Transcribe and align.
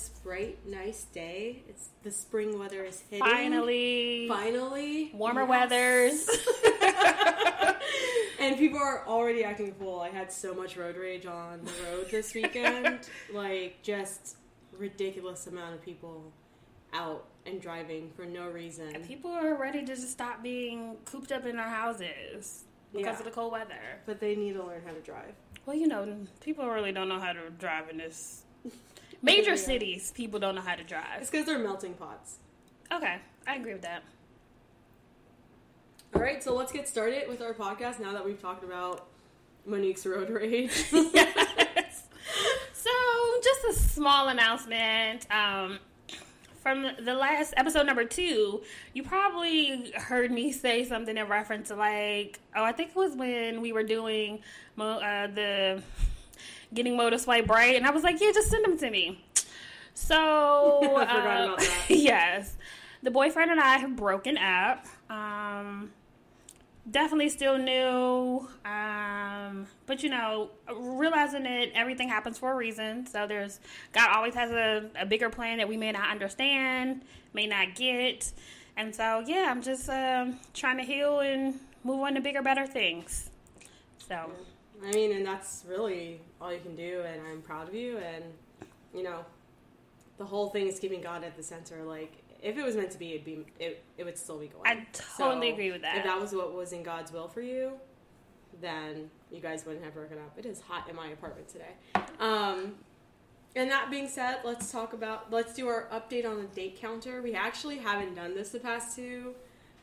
this 0.00 0.08
bright, 0.20 0.58
nice 0.66 1.04
day? 1.04 1.62
It's 1.68 1.88
the 2.02 2.10
spring 2.10 2.58
weather 2.58 2.84
is 2.84 3.02
hitting. 3.10 3.26
Finally, 3.26 4.26
Finally. 4.28 5.10
warmer 5.12 5.42
Yes. 5.42 5.48
weathers. 5.50 6.28
and 8.40 8.56
people 8.56 8.78
are 8.78 9.06
already 9.06 9.44
acting 9.44 9.74
cool. 9.78 10.00
I 10.00 10.08
had 10.08 10.32
so 10.32 10.54
much 10.54 10.76
road 10.78 10.96
rage 10.96 11.26
on 11.26 11.60
the 11.64 11.72
road 11.84 12.06
this 12.10 12.32
weekend. 12.34 13.08
like, 13.32 13.82
just 13.82 14.36
ridiculous 14.78 15.46
amount 15.46 15.74
of 15.74 15.82
people 15.82 16.32
out 16.94 17.26
and 17.44 17.60
driving 17.60 18.10
for 18.16 18.24
no 18.24 18.48
reason. 18.48 18.94
People 19.06 19.30
are 19.30 19.54
ready 19.54 19.80
to 19.80 19.86
just 19.86 20.10
stop 20.10 20.42
being 20.42 20.96
cooped 21.04 21.30
up 21.30 21.44
in 21.44 21.58
our 21.58 21.68
houses 21.68 22.64
because 22.92 23.06
Yeah. 23.06 23.18
of 23.18 23.24
the 23.24 23.30
cold 23.30 23.52
weather. 23.52 24.00
But 24.06 24.18
they 24.20 24.34
need 24.34 24.54
to 24.54 24.62
learn 24.64 24.80
how 24.86 24.92
to 24.94 25.00
drive. 25.00 25.34
Well, 25.66 25.76
you 25.76 25.88
know, 25.88 26.16
people 26.40 26.66
really 26.70 26.90
don't 26.92 27.08
know 27.10 27.20
how 27.20 27.34
to 27.34 27.50
drive 27.58 27.90
in 27.90 27.98
this 27.98 28.44
major 29.22 29.50
Yeah. 29.50 29.56
cities. 29.56 30.12
People 30.14 30.38
don't 30.40 30.54
know 30.54 30.60
how 30.60 30.74
to 30.74 30.84
drive. 30.84 31.20
It's 31.20 31.30
because 31.30 31.46
they're 31.46 31.58
melting 31.58 31.94
pots. 31.94 32.36
Okay, 32.92 33.18
I 33.46 33.54
agree 33.56 33.72
with 33.72 33.82
that. 33.82 34.02
All 36.14 36.20
right, 36.20 36.42
so 36.42 36.54
let's 36.54 36.72
get 36.72 36.88
started 36.88 37.28
with 37.28 37.40
our 37.40 37.54
podcast 37.54 38.00
now 38.00 38.12
that 38.12 38.24
we've 38.24 38.40
talked 38.40 38.64
about 38.64 39.06
Monique's 39.66 40.04
road 40.06 40.28
rage. 40.30 40.86
yes. 40.92 42.02
So, 42.72 42.90
just 43.44 43.64
a 43.68 43.72
small 43.80 44.28
announcement. 44.28 45.26
Um, 45.30 45.78
from 46.62 46.90
the 47.04 47.14
last 47.14 47.54
episode 47.56 47.86
number 47.86 48.04
two, 48.04 48.62
you 48.92 49.02
probably 49.02 49.92
heard 49.94 50.30
me 50.32 50.50
say 50.52 50.84
something 50.84 51.16
in 51.16 51.28
reference 51.28 51.68
to 51.68 51.76
like, 51.76 52.40
oh, 52.56 52.64
I 52.64 52.72
think 52.72 52.90
it 52.90 52.96
was 52.96 53.14
when 53.14 53.60
we 53.60 53.72
were 53.72 53.82
doing 53.84 54.40
uh, 54.78 55.26
the 55.28 55.82
getting 56.74 56.96
Mo 56.96 57.10
to 57.10 57.18
Swipe 57.18 57.48
Right, 57.48 57.76
and 57.76 57.86
I 57.86 57.90
was 57.90 58.02
like, 58.02 58.20
yeah, 58.20 58.32
just 58.32 58.50
send 58.50 58.64
them 58.64 58.78
to 58.78 58.90
me. 58.90 59.24
So, 59.94 60.80
I 60.82 60.86
forgot 60.86 61.10
uh, 61.10 61.44
about 61.44 61.58
that. 61.58 61.84
yes, 61.88 62.56
the 63.02 63.10
boyfriend 63.10 63.50
and 63.50 63.60
I 63.60 63.78
have 63.78 63.96
broken 63.96 64.36
up. 64.38 64.86
Um, 65.08 65.90
definitely 66.90 67.28
still 67.28 67.58
new 67.58 68.48
um 68.64 69.66
but 69.86 70.02
you 70.02 70.08
know 70.08 70.50
realizing 70.74 71.42
that 71.42 71.68
everything 71.74 72.08
happens 72.08 72.38
for 72.38 72.52
a 72.52 72.54
reason 72.56 73.06
so 73.06 73.26
there's 73.26 73.60
god 73.92 74.08
always 74.14 74.34
has 74.34 74.50
a, 74.50 74.88
a 74.98 75.06
bigger 75.06 75.28
plan 75.28 75.58
that 75.58 75.68
we 75.68 75.76
may 75.76 75.92
not 75.92 76.08
understand 76.10 77.02
may 77.32 77.46
not 77.46 77.74
get 77.74 78.32
and 78.76 78.94
so 78.94 79.22
yeah 79.26 79.48
i'm 79.50 79.62
just 79.62 79.88
um 79.88 80.38
trying 80.54 80.78
to 80.78 80.82
heal 80.82 81.20
and 81.20 81.60
move 81.84 82.00
on 82.00 82.14
to 82.14 82.20
bigger 82.20 82.42
better 82.42 82.66
things 82.66 83.30
so 83.98 84.30
I 84.84 84.92
mean, 84.92 85.12
and 85.12 85.26
that's 85.26 85.64
really 85.68 86.20
all 86.40 86.52
you 86.52 86.60
can 86.60 86.74
do, 86.74 87.02
and 87.06 87.20
I'm 87.26 87.42
proud 87.42 87.68
of 87.68 87.74
you. 87.74 87.98
And 87.98 88.24
you 88.94 89.02
know, 89.02 89.24
the 90.18 90.24
whole 90.24 90.48
thing 90.48 90.66
is 90.66 90.78
keeping 90.78 91.00
God 91.00 91.24
at 91.24 91.36
the 91.36 91.42
center. 91.42 91.82
Like, 91.84 92.22
if 92.42 92.56
it 92.56 92.64
was 92.64 92.76
meant 92.76 92.90
to 92.92 92.98
be, 92.98 93.12
it'd 93.12 93.24
be 93.24 93.44
it, 93.58 93.84
it 93.98 94.04
would 94.04 94.18
still 94.18 94.38
be 94.38 94.48
going. 94.48 94.66
I 94.66 94.86
totally 94.92 95.50
agree 95.50 95.72
with 95.72 95.82
that. 95.82 95.98
If 95.98 96.04
that 96.04 96.20
was 96.20 96.32
what 96.32 96.54
was 96.54 96.72
in 96.72 96.82
God's 96.82 97.12
will 97.12 97.28
for 97.28 97.42
you, 97.42 97.72
then 98.60 99.10
you 99.30 99.40
guys 99.40 99.64
wouldn't 99.66 99.84
have 99.84 99.94
broken 99.94 100.18
up. 100.18 100.38
It 100.38 100.46
is 100.46 100.60
hot 100.60 100.88
in 100.88 100.96
my 100.96 101.08
apartment 101.08 101.48
today. 101.48 101.74
Um, 102.18 102.74
and 103.56 103.70
that 103.70 103.90
being 103.90 104.08
said, 104.08 104.38
let's 104.44 104.70
talk 104.70 104.92
about 104.92 105.32
let's 105.32 105.54
do 105.54 105.68
our 105.68 105.88
update 105.92 106.28
on 106.28 106.36
the 106.36 106.48
date 106.48 106.80
counter. 106.80 107.20
We 107.20 107.34
actually 107.34 107.78
haven't 107.78 108.14
done 108.14 108.34
this 108.34 108.50
the 108.50 108.60
past 108.60 108.96
two 108.96 109.34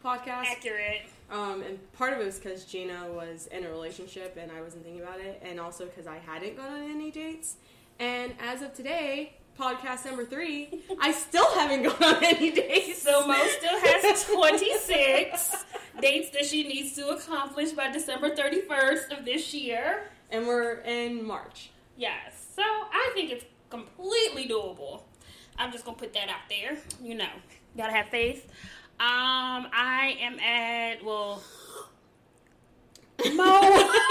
podcasts. 0.04 0.46
accurate 0.46 1.02
Um, 1.30 1.62
and 1.62 1.92
part 1.94 2.14
of 2.14 2.20
it 2.20 2.26
was 2.26 2.40
because 2.40 2.66
Gina 2.66 3.08
was 3.12 3.48
in 3.48 3.66
a 3.66 3.70
relationship 3.70 4.38
and 4.42 4.52
I 4.52 4.62
wasn't 4.62 4.84
thinking 4.84 5.02
about 5.02 5.20
it, 5.20 5.42
and 5.44 5.60
also 5.60 5.86
because 5.86 6.08
I 6.08 6.18
hadn't 6.18 6.56
gone 6.58 6.72
on 6.72 6.90
any 6.90 7.12
dates. 7.12 7.56
And 8.00 8.34
as 8.40 8.62
of 8.62 8.74
today, 8.74 9.34
podcast 9.60 10.06
number 10.06 10.24
three, 10.24 10.84
I 11.02 11.12
still 11.12 11.50
haven't 11.54 11.84
gone 11.84 12.02
on 12.16 12.24
any 12.24 12.52
dates. 12.52 13.02
so 13.02 13.28
mo 13.28 13.36
still 13.58 13.80
has 13.80 14.24
26 14.34 15.66
dates 16.02 16.30
that 16.30 16.46
she 16.46 16.64
needs 16.64 16.94
to 16.94 17.10
accomplish 17.10 17.72
by 17.72 17.92
december 17.92 18.30
31st 18.30 19.18
of 19.18 19.26
this 19.26 19.54
year 19.54 20.04
and 20.30 20.46
we're 20.46 20.82
in 20.82 21.26
March. 21.26 21.72
Yes. 21.98 22.48
So 22.56 22.62
I 22.62 23.12
think 23.14 23.32
it's 23.32 23.46
completely 23.70 24.48
doable. 24.48 25.02
I'm 25.58 25.72
just 25.72 25.86
gonna 25.86 25.98
put 25.98 26.14
that 26.14 26.30
out 26.30 26.48
there. 26.50 26.78
You 27.02 27.16
know, 27.16 27.30
gotta 27.76 27.94
have 27.94 28.10
faith. 28.10 28.48
Um, 29.00 29.68
I 29.72 30.18
am 30.22 30.40
at 30.40 31.04
well, 31.04 31.44
Mo. 33.34 33.92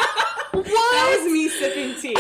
That 0.52 1.19
was 1.22 1.32
me 1.32 1.48
sipping 1.48 1.94
tea. 2.00 2.16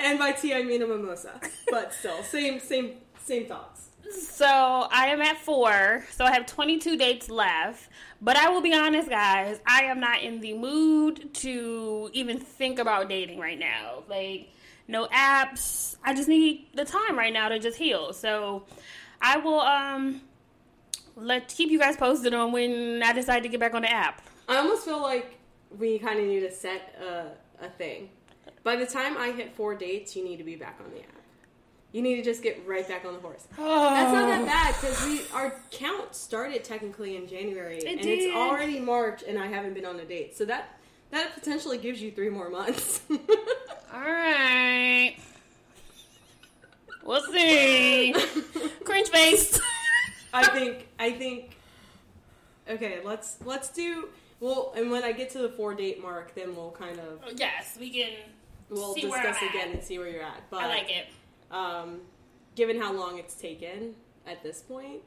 and 0.00 0.18
by 0.18 0.32
tea 0.32 0.54
I 0.54 0.62
mean 0.62 0.82
a 0.82 0.86
mimosa, 0.86 1.40
but 1.70 1.92
still, 1.92 2.22
same, 2.22 2.58
same, 2.58 2.94
same 3.24 3.46
thoughts. 3.46 3.88
So 4.10 4.46
I 4.46 5.08
am 5.08 5.20
at 5.20 5.36
four. 5.38 6.04
So 6.10 6.24
I 6.24 6.32
have 6.32 6.46
22 6.46 6.96
dates 6.96 7.28
left. 7.28 7.88
But 8.20 8.36
I 8.36 8.48
will 8.48 8.60
be 8.62 8.74
honest, 8.74 9.08
guys. 9.08 9.60
I 9.66 9.82
am 9.84 10.00
not 10.00 10.22
in 10.22 10.40
the 10.40 10.54
mood 10.54 11.34
to 11.34 12.10
even 12.12 12.38
think 12.38 12.78
about 12.78 13.08
dating 13.08 13.38
right 13.38 13.58
now. 13.58 14.02
Like, 14.08 14.48
no 14.88 15.06
apps. 15.08 15.96
I 16.02 16.14
just 16.14 16.28
need 16.28 16.68
the 16.74 16.84
time 16.84 17.16
right 17.16 17.32
now 17.32 17.48
to 17.48 17.58
just 17.58 17.78
heal. 17.78 18.12
So 18.12 18.64
I 19.20 19.36
will 19.38 19.60
um 19.60 20.20
let 21.16 21.48
keep 21.48 21.70
you 21.70 21.78
guys 21.78 21.96
posted 21.96 22.32
on 22.34 22.52
when 22.52 23.02
I 23.02 23.12
decide 23.12 23.42
to 23.42 23.48
get 23.48 23.60
back 23.60 23.74
on 23.74 23.82
the 23.82 23.90
app. 23.90 24.22
I 24.48 24.56
almost 24.58 24.84
feel 24.84 25.02
like 25.02 25.38
we 25.78 25.98
kind 25.98 26.18
of 26.20 26.26
need 26.26 26.40
to 26.40 26.50
set 26.52 26.94
a, 27.02 27.64
a 27.64 27.68
thing. 27.70 28.10
By 28.62 28.76
the 28.76 28.86
time 28.86 29.16
I 29.18 29.32
hit 29.32 29.54
four 29.54 29.74
dates, 29.74 30.14
you 30.16 30.24
need 30.24 30.36
to 30.38 30.44
be 30.44 30.56
back 30.56 30.78
on 30.84 30.90
the 30.90 31.00
app. 31.00 31.08
You 31.92 32.02
need 32.02 32.16
to 32.16 32.22
just 32.22 32.42
get 32.42 32.66
right 32.66 32.86
back 32.86 33.04
on 33.04 33.14
the 33.14 33.20
horse. 33.20 33.46
That's 33.56 34.12
not 34.12 34.26
that 34.28 34.44
bad 34.46 34.74
because 34.80 35.04
we 35.06 35.22
our 35.34 35.60
count 35.70 36.14
started 36.14 36.62
technically 36.64 37.16
in 37.16 37.26
January, 37.26 37.78
It 37.78 37.86
and 37.86 38.00
did. 38.00 38.18
it's 38.18 38.36
already 38.36 38.78
March, 38.78 39.22
and 39.26 39.38
I 39.38 39.46
haven't 39.46 39.74
been 39.74 39.86
on 39.86 39.98
a 40.00 40.04
date. 40.04 40.36
So 40.36 40.44
that 40.46 40.78
that 41.10 41.34
potentially 41.34 41.78
gives 41.78 42.00
you 42.02 42.10
three 42.12 42.28
more 42.30 42.50
months. 42.50 43.00
All 43.10 44.00
right. 44.00 45.16
We'll 47.08 47.22
see. 47.22 48.12
Cringe 48.84 49.08
face. 49.08 49.58
I 50.34 50.46
think 50.48 50.88
I 50.98 51.12
think. 51.12 51.56
Okay, 52.68 52.98
let's 53.02 53.38
let's 53.46 53.70
do. 53.70 54.10
Well, 54.40 54.74
and 54.76 54.90
when 54.90 55.02
I 55.02 55.12
get 55.12 55.30
to 55.30 55.38
the 55.38 55.48
four 55.48 55.72
date 55.74 56.02
mark, 56.02 56.34
then 56.34 56.54
we'll 56.54 56.70
kind 56.72 56.98
of 57.00 57.20
yes, 57.34 57.78
we 57.80 57.88
can. 57.90 58.12
we'll 58.68 58.92
discuss 58.92 59.36
I'm 59.40 59.48
at. 59.48 59.54
again 59.54 59.70
and 59.72 59.82
see 59.82 59.98
where 59.98 60.08
you're 60.08 60.22
at. 60.22 60.50
But 60.50 60.64
I 60.64 60.66
like 60.68 60.90
it. 60.90 61.06
um, 61.50 62.02
given 62.54 62.78
how 62.78 62.92
long 62.92 63.18
it's 63.18 63.34
taken 63.34 63.94
at 64.26 64.42
this 64.42 64.60
point, 64.60 65.00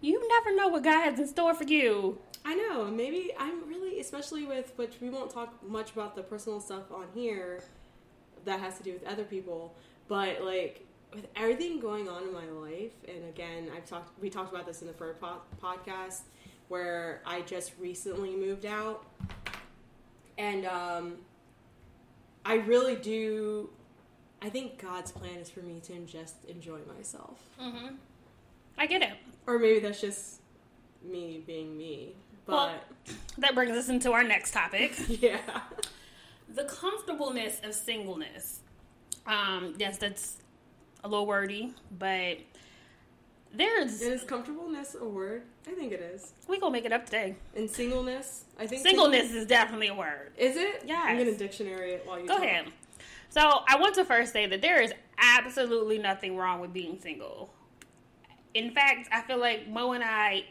You 0.00 0.26
never 0.28 0.54
know 0.56 0.68
what 0.68 0.84
God 0.84 1.10
has 1.10 1.18
in 1.18 1.26
store 1.26 1.54
for 1.54 1.64
you. 1.64 2.18
I 2.44 2.54
know 2.54 2.84
maybe 2.86 3.32
I'm 3.36 3.68
really, 3.68 3.98
especially 3.98 4.44
with 4.44 4.72
which 4.76 4.94
we 5.00 5.10
won't 5.10 5.30
talk 5.30 5.60
much 5.68 5.90
about 5.90 6.14
the 6.14 6.22
personal 6.22 6.60
stuff 6.60 6.92
on 6.92 7.06
here 7.14 7.64
that 8.44 8.60
has 8.60 8.78
to 8.78 8.84
do 8.84 8.92
with 8.92 9.04
other 9.06 9.24
people, 9.24 9.74
but 10.10 10.42
like 10.42 10.84
with 11.14 11.28
everything 11.36 11.78
going 11.80 12.08
on 12.08 12.24
in 12.24 12.32
my 12.32 12.44
life, 12.46 12.92
and 13.08 13.24
again, 13.28 13.68
I've 13.74 13.86
talked, 13.86 14.20
we 14.20 14.28
talked 14.28 14.52
about 14.52 14.66
this 14.66 14.82
in 14.82 14.88
the 14.88 14.92
first 14.92 15.20
po- 15.20 15.40
podcast 15.62 16.22
where 16.68 17.22
I 17.24 17.40
just 17.42 17.72
recently 17.78 18.34
moved 18.36 18.66
out, 18.66 19.04
and 20.36 20.66
um, 20.66 21.14
I 22.44 22.54
really 22.56 22.96
do. 22.96 23.70
I 24.42 24.48
think 24.48 24.80
God's 24.80 25.12
plan 25.12 25.36
is 25.38 25.48
for 25.50 25.60
me 25.60 25.80
to 25.84 25.98
just 26.06 26.44
enjoy 26.46 26.78
myself. 26.96 27.38
Mm-hmm. 27.60 27.94
I 28.78 28.86
get 28.86 29.02
it. 29.02 29.12
Or 29.46 29.58
maybe 29.58 29.78
that's 29.80 30.00
just 30.00 30.40
me 31.04 31.42
being 31.46 31.76
me. 31.76 32.14
But 32.46 32.54
Well- 32.54 32.80
That 33.38 33.54
brings 33.54 33.76
us 33.76 33.88
into 33.88 34.12
our 34.12 34.24
next 34.24 34.52
topic 34.52 34.94
yeah. 35.08 35.40
the 36.48 36.64
comfortableness 36.64 37.60
of 37.62 37.74
singleness. 37.74 38.60
Um, 39.30 39.74
yes, 39.78 39.98
that's 39.98 40.38
a 41.04 41.08
little 41.08 41.26
wordy, 41.26 41.72
but 41.98 42.38
there's. 43.54 44.00
Is 44.02 44.24
comfortableness 44.24 44.96
a 45.00 45.04
word? 45.04 45.42
I 45.68 45.72
think 45.72 45.92
it 45.92 46.00
is. 46.00 46.32
We 46.48 46.58
gonna 46.58 46.72
make 46.72 46.84
it 46.84 46.92
up 46.92 47.04
today. 47.04 47.36
And 47.54 47.70
singleness, 47.70 48.44
I 48.58 48.66
think 48.66 48.82
Singleness 48.86 49.30
is 49.32 49.46
definitely 49.46 49.88
a 49.88 49.94
word. 49.94 50.32
Is 50.36 50.56
it? 50.56 50.82
Yeah. 50.84 51.02
I'm 51.06 51.18
gonna 51.18 51.36
dictionary 51.36 51.92
it 51.92 52.02
while 52.06 52.18
you 52.20 52.26
Go 52.26 52.34
talk. 52.36 52.44
ahead. 52.44 52.66
So 53.28 53.40
I 53.68 53.76
want 53.78 53.94
to 53.94 54.04
first 54.04 54.32
say 54.32 54.46
that 54.46 54.60
there 54.60 54.82
is 54.82 54.92
absolutely 55.18 55.98
nothing 55.98 56.36
wrong 56.36 56.60
with 56.60 56.72
being 56.72 56.98
single. 57.00 57.52
In 58.54 58.72
fact, 58.72 59.08
I 59.12 59.20
feel 59.22 59.38
like 59.38 59.68
Mo 59.68 59.92
and 59.92 60.02
I 60.02 60.44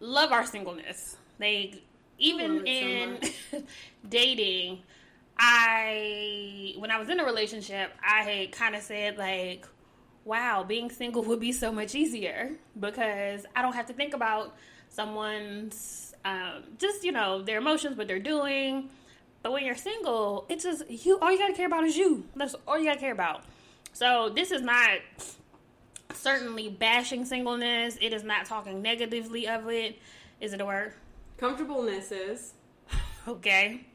love 0.00 0.32
our 0.32 0.44
singleness. 0.44 1.16
Like 1.38 1.82
even 2.18 2.66
it 2.66 3.20
so 3.52 3.54
in 3.56 3.64
dating, 4.08 4.80
I 5.38 6.74
when 6.78 6.90
I 6.90 6.98
was 6.98 7.08
in 7.08 7.20
a 7.20 7.24
relationship, 7.24 7.92
I 8.06 8.22
had 8.22 8.52
kind 8.52 8.74
of 8.74 8.82
said 8.82 9.18
like, 9.18 9.66
"Wow, 10.24 10.64
being 10.64 10.90
single 10.90 11.22
would 11.28 11.40
be 11.40 11.52
so 11.52 11.72
much 11.72 11.94
easier 11.94 12.52
because 12.78 13.46
I 13.54 13.62
don't 13.62 13.74
have 13.74 13.86
to 13.86 13.92
think 13.92 14.14
about 14.14 14.56
someone's 14.88 16.14
um, 16.24 16.64
just 16.78 17.04
you 17.04 17.12
know 17.12 17.42
their 17.42 17.58
emotions, 17.58 17.96
what 17.96 18.08
they're 18.08 18.18
doing. 18.18 18.90
But 19.42 19.52
when 19.52 19.64
you're 19.64 19.76
single, 19.76 20.46
it's 20.48 20.64
just 20.64 20.88
you. 20.88 21.18
All 21.18 21.30
you 21.30 21.38
gotta 21.38 21.54
care 21.54 21.66
about 21.66 21.84
is 21.84 21.96
you. 21.96 22.24
That's 22.34 22.54
all 22.66 22.78
you 22.78 22.86
gotta 22.86 23.00
care 23.00 23.12
about. 23.12 23.44
So 23.92 24.30
this 24.34 24.50
is 24.50 24.62
not 24.62 24.98
certainly 26.14 26.68
bashing 26.68 27.24
singleness. 27.24 27.98
It 28.00 28.12
is 28.12 28.24
not 28.24 28.46
talking 28.46 28.80
negatively 28.82 29.46
of 29.46 29.68
it. 29.68 29.98
Is 30.40 30.52
it 30.52 30.60
a 30.60 30.64
word? 30.64 30.94
Comfortableness 31.36 32.12
is 32.12 32.54
Okay. 33.26 33.86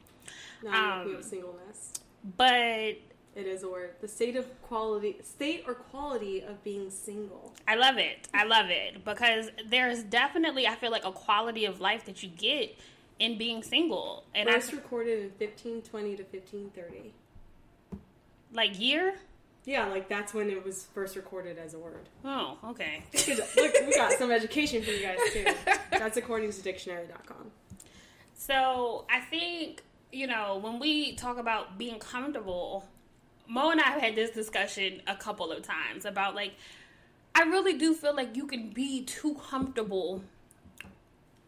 Not 0.62 1.06
Um, 1.06 1.14
of 1.16 1.24
singleness. 1.24 1.92
But 2.36 2.96
It 3.36 3.46
is 3.46 3.62
a 3.62 3.68
word. 3.68 3.94
The 4.00 4.08
state 4.08 4.34
of 4.36 4.60
quality, 4.62 5.16
state 5.22 5.64
or 5.66 5.74
quality 5.74 6.40
of 6.42 6.62
being 6.64 6.90
single. 6.90 7.54
I 7.66 7.76
love 7.76 7.96
it. 7.96 8.28
I 8.34 8.44
love 8.44 8.66
it 8.70 9.04
because 9.04 9.50
there's 9.68 10.02
definitely 10.02 10.66
I 10.66 10.74
feel 10.74 10.90
like 10.90 11.04
a 11.04 11.12
quality 11.12 11.64
of 11.64 11.80
life 11.80 12.04
that 12.06 12.22
you 12.22 12.28
get 12.28 12.76
in 13.20 13.38
being 13.38 13.62
single. 13.62 14.24
And 14.34 14.48
I 14.50 14.54
recorded 14.72 15.22
in 15.22 15.30
fifteen 15.30 15.80
twenty 15.82 16.16
to 16.16 16.24
fifteen 16.24 16.70
thirty. 16.74 17.12
like 18.52 18.78
year. 18.80 19.14
Yeah, 19.66 19.86
like 19.86 20.08
that's 20.08 20.32
when 20.34 20.50
it 20.50 20.64
was 20.64 20.86
first 20.94 21.14
recorded 21.16 21.56
as 21.58 21.74
a 21.74 21.78
word. 21.78 22.08
Oh, 22.24 22.56
okay. 22.70 23.04
Look, 23.28 23.74
we 23.86 23.94
got 23.94 24.12
some 24.12 24.32
education 24.32 24.82
for 24.82 24.90
you 24.90 25.02
guys 25.02 25.18
too. 25.32 25.44
That's 25.90 26.16
according 26.16 26.50
to 26.52 26.62
dictionary.com. 26.62 27.50
So 28.34 29.04
I 29.10 29.20
think, 29.20 29.82
you 30.12 30.26
know, 30.26 30.58
when 30.60 30.78
we 30.78 31.14
talk 31.14 31.38
about 31.38 31.78
being 31.78 31.98
comfortable, 31.98 32.86
Mo 33.48 33.70
and 33.70 33.80
I 33.80 33.88
have 33.90 34.00
had 34.00 34.14
this 34.14 34.30
discussion 34.30 35.02
a 35.06 35.16
couple 35.16 35.50
of 35.52 35.62
times 35.62 36.04
about 36.04 36.34
like, 36.34 36.52
I 37.34 37.42
really 37.42 37.78
do 37.78 37.94
feel 37.94 38.14
like 38.14 38.36
you 38.36 38.46
can 38.46 38.70
be 38.70 39.04
too 39.04 39.34
comfortable 39.34 40.22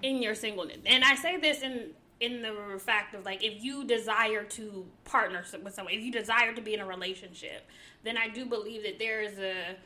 in 0.02 0.22
your 0.22 0.34
singleness. 0.34 0.78
And 0.86 1.04
I 1.04 1.14
say 1.16 1.38
this 1.38 1.62
in 1.62 1.90
in 2.20 2.40
the 2.40 2.78
fact 2.78 3.16
of 3.16 3.24
like 3.24 3.42
if 3.42 3.64
you 3.64 3.84
desire 3.84 4.44
to 4.44 4.86
partner 5.04 5.44
with 5.62 5.74
someone, 5.74 5.92
if 5.92 6.02
you 6.02 6.12
desire 6.12 6.54
to 6.54 6.60
be 6.60 6.74
in 6.74 6.80
a 6.80 6.86
relationship, 6.86 7.66
then 8.04 8.16
I 8.16 8.28
do 8.28 8.44
believe 8.44 8.84
that 8.84 8.98
there 8.98 9.22
is 9.22 9.38
a 9.38 9.76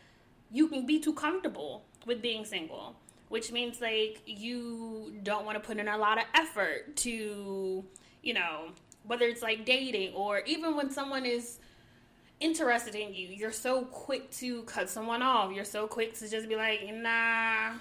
you 0.51 0.69
can 0.69 0.87
be 0.87 1.01
too 1.01 1.15
comfortable 1.15 1.83
with 2.07 2.23
being 2.23 2.45
single, 2.45 2.95
which 3.29 3.53
means 3.53 3.81
like 3.81 4.23
you 4.27 5.15
don't 5.23 5.45
want 5.45 5.61
to 5.61 5.67
put 5.67 5.79
in 5.79 5.89
a 5.89 5.99
lot 5.99 6.19
of 6.19 6.25
effort 6.35 6.97
to, 6.97 7.85
you 8.27 8.35
know, 8.35 8.69
whether 9.07 9.25
it's 9.27 9.41
like 9.43 9.65
dating 9.65 10.13
or 10.15 10.41
even 10.41 10.77
when 10.77 10.91
someone 10.91 11.25
is 11.25 11.59
interested 12.41 12.95
in 12.97 13.15
you, 13.15 13.29
you're 13.29 13.53
so 13.53 13.83
quick 13.85 14.31
to 14.33 14.63
cut 14.65 14.91
someone 14.91 15.23
off. 15.23 15.55
You're 15.55 15.65
so 15.65 15.87
quick 15.87 16.15
to 16.19 16.29
just 16.29 16.49
be 16.49 16.57
like, 16.57 16.81
nah, 16.93 17.75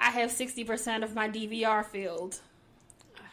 I 0.00 0.10
have 0.10 0.30
60% 0.30 1.04
of 1.04 1.14
my 1.14 1.28
DVR 1.28 1.84
filled. 1.84 2.40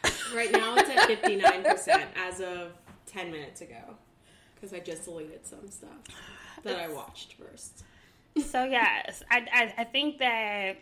Right 0.34 0.52
now 0.52 0.74
it's 0.76 0.90
at 0.90 1.08
59% 1.08 2.04
as 2.16 2.40
of 2.40 2.72
10 3.06 3.30
minutes 3.32 3.60
ago. 3.60 3.96
Because 4.54 4.72
I 4.74 4.80
just 4.80 5.04
deleted 5.04 5.46
some 5.46 5.68
stuff 5.70 5.90
that 6.62 6.76
I 6.76 6.88
watched 6.92 7.34
first. 7.34 7.84
so 8.46 8.64
yes, 8.64 9.22
I, 9.30 9.46
I 9.52 9.74
I 9.78 9.84
think 9.84 10.18
that 10.18 10.76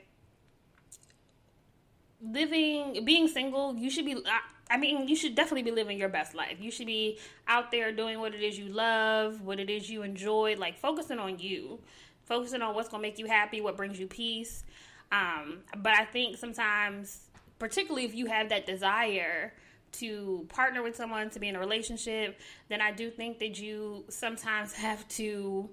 living 2.22 3.04
being 3.04 3.28
single, 3.28 3.74
you 3.76 3.90
should 3.90 4.04
be. 4.06 4.16
I- 4.26 4.40
I 4.72 4.78
mean, 4.78 5.06
you 5.06 5.14
should 5.14 5.34
definitely 5.34 5.64
be 5.64 5.70
living 5.70 5.98
your 5.98 6.08
best 6.08 6.34
life. 6.34 6.56
You 6.58 6.70
should 6.70 6.86
be 6.86 7.18
out 7.46 7.70
there 7.70 7.92
doing 7.92 8.18
what 8.20 8.34
it 8.34 8.42
is 8.42 8.58
you 8.58 8.68
love, 8.68 9.42
what 9.42 9.60
it 9.60 9.68
is 9.68 9.90
you 9.90 10.02
enjoy, 10.02 10.56
like 10.56 10.78
focusing 10.78 11.18
on 11.18 11.38
you, 11.38 11.78
focusing 12.24 12.62
on 12.62 12.74
what's 12.74 12.88
gonna 12.88 13.02
make 13.02 13.18
you 13.18 13.26
happy, 13.26 13.60
what 13.60 13.76
brings 13.76 14.00
you 14.00 14.06
peace. 14.06 14.64
Um, 15.12 15.58
but 15.76 15.92
I 15.92 16.06
think 16.06 16.38
sometimes, 16.38 17.28
particularly 17.58 18.06
if 18.06 18.14
you 18.14 18.24
have 18.26 18.48
that 18.48 18.64
desire 18.64 19.52
to 19.92 20.46
partner 20.48 20.82
with 20.82 20.96
someone, 20.96 21.28
to 21.28 21.38
be 21.38 21.48
in 21.48 21.56
a 21.56 21.60
relationship, 21.60 22.40
then 22.70 22.80
I 22.80 22.92
do 22.92 23.10
think 23.10 23.40
that 23.40 23.60
you 23.60 24.06
sometimes 24.08 24.72
have 24.86 25.06
to 25.08 25.68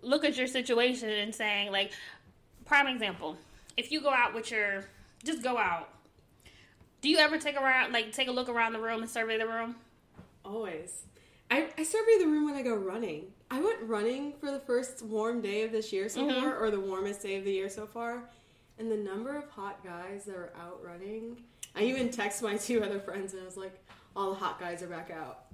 look 0.00 0.24
at 0.24 0.38
your 0.38 0.46
situation 0.46 1.10
and 1.10 1.34
saying 1.34 1.72
like 1.72 1.92
prime 2.64 2.86
example 2.86 3.36
if 3.76 3.90
you 3.90 4.00
go 4.00 4.10
out 4.10 4.32
with 4.32 4.48
your 4.50 4.84
just 5.24 5.42
go 5.42 5.58
out 5.58 5.88
do 7.00 7.08
you 7.08 7.18
ever 7.18 7.38
take 7.38 7.56
around 7.56 7.92
like 7.92 8.12
take 8.12 8.28
a 8.28 8.32
look 8.32 8.48
around 8.48 8.72
the 8.72 8.80
room 8.80 9.02
and 9.02 9.10
survey 9.10 9.38
the 9.38 9.46
room 9.46 9.74
Always. 10.44 11.02
I, 11.50 11.68
I 11.76 11.82
survey 11.82 12.18
the 12.18 12.26
room 12.26 12.44
when 12.46 12.54
I 12.54 12.62
go 12.62 12.74
running. 12.74 13.24
I 13.50 13.60
went 13.60 13.80
running 13.82 14.32
for 14.40 14.50
the 14.50 14.60
first 14.60 15.02
warm 15.02 15.40
day 15.42 15.62
of 15.62 15.72
this 15.72 15.92
year 15.92 16.08
so 16.08 16.22
Mhm. 16.22 16.40
far, 16.40 16.56
or 16.58 16.70
the 16.70 16.80
warmest 16.80 17.22
day 17.22 17.36
of 17.36 17.44
the 17.44 17.52
year 17.52 17.68
so 17.68 17.86
far. 17.86 18.22
And 18.78 18.90
the 18.90 18.96
number 18.96 19.36
of 19.36 19.48
hot 19.50 19.82
guys 19.84 20.24
that 20.24 20.36
were 20.36 20.52
out 20.58 20.80
running, 20.82 21.42
I 21.74 21.82
even 21.82 22.08
texted 22.10 22.42
my 22.42 22.56
two 22.56 22.82
other 22.82 22.98
friends 23.00 23.32
and 23.34 23.42
I 23.42 23.44
was 23.44 23.56
like, 23.56 23.78
all 24.16 24.30
the 24.30 24.36
hot 24.36 24.58
guys 24.60 24.82
are 24.82 24.86
back 24.88 25.10
out. 25.10 25.44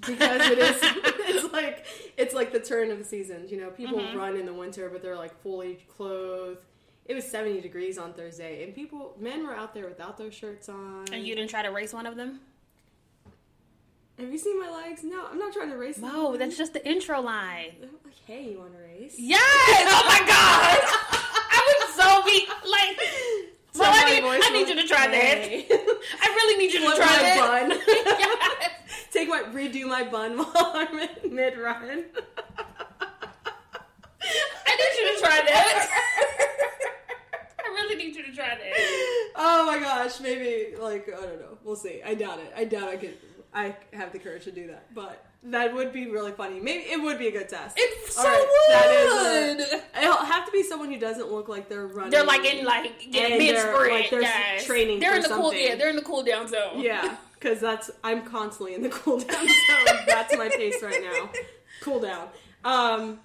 Because 0.00 0.50
it 0.50 0.58
is, 0.58 0.76
it's 0.82 1.52
like, 1.52 1.84
it's 2.18 2.34
like 2.34 2.52
the 2.52 2.60
turn 2.60 2.90
of 2.90 2.98
the 2.98 3.04
seasons. 3.04 3.50
You 3.52 3.58
know, 3.60 3.70
people 3.70 3.98
Mhm. 4.00 4.16
run 4.16 4.36
in 4.36 4.44
the 4.46 4.54
winter, 4.54 4.88
but 4.90 5.02
they're 5.02 5.16
like 5.16 5.38
fully 5.42 5.78
clothed. 5.96 6.64
It 7.06 7.14
was 7.14 7.24
70 7.28 7.60
degrees 7.60 7.98
on 7.98 8.12
Thursday, 8.12 8.62
and 8.64 8.74
people, 8.74 9.14
men 9.18 9.44
were 9.46 9.54
out 9.54 9.74
there 9.74 9.86
without 9.88 10.16
their 10.16 10.30
shirts 10.30 10.68
on. 10.68 11.06
and 11.12 11.26
you 11.26 11.34
didn't 11.34 11.50
try 11.50 11.62
to 11.62 11.70
race 11.70 11.92
one 11.92 12.06
of 12.06 12.16
them 12.16 12.40
Have 14.18 14.30
you 14.30 14.38
seen 14.38 14.60
my 14.60 14.70
legs? 14.70 15.02
No, 15.02 15.26
I'm 15.30 15.38
not 15.38 15.52
trying 15.52 15.70
to 15.70 15.76
race. 15.76 15.98
no 15.98 16.36
that's 16.36 16.56
just 16.56 16.72
the 16.72 16.86
intro 16.88 17.20
line 17.20 17.72
like, 18.04 18.14
hey, 18.26 18.50
you 18.52 18.58
want 18.58 18.72
to 18.72 18.78
race? 18.78 19.14
yes 19.18 19.40
oh 19.88 20.04
my 20.06 20.18
god 20.26 20.78
i 21.50 21.60
would 21.66 21.94
so 21.94 22.22
be 22.24 22.46
like 22.70 22.98
well, 23.74 23.90
I 23.92 24.20
need, 24.20 24.24
I 24.24 24.50
need 24.50 24.68
you 24.68 24.74
to 24.82 24.86
try 24.86 25.08
Hey. 25.08 25.66
that. 25.68 25.78
I 26.22 26.26
really 26.28 26.58
need 26.58 26.72
you 26.74 26.80
to 26.80 26.86
Flip 26.86 26.96
try 26.98 27.06
my 27.06 27.22
that. 27.22 27.68
bun. 27.68 27.80
Yes. 27.86 28.70
Take 29.12 29.28
my 29.28 29.42
redo 29.44 29.86
my 29.88 30.04
bun 30.04 30.36
while 30.38 30.52
I'm 30.74 30.98
in 30.98 31.34
mid 31.34 31.56
run. 31.58 32.04
I 34.20 34.76
need 34.76 34.94
you 34.98 35.14
to 35.14 35.20
try 35.20 35.40
that. 35.46 35.88
I 37.64 37.68
really 37.74 37.96
need 37.96 38.14
you 38.14 38.21
to 38.32 38.36
try 38.36 38.48
that. 38.48 39.30
oh 39.36 39.66
my 39.66 39.78
gosh, 39.78 40.20
maybe 40.20 40.76
like 40.76 41.08
I 41.08 41.20
don't 41.20 41.40
know. 41.40 41.58
We'll 41.64 41.76
see. 41.76 42.00
I 42.04 42.14
doubt 42.14 42.38
it. 42.40 42.52
I 42.56 42.64
doubt 42.64 42.88
I 42.88 42.96
could. 42.96 43.14
I 43.54 43.76
have 43.92 44.12
the 44.12 44.18
courage 44.18 44.44
to 44.44 44.50
do 44.52 44.68
that, 44.68 44.94
but 44.94 45.26
that 45.44 45.74
would 45.74 45.92
be 45.92 46.08
really 46.08 46.32
funny. 46.32 46.58
Maybe 46.60 46.84
it 46.84 47.02
would 47.02 47.18
be 47.18 47.28
a 47.28 47.32
good 47.32 47.48
test. 47.48 47.76
It 47.78 48.10
so 48.10 48.22
right, 48.22 48.66
that 48.70 49.54
would. 49.56 49.60
is 49.60 49.72
a- 49.72 50.02
It'll 50.04 50.16
have 50.24 50.46
to 50.46 50.52
be 50.52 50.62
someone 50.62 50.90
who 50.90 50.98
doesn't 50.98 51.30
look 51.30 51.48
like 51.48 51.68
they're 51.68 51.86
running. 51.86 52.10
They're 52.10 52.24
like 52.24 52.44
in 52.44 52.64
like 52.64 52.90
yeah, 53.06 53.28
mid 53.36 53.58
sprint. 53.58 53.92
like, 53.92 54.10
they're 54.10 54.22
yes. 54.22 54.64
training 54.64 55.00
They're 55.00 55.10
for 55.10 55.16
in 55.16 55.22
the 55.22 55.28
cool. 55.28 55.52
Yeah, 55.54 55.74
they're 55.74 55.90
in 55.90 55.96
the 55.96 56.02
cool 56.02 56.22
down 56.22 56.48
zone. 56.48 56.80
Yeah, 56.80 57.16
because 57.34 57.60
that's 57.60 57.90
I'm 58.02 58.24
constantly 58.24 58.74
in 58.74 58.82
the 58.82 58.88
cool 58.88 59.18
down 59.18 59.46
zone. 59.46 59.96
that's 60.06 60.34
my 60.36 60.48
pace 60.48 60.82
right 60.82 61.02
now. 61.02 61.30
Cool 61.82 62.00
down. 62.00 62.28
Um, 62.64 63.18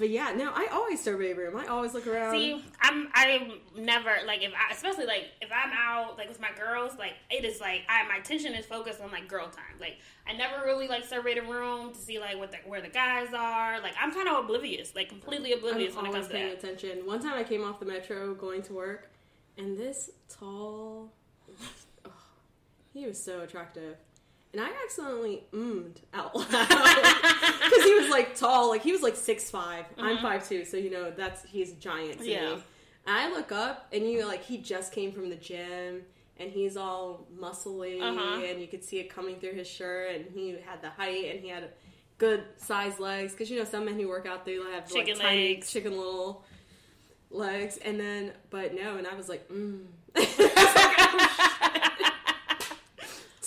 but 0.00 0.08
yeah, 0.08 0.32
no, 0.34 0.50
I 0.54 0.68
always 0.72 1.00
survey 1.00 1.34
room. 1.34 1.56
I 1.56 1.66
always 1.66 1.92
look 1.92 2.06
around. 2.06 2.32
See, 2.32 2.64
I'm 2.80 3.08
I'm 3.12 3.52
never 3.76 4.10
like 4.26 4.42
if 4.42 4.50
I 4.54 4.72
especially 4.72 5.04
like 5.04 5.26
if 5.42 5.50
I'm 5.52 5.70
out 5.76 6.16
like 6.16 6.28
with 6.28 6.40
my 6.40 6.50
girls 6.58 6.92
like 6.98 7.12
it 7.30 7.44
is 7.44 7.60
like 7.60 7.82
I 7.86 8.08
my 8.08 8.16
attention 8.16 8.54
is 8.54 8.64
focused 8.64 9.02
on 9.02 9.12
like 9.12 9.28
girl 9.28 9.48
time 9.48 9.76
like 9.78 9.98
I 10.26 10.32
never 10.32 10.64
really 10.64 10.88
like 10.88 11.04
survey 11.04 11.34
the 11.34 11.42
room 11.42 11.92
to 11.92 11.98
see 11.98 12.18
like 12.18 12.38
what 12.38 12.50
the, 12.50 12.56
where 12.64 12.80
the 12.80 12.88
guys 12.88 13.28
are 13.34 13.78
like 13.82 13.92
I'm 14.00 14.10
kind 14.12 14.26
of 14.26 14.42
oblivious 14.44 14.94
like 14.96 15.10
completely 15.10 15.52
oblivious 15.52 15.94
I'm 15.94 16.02
when 16.02 16.10
it 16.10 16.14
comes 16.14 16.26
to 16.28 16.32
paying 16.32 16.52
attention. 16.52 17.06
One 17.06 17.20
time 17.20 17.34
I 17.34 17.44
came 17.44 17.62
off 17.62 17.78
the 17.78 17.86
metro 17.86 18.32
going 18.34 18.62
to 18.62 18.72
work, 18.72 19.10
and 19.58 19.78
this 19.78 20.08
tall, 20.30 21.12
oh, 22.06 22.10
he 22.94 23.06
was 23.06 23.22
so 23.22 23.42
attractive. 23.42 23.96
And 24.52 24.60
I 24.60 24.68
accidentally 24.84 25.44
ummed 25.52 26.00
out 26.12 26.34
loud 26.34 26.48
because 26.50 27.84
he 27.84 27.94
was 27.94 28.08
like 28.10 28.34
tall, 28.34 28.68
like 28.68 28.82
he 28.82 28.90
was 28.92 29.00
like 29.02 29.14
six 29.16 29.48
five. 29.50 29.84
I'm 29.96 30.16
Mhm. 30.18 30.22
five 30.22 30.48
two, 30.48 30.64
so 30.64 30.76
you 30.76 30.90
know 30.90 31.10
that's 31.12 31.44
he's 31.44 31.72
giant 31.74 32.18
to 32.18 32.28
Yeah. 32.28 32.56
me. 32.56 32.62
I 33.06 33.30
look 33.30 33.52
up, 33.52 33.86
and 33.92 34.04
you 34.10 34.24
like 34.26 34.42
he 34.44 34.58
just 34.58 34.92
came 34.92 35.12
from 35.12 35.30
the 35.30 35.36
gym, 35.36 36.02
and 36.36 36.50
he's 36.50 36.76
all 36.76 37.26
muscly, 37.38 38.00
Uh-huh. 38.02 38.42
and 38.44 38.60
you 38.60 38.66
could 38.66 38.82
see 38.84 38.98
it 38.98 39.08
coming 39.08 39.38
through 39.38 39.52
his 39.54 39.68
shirt, 39.68 40.14
and 40.16 40.26
he 40.34 40.56
had 40.66 40.82
the 40.82 40.90
height, 40.90 41.26
and 41.34 41.40
he 41.40 41.48
had 41.48 41.70
good 42.18 42.42
sized 42.56 42.98
legs 43.00 43.32
because 43.32 43.50
you 43.50 43.58
know 43.58 43.64
some 43.64 43.84
men 43.84 43.94
who 43.98 44.08
work 44.08 44.26
out 44.26 44.44
they 44.44 44.56
have 44.56 44.86
Chicken 44.92 45.14
like 45.16 45.22
tiny 45.26 45.48
legs. 45.54 45.72
chicken 45.72 45.96
little 45.96 46.44
legs, 47.30 47.76
and 47.78 48.00
then 48.00 48.32
but 48.50 48.74
no, 48.74 48.96
and 48.96 49.06
I 49.06 49.14
was 49.14 49.28
like, 49.28 49.48
mm. 49.48 49.84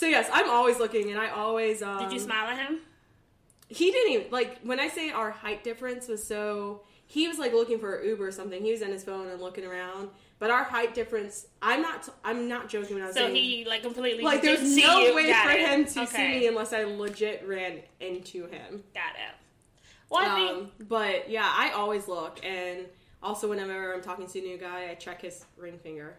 so 0.04 0.10
yes, 0.10 0.30
I'm 0.34 0.50
always 0.50 0.80
looking, 0.80 1.12
and 1.12 1.18
I 1.20 1.30
always 1.30 1.82
um, 1.82 1.98
Did 2.04 2.12
you 2.12 2.20
smile 2.20 2.48
at 2.50 2.58
him? 2.58 2.80
He 3.70 3.90
didn't 3.90 4.12
even 4.12 4.32
like 4.32 4.60
when 4.64 4.78
I 4.80 4.90
say 4.90 5.12
our 5.12 5.32
height 5.32 5.64
difference 5.64 6.10
was 6.10 6.22
so. 6.26 6.82
He 7.06 7.28
was 7.28 7.38
like 7.38 7.54
looking 7.54 7.80
for 7.80 7.96
an 8.00 8.08
Uber 8.10 8.28
or 8.28 8.32
something. 8.32 8.62
He 8.64 8.72
was 8.72 8.82
on 8.82 8.90
his 8.90 9.04
phone 9.04 9.28
and 9.30 9.40
looking 9.42 9.66
around. 9.66 10.10
But 10.40 10.50
our 10.50 10.64
height 10.66 10.94
difference, 10.94 11.46
I'm 11.62 11.82
not. 11.82 12.10
I'm 12.26 12.50
not 12.50 12.68
joking 12.68 12.96
when 12.96 13.04
I 13.04 13.08
was 13.08 13.16
So 13.16 13.22
saying 13.22 13.36
he 13.36 13.64
like 13.66 13.82
completely 13.82 14.24
like 14.24 14.42
there's 14.42 14.76
no 14.76 15.00
you. 15.00 15.16
way 15.16 15.28
Got 15.30 15.46
for 15.46 15.52
it. 15.52 15.60
him 15.62 15.86
to 15.86 16.02
Okay. 16.02 16.12
see 16.18 16.40
me 16.42 16.48
unless 16.48 16.74
I 16.74 16.84
legit 16.84 17.48
ran 17.48 17.80
into 18.02 18.48
him. 18.48 18.84
Got 18.94 19.14
it. 19.16 19.36
Well, 20.10 20.22
I 20.30 20.36
think 20.36 20.52
Um, 20.52 20.72
but 20.90 21.30
yeah, 21.30 21.50
I 21.50 21.72
always 21.72 22.10
look, 22.10 22.44
and 22.46 22.86
also 23.22 23.48
whenever 23.48 23.94
I'm 23.94 24.02
talking 24.02 24.28
to 24.28 24.40
a 24.40 24.42
new 24.42 24.58
guy, 24.58 24.90
I 24.92 24.96
check 24.96 25.22
his 25.22 25.46
ring 25.58 25.80
finger 25.82 26.16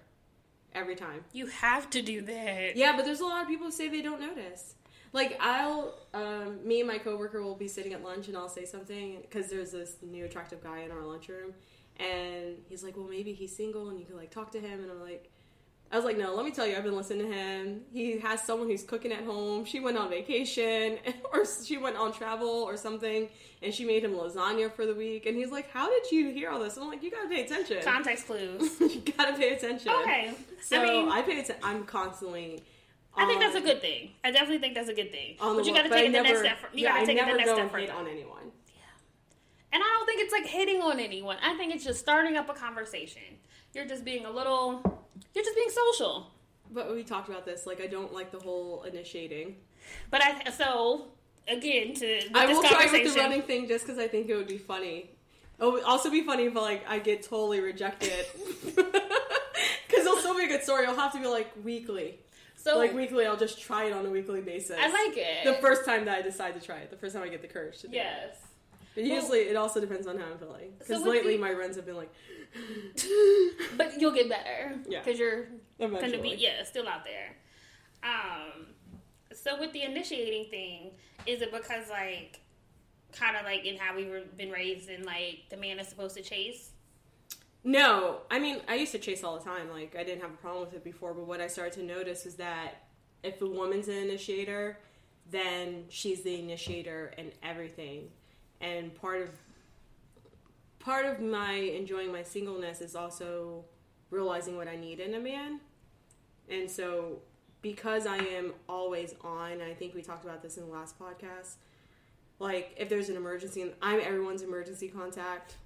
every 0.74 0.96
time. 0.96 1.24
You 1.32 1.46
have 1.46 1.90
to 1.90 2.02
do 2.02 2.22
that. 2.22 2.76
Yeah, 2.76 2.96
but 2.96 3.04
there's 3.04 3.20
a 3.20 3.24
lot 3.24 3.42
of 3.42 3.48
people 3.48 3.66
who 3.66 3.72
say 3.72 3.88
they 3.88 4.02
don't 4.02 4.20
notice. 4.20 4.74
Like 5.12 5.36
I'll, 5.40 5.94
um, 6.12 6.66
me 6.66 6.80
and 6.80 6.88
my 6.88 6.98
coworker 6.98 7.42
will 7.42 7.54
be 7.54 7.68
sitting 7.68 7.92
at 7.92 8.02
lunch, 8.02 8.28
and 8.28 8.36
I'll 8.36 8.48
say 8.48 8.64
something 8.64 9.18
because 9.22 9.48
there's 9.48 9.70
this 9.70 9.96
new 10.02 10.24
attractive 10.24 10.62
guy 10.62 10.80
in 10.80 10.90
our 10.90 11.02
lunchroom, 11.02 11.54
and 11.98 12.56
he's 12.68 12.82
like, 12.82 12.96
"Well, 12.96 13.06
maybe 13.06 13.32
he's 13.32 13.54
single, 13.56 13.90
and 13.90 14.00
you 14.00 14.06
could 14.06 14.16
like 14.16 14.32
talk 14.32 14.50
to 14.52 14.60
him." 14.60 14.80
And 14.80 14.90
I'm 14.90 15.00
like, 15.00 15.30
I 15.94 15.96
was 15.96 16.04
like, 16.04 16.18
"No, 16.18 16.34
let 16.34 16.44
me 16.44 16.50
tell 16.50 16.66
you, 16.66 16.76
I've 16.76 16.82
been 16.82 16.96
listening 16.96 17.30
to 17.30 17.32
him. 17.32 17.82
He 17.92 18.18
has 18.18 18.42
someone 18.42 18.68
who's 18.68 18.82
cooking 18.82 19.12
at 19.12 19.22
home. 19.22 19.64
She 19.64 19.78
went 19.78 19.96
on 19.96 20.10
vacation, 20.10 20.98
or 21.32 21.44
she 21.64 21.76
went 21.78 21.96
on 21.96 22.12
travel 22.12 22.48
or 22.48 22.76
something, 22.76 23.28
and 23.62 23.72
she 23.72 23.84
made 23.84 24.02
him 24.02 24.10
lasagna 24.14 24.72
for 24.72 24.86
the 24.86 24.94
week. 24.94 25.26
And 25.26 25.36
he's 25.36 25.52
like, 25.52 25.70
"How 25.70 25.88
did 25.88 26.10
you 26.10 26.30
hear 26.30 26.50
all 26.50 26.58
this?" 26.58 26.76
I'm 26.76 26.88
like, 26.88 27.00
"You 27.04 27.12
gotta 27.12 27.28
pay 27.28 27.44
attention. 27.44 27.80
Context 27.84 28.26
clues. 28.26 28.80
you 28.80 29.02
gotta 29.16 29.34
pay 29.36 29.50
attention." 29.54 29.92
Okay. 30.02 30.34
So 30.64 30.80
I 30.80 30.84
mean, 30.84 31.08
I 31.10 31.22
pay 31.22 31.38
attention. 31.38 31.62
I'm 31.62 31.84
constantly. 31.84 32.64
I 33.16 33.26
think 33.26 33.40
that's 33.40 33.54
a 33.54 33.60
good 33.60 33.80
thing. 33.80 34.10
I 34.24 34.32
definitely 34.32 34.58
think 34.58 34.74
that's 34.74 34.88
a 34.88 34.94
good 34.94 35.12
thing. 35.12 35.36
on 35.38 35.54
But 35.54 35.64
you 35.64 35.72
got 35.74 35.82
to 35.84 35.90
but 35.90 35.94
take 35.94 36.08
it 36.08 36.12
the 36.12 36.22
next 36.22 36.40
step. 36.40 36.58
fur- 36.58 36.70
You 36.72 36.82
yeah, 36.82 36.94
gotta 36.94 37.06
take 37.06 37.18
it 37.18 37.26
the 37.26 37.36
next 37.36 37.50
step 37.50 37.58
and 37.60 37.70
further. 37.70 37.92
on 37.92 38.08
anyone. 38.08 38.50
Yeah. 38.66 38.82
And 39.72 39.80
I 39.80 39.86
don't 39.86 40.06
think 40.06 40.22
it's 40.22 40.32
like 40.32 40.46
hitting 40.46 40.82
on 40.82 40.98
anyone. 40.98 41.36
I 41.40 41.54
think 41.54 41.72
it's 41.72 41.84
just 41.84 42.00
starting 42.00 42.36
up 42.36 42.48
a 42.48 42.54
conversation. 42.54 43.22
You're 43.72 43.86
just 43.86 44.04
being 44.04 44.26
a 44.26 44.30
little. 44.32 45.03
You're 45.34 45.44
just 45.44 45.56
being 45.56 45.70
social. 45.70 46.30
But 46.70 46.92
we 46.92 47.04
talked 47.04 47.28
about 47.28 47.44
this. 47.44 47.66
Like, 47.66 47.80
I 47.80 47.86
don't 47.86 48.12
like 48.12 48.32
the 48.32 48.38
whole 48.40 48.82
initiating. 48.82 49.56
But 50.10 50.22
I 50.24 50.50
so 50.50 51.08
again 51.46 51.94
to 51.94 52.20
I 52.34 52.46
this 52.46 52.56
will 52.56 52.64
try 52.64 52.88
with 52.90 53.14
the 53.14 53.20
running 53.20 53.42
thing 53.42 53.68
just 53.68 53.84
because 53.86 53.98
I 53.98 54.08
think 54.08 54.28
it 54.28 54.36
would 54.36 54.48
be 54.48 54.58
funny. 54.58 55.10
It 55.60 55.64
would 55.64 55.84
also 55.84 56.10
be 56.10 56.22
funny 56.22 56.44
if 56.44 56.54
like 56.54 56.84
I 56.88 56.98
get 56.98 57.22
totally 57.22 57.60
rejected. 57.60 58.26
Because 59.86 60.06
it'll 60.06 60.18
still 60.18 60.36
be 60.36 60.44
a 60.44 60.48
good 60.48 60.62
story. 60.62 60.86
I'll 60.86 60.96
have 60.96 61.12
to 61.12 61.20
be 61.20 61.26
like 61.26 61.52
weekly. 61.62 62.18
so 62.56 62.78
like 62.78 62.94
weekly, 62.94 63.26
I'll 63.26 63.36
just 63.36 63.60
try 63.60 63.84
it 63.84 63.92
on 63.92 64.04
a 64.04 64.10
weekly 64.10 64.40
basis. 64.40 64.76
I 64.80 64.88
like 64.88 65.16
it. 65.16 65.44
the 65.44 65.54
first 65.60 65.84
time 65.84 66.06
that 66.06 66.18
I 66.18 66.22
decide 66.22 66.58
to 66.60 66.66
try 66.66 66.78
it. 66.78 66.90
The 66.90 66.96
first 66.96 67.14
time 67.14 67.22
I 67.22 67.28
get 67.28 67.42
the 67.42 67.48
courage 67.48 67.78
to 67.82 67.88
do 67.88 67.92
it. 67.92 67.96
yes. 67.96 68.36
But 68.94 69.04
usually, 69.04 69.40
it 69.40 69.56
also 69.56 69.80
depends 69.80 70.06
on 70.06 70.18
how 70.18 70.26
I'm 70.26 70.38
feeling. 70.38 70.72
Because 70.78 71.02
So 71.02 71.08
lately, 71.08 71.36
my 71.36 71.52
runs 71.52 71.76
have 71.76 71.86
been 71.86 71.96
like, 71.96 72.12
But 73.76 74.00
you'll 74.00 74.12
get 74.12 74.28
better. 74.28 74.78
Yeah. 74.88 75.00
Because 75.02 75.18
you're 75.18 75.46
eventually. 75.78 76.10
gonna 76.12 76.22
be 76.22 76.36
yeah 76.38 76.62
still 76.64 76.88
out 76.88 77.04
there. 77.04 77.36
Um. 78.02 78.66
So 79.32 79.58
with 79.58 79.72
the 79.72 79.82
initiating 79.82 80.50
thing, 80.50 80.92
is 81.26 81.42
it 81.42 81.52
because 81.52 81.90
like 81.90 82.40
kind 83.12 83.36
of 83.36 83.44
like 83.44 83.64
in 83.64 83.76
how 83.76 83.96
we 83.96 84.06
were 84.06 84.22
been 84.36 84.50
raised 84.50 84.88
and 84.88 85.04
like 85.04 85.44
the 85.50 85.56
man 85.56 85.78
is 85.78 85.88
supposed 85.88 86.16
to 86.16 86.22
chase? 86.22 86.70
No, 87.66 88.18
I 88.30 88.38
mean, 88.38 88.60
I 88.68 88.74
used 88.74 88.92
to 88.92 88.98
chase 88.98 89.24
all 89.24 89.38
the 89.38 89.44
time. 89.44 89.70
Like, 89.70 89.96
I 89.98 90.04
didn't 90.04 90.20
have 90.20 90.30
a 90.32 90.36
problem 90.36 90.66
with 90.66 90.74
it 90.74 90.84
before, 90.84 91.14
but 91.14 91.26
what 91.26 91.40
I 91.40 91.46
started 91.46 91.72
to 91.80 91.82
notice 91.82 92.26
is 92.26 92.34
that 92.34 92.74
if 93.22 93.40
a 93.40 93.46
woman's 93.46 93.88
an 93.88 93.94
initiator, 93.94 94.78
then 95.30 95.86
she's 95.88 96.22
the 96.22 96.38
initiator 96.38 97.14
in 97.16 97.32
everything. 97.42 98.10
And 98.60 98.94
part 98.94 99.22
of 99.22 99.30
part 100.78 101.06
of 101.06 101.20
my 101.20 101.52
enjoying 101.52 102.12
my 102.12 102.22
singleness 102.22 102.80
is 102.80 102.94
also 102.94 103.64
realizing 104.10 104.56
what 104.56 104.68
I 104.68 104.76
need 104.76 105.00
in 105.00 105.14
a 105.14 105.20
man. 105.20 105.60
And 106.48 106.70
so 106.70 107.20
because 107.62 108.06
I 108.06 108.18
am 108.18 108.52
always 108.68 109.14
on, 109.22 109.52
and 109.52 109.62
I 109.62 109.72
think 109.72 109.94
we 109.94 110.02
talked 110.02 110.24
about 110.24 110.42
this 110.42 110.58
in 110.58 110.66
the 110.66 110.72
last 110.72 110.98
podcast, 110.98 111.54
like 112.38 112.74
if 112.76 112.88
there's 112.88 113.08
an 113.08 113.16
emergency, 113.16 113.62
and 113.62 113.72
I'm 113.80 114.00
everyone's 114.00 114.42
emergency 114.42 114.88
contact 114.88 115.56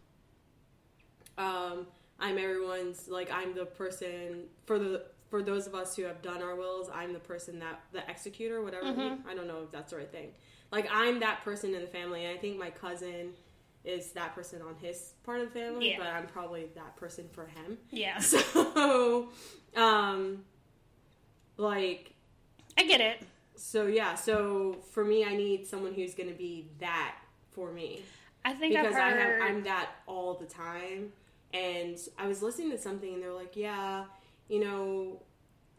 um, 1.39 1.87
I'm 2.19 2.37
everyone's 2.37 3.09
like 3.09 3.31
I'm 3.33 3.55
the 3.55 3.65
person 3.65 4.45
for 4.67 4.79
the 4.79 5.05
for 5.31 5.43
those 5.43 5.67
of 5.67 5.75
us 5.75 5.95
who 5.95 6.03
have 6.03 6.21
done 6.21 6.43
our 6.43 6.57
wills. 6.57 6.91
I'm 6.93 7.13
the 7.13 7.21
person 7.21 7.61
that 7.61 7.81
the 7.93 8.09
executor, 8.11 8.61
whatever. 8.63 8.87
I 9.29 9.35
don't 9.35 9.47
know 9.47 9.63
if 9.65 9.71
that's 9.71 9.93
the 9.93 9.99
right 9.99 10.11
thing. 10.11 10.33
Like 10.71 10.89
I'm 10.93 11.21
that 11.21 11.43
person 11.45 11.75
in 11.75 11.81
the 11.81 11.87
family, 11.87 12.25
and 12.25 12.35
I 12.37 12.41
think 12.41 12.59
my 12.59 12.71
cousin 12.71 13.31
is 13.85 14.13
that 14.13 14.35
person 14.35 14.61
on 14.61 14.75
his 14.81 15.15
part 15.25 15.41
of 15.41 15.53
the 15.53 15.61
family, 15.61 15.91
Yeah. 15.91 15.99
but 15.99 16.07
I'm 16.09 16.27
probably 16.27 16.67
that 16.75 16.97
person 16.97 17.27
for 17.33 17.47
him. 17.47 17.79
Yeah. 17.91 18.19
So, 18.21 19.29
um, 19.77 20.45
like 21.57 22.13
I 22.77 22.85
get 22.87 23.01
it. 23.01 23.23
so 23.57 23.87
yeah. 23.87 24.15
So 24.15 24.77
for 24.93 25.05
me, 25.05 25.25
I 25.25 25.35
need 25.35 25.67
someone 25.67 25.95
who's 25.95 26.15
going 26.15 26.29
to 26.29 26.35
be 26.37 26.69
that 26.81 27.17
for 27.51 27.73
me 27.73 28.03
I 28.45 28.53
think 28.53 28.75
because 28.75 28.95
I've 28.95 29.01
I 29.03 29.11
heard. 29.11 29.41
have 29.43 29.51
I'm 29.51 29.63
that 29.65 29.91
all 30.07 30.35
the 30.35 30.47
time. 30.47 31.13
And 31.55 31.99
I 32.19 32.29
was 32.29 32.43
listening 32.43 32.71
to 32.73 32.79
something, 32.79 33.15
and 33.15 33.23
they're 33.23 33.33
like, 33.33 33.57
"Yeah, 33.57 34.05
you 34.49 34.61
know, 34.61 35.23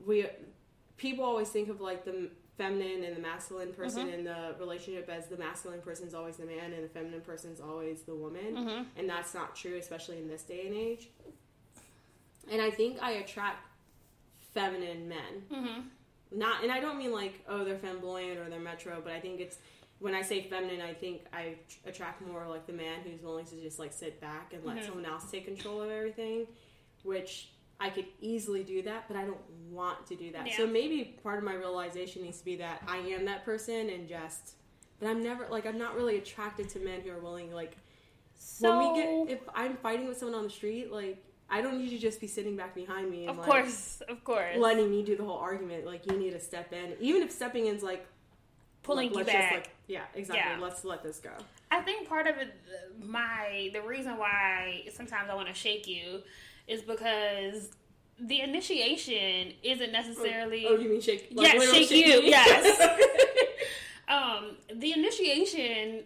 we 0.06 0.26
people 0.98 1.24
always 1.24 1.50
think 1.50 1.70
of 1.70 1.80
like 1.80 2.06
the 2.06 2.30
feminine 2.64 3.06
and 3.06 3.16
the 3.16 3.22
masculine 3.22 3.72
person 3.74 4.08
Mm-hmm. 4.08 4.20
in 4.20 4.24
the 4.26 4.54
relationship 4.60 5.08
as 5.10 5.28
the 5.28 5.38
masculine 5.38 5.82
person 5.82 6.06
is 6.08 6.14
always 6.14 6.36
the 6.36 6.46
man 6.46 6.74
and 6.74 6.84
the 6.84 6.90
feminine 6.90 7.22
person 7.22 7.52
is 7.52 7.62
always 7.62 8.02
the 8.02 8.14
woman, 8.14 8.54
Mhm. 8.56 8.86
and 8.98 9.10
that's 9.10 9.34
not 9.34 9.56
true, 9.56 9.78
especially 9.78 10.18
in 10.18 10.28
this 10.28 10.44
day 10.44 10.68
and 10.68 10.76
age. 10.76 11.08
And 12.52 12.62
I 12.62 12.70
think 12.70 13.02
I 13.02 13.12
attract 13.24 13.66
feminine 14.54 15.08
men 15.08 15.46
Mhm. 15.52 15.84
not 16.32 16.64
and 16.64 16.72
i 16.72 16.80
don't 16.80 16.98
mean 16.98 17.12
like 17.12 17.40
oh 17.48 17.64
they're 17.64 17.78
flamboyant 17.78 18.40
or 18.40 18.50
they're 18.50 18.60
metro 18.60 19.00
but 19.04 19.14
i 19.14 19.20
think 19.20 19.40
it's 19.40 19.60
when 20.00 20.16
i 20.16 20.24
say 20.24 20.42
feminine 20.50 20.82
i 20.82 20.92
think 20.92 21.22
i 21.32 21.56
tr- 21.70 21.90
attract 21.90 22.20
more 22.22 22.48
like 22.48 22.66
the 22.66 22.74
man 22.74 23.00
who's 23.02 23.22
willing 23.22 23.46
to 23.46 23.56
just 23.62 23.78
like 23.78 23.94
sit 23.94 24.20
back 24.20 24.52
and 24.54 24.66
let 24.66 24.78
Mhm. 24.78 24.86
someone 24.88 25.06
else 25.06 25.30
take 25.30 25.46
control 25.46 25.84
of 25.84 25.92
everything 25.92 26.48
which 27.04 27.50
i 27.80 27.90
could 27.90 28.06
easily 28.22 28.64
do 28.64 28.82
that 28.82 29.06
but 29.08 29.16
i 29.18 29.24
don't 29.24 29.40
want 29.70 30.06
to 30.08 30.16
do 30.16 30.32
that 30.32 30.48
Yeah. 30.48 30.58
so 30.58 30.68
maybe 30.68 31.18
part 31.24 31.38
of 31.38 31.44
my 31.44 31.54
realization 31.54 32.24
needs 32.24 32.40
to 32.40 32.46
be 32.46 32.56
that 32.58 32.82
i 32.88 32.98
am 32.98 33.26
that 33.26 33.46
person 33.46 33.90
and 33.90 34.08
just 34.08 34.56
but 35.00 35.08
i'm 35.08 35.24
never 35.24 35.48
like 35.50 35.66
i'm 35.66 35.78
not 35.78 35.96
really 35.96 36.18
attracted 36.18 36.70
to 36.70 36.80
men 36.80 37.02
who 37.02 37.12
are 37.12 37.20
willing 37.20 37.54
like 37.54 37.78
So 38.36 38.78
when 38.78 38.94
we 38.94 39.02
get 39.02 39.38
if 39.38 39.50
i'm 39.54 39.78
fighting 39.78 40.08
with 40.08 40.18
someone 40.18 40.38
on 40.38 40.44
the 40.44 40.50
street 40.50 40.92
like 40.92 41.24
i 41.50 41.62
don't 41.62 41.78
need 41.78 41.90
you 41.90 41.98
to 41.98 42.02
just 42.02 42.20
be 42.20 42.28
sitting 42.28 42.56
back 42.56 42.76
behind 42.76 43.10
me 43.10 43.22
and 43.22 43.32
of 43.32 43.38
like, 43.38 43.48
course, 43.48 44.02
of 44.08 44.24
course, 44.24 44.58
letting 44.58 44.90
me 44.90 45.04
do 45.04 45.16
the 45.16 45.24
whole 45.24 45.38
argument. 45.38 45.86
Like 45.86 46.06
you 46.06 46.18
need 46.18 46.32
to 46.32 46.40
step 46.40 46.72
in, 46.74 46.96
even 47.00 47.24
if 47.24 47.32
stepping 47.32 47.66
in's 47.66 47.82
like 47.82 48.06
pulling 48.84 49.10
you 49.10 49.16
let's 49.18 49.32
back. 49.32 49.42
Just, 49.42 49.54
like, 49.56 49.70
yeah, 49.88 50.04
exactly. 50.14 50.52
Yeah. 50.52 50.64
Let's 50.64 50.86
let 50.86 51.02
this 51.04 51.20
go. 51.20 51.32
I 51.72 51.82
think 51.82 52.08
part 52.08 52.28
of 52.28 52.38
it, 52.38 52.54
my 53.04 53.70
the 53.74 53.82
reason 53.82 54.18
why 54.18 54.86
sometimes 54.92 55.30
I 55.30 55.36
want 55.36 55.48
to 55.48 55.54
shake 55.54 55.88
you 55.88 56.22
is 56.70 56.82
because 56.82 57.72
the 58.20 58.42
initiation 58.42 59.54
isn't 59.64 59.92
necessarily. 59.92 60.66
Oh, 60.68 60.76
you 60.76 60.90
mean 60.90 61.02
shake? 61.02 61.28
Yeah, 61.32 61.54
literally 61.54 61.86
shake 61.86 62.08
you, 62.08 62.22
me? 62.22 62.30
yes. 62.30 63.00
um, 64.08 64.58
the 64.74 64.94
initiation 64.94 66.04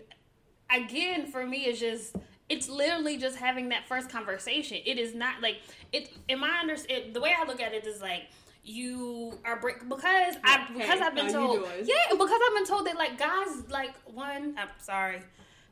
again 0.71 1.27
for 1.27 1.45
me 1.45 1.65
is 1.65 1.79
just 1.79 2.15
it's 2.49 2.69
literally 2.69 3.17
just 3.17 3.37
having 3.37 3.69
that 3.69 3.87
first 3.87 4.09
conversation. 4.09 4.77
It 4.85 4.97
is 4.97 5.13
not 5.13 5.41
like 5.41 5.57
it. 5.91 6.11
In 6.27 6.39
my 6.39 6.59
under, 6.61 6.75
it, 6.89 7.13
the 7.13 7.21
way 7.21 7.33
I 7.37 7.45
look 7.45 7.61
at 7.61 7.73
it 7.73 7.85
is 7.85 8.01
like 8.01 8.23
you 8.63 9.37
are 9.43 9.59
break 9.59 9.79
because 9.89 10.35
I 10.43 10.57
Hey, 10.57 10.73
because 10.73 11.01
I've 11.01 11.15
been 11.15 11.31
told 11.31 11.67
yeah 11.83 11.95
because 12.11 12.31
I've 12.31 12.55
been 12.55 12.65
told 12.65 12.87
that 12.87 12.95
like 12.95 13.17
guys 13.17 13.69
like 13.69 13.93
one 14.05 14.55
I'm 14.57 14.69
sorry 14.77 15.21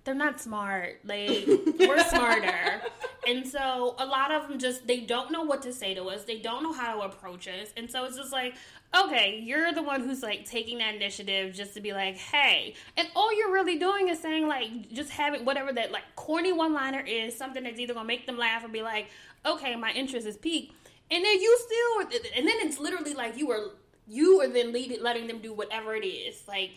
they're 0.03 0.15
not 0.15 0.39
smart. 0.39 0.99
Like 1.03 1.47
we're 1.79 2.03
smarter. 2.03 2.81
And 3.27 3.47
so 3.47 3.95
a 3.99 4.05
lot 4.05 4.31
of 4.31 4.47
them 4.47 4.57
just 4.57 4.87
they 4.87 5.01
don't 5.01 5.31
know 5.31 5.43
what 5.43 5.61
to 5.63 5.73
say 5.73 5.93
to 5.93 6.05
us. 6.05 6.23
They 6.23 6.39
don't 6.39 6.63
know 6.63 6.73
how 6.73 6.95
to 6.95 7.01
approach 7.01 7.47
us. 7.47 7.69
And 7.77 7.89
so 7.89 8.05
it's 8.05 8.17
just 8.17 8.31
like 8.31 8.55
okay 8.93 9.39
you're 9.41 9.71
the 9.71 9.81
one 9.81 10.01
who's 10.01 10.21
like 10.21 10.43
taking 10.43 10.79
that 10.79 10.95
initiative 10.95 11.53
just 11.53 11.73
to 11.75 11.81
be 11.81 11.93
like 11.93 12.17
hey. 12.17 12.73
And 12.97 13.07
all 13.15 13.35
you're 13.35 13.51
really 13.51 13.77
doing 13.77 14.07
is 14.07 14.19
saying 14.19 14.47
like 14.47 14.91
just 14.91 15.11
having 15.11 15.45
whatever 15.45 15.71
that 15.73 15.91
like 15.91 16.03
corny 16.15 16.51
one 16.51 16.73
liner 16.73 17.01
is 17.01 17.37
something 17.37 17.63
that's 17.63 17.79
either 17.79 17.93
gonna 17.93 18.07
make 18.07 18.25
them 18.25 18.37
laugh 18.37 18.65
or 18.65 18.69
be 18.69 18.81
like 18.81 19.07
okay 19.45 19.75
my 19.75 19.91
interest 19.91 20.25
is 20.25 20.37
peaked. 20.37 20.73
And 21.11 21.23
then 21.23 21.41
you 21.41 21.59
still 21.59 22.21
and 22.35 22.47
then 22.47 22.55
it's 22.61 22.79
literally 22.79 23.13
like 23.13 23.37
you 23.37 23.51
are 23.51 23.71
you 24.07 24.41
are 24.41 24.47
then 24.47 24.73
leading 24.73 25.01
letting 25.01 25.27
them 25.27 25.39
do 25.39 25.53
whatever 25.53 25.93
it 25.93 26.05
is. 26.05 26.43
Like 26.47 26.71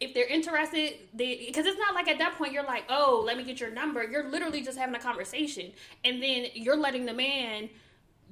if 0.00 0.14
they're 0.14 0.28
interested 0.28 0.94
they 1.12 1.44
because 1.46 1.66
it's 1.66 1.78
not 1.78 1.94
like 1.94 2.08
at 2.08 2.18
that 2.18 2.36
point 2.36 2.52
you're 2.52 2.64
like 2.64 2.84
oh 2.88 3.22
let 3.26 3.36
me 3.36 3.44
get 3.44 3.60
your 3.60 3.70
number. 3.70 4.04
You're 4.04 4.28
literally 4.28 4.62
just 4.62 4.78
having 4.78 4.94
a 4.94 5.00
conversation 5.00 5.72
and 6.04 6.22
then 6.22 6.46
you're 6.54 6.76
letting 6.76 7.06
the 7.06 7.14
man 7.14 7.70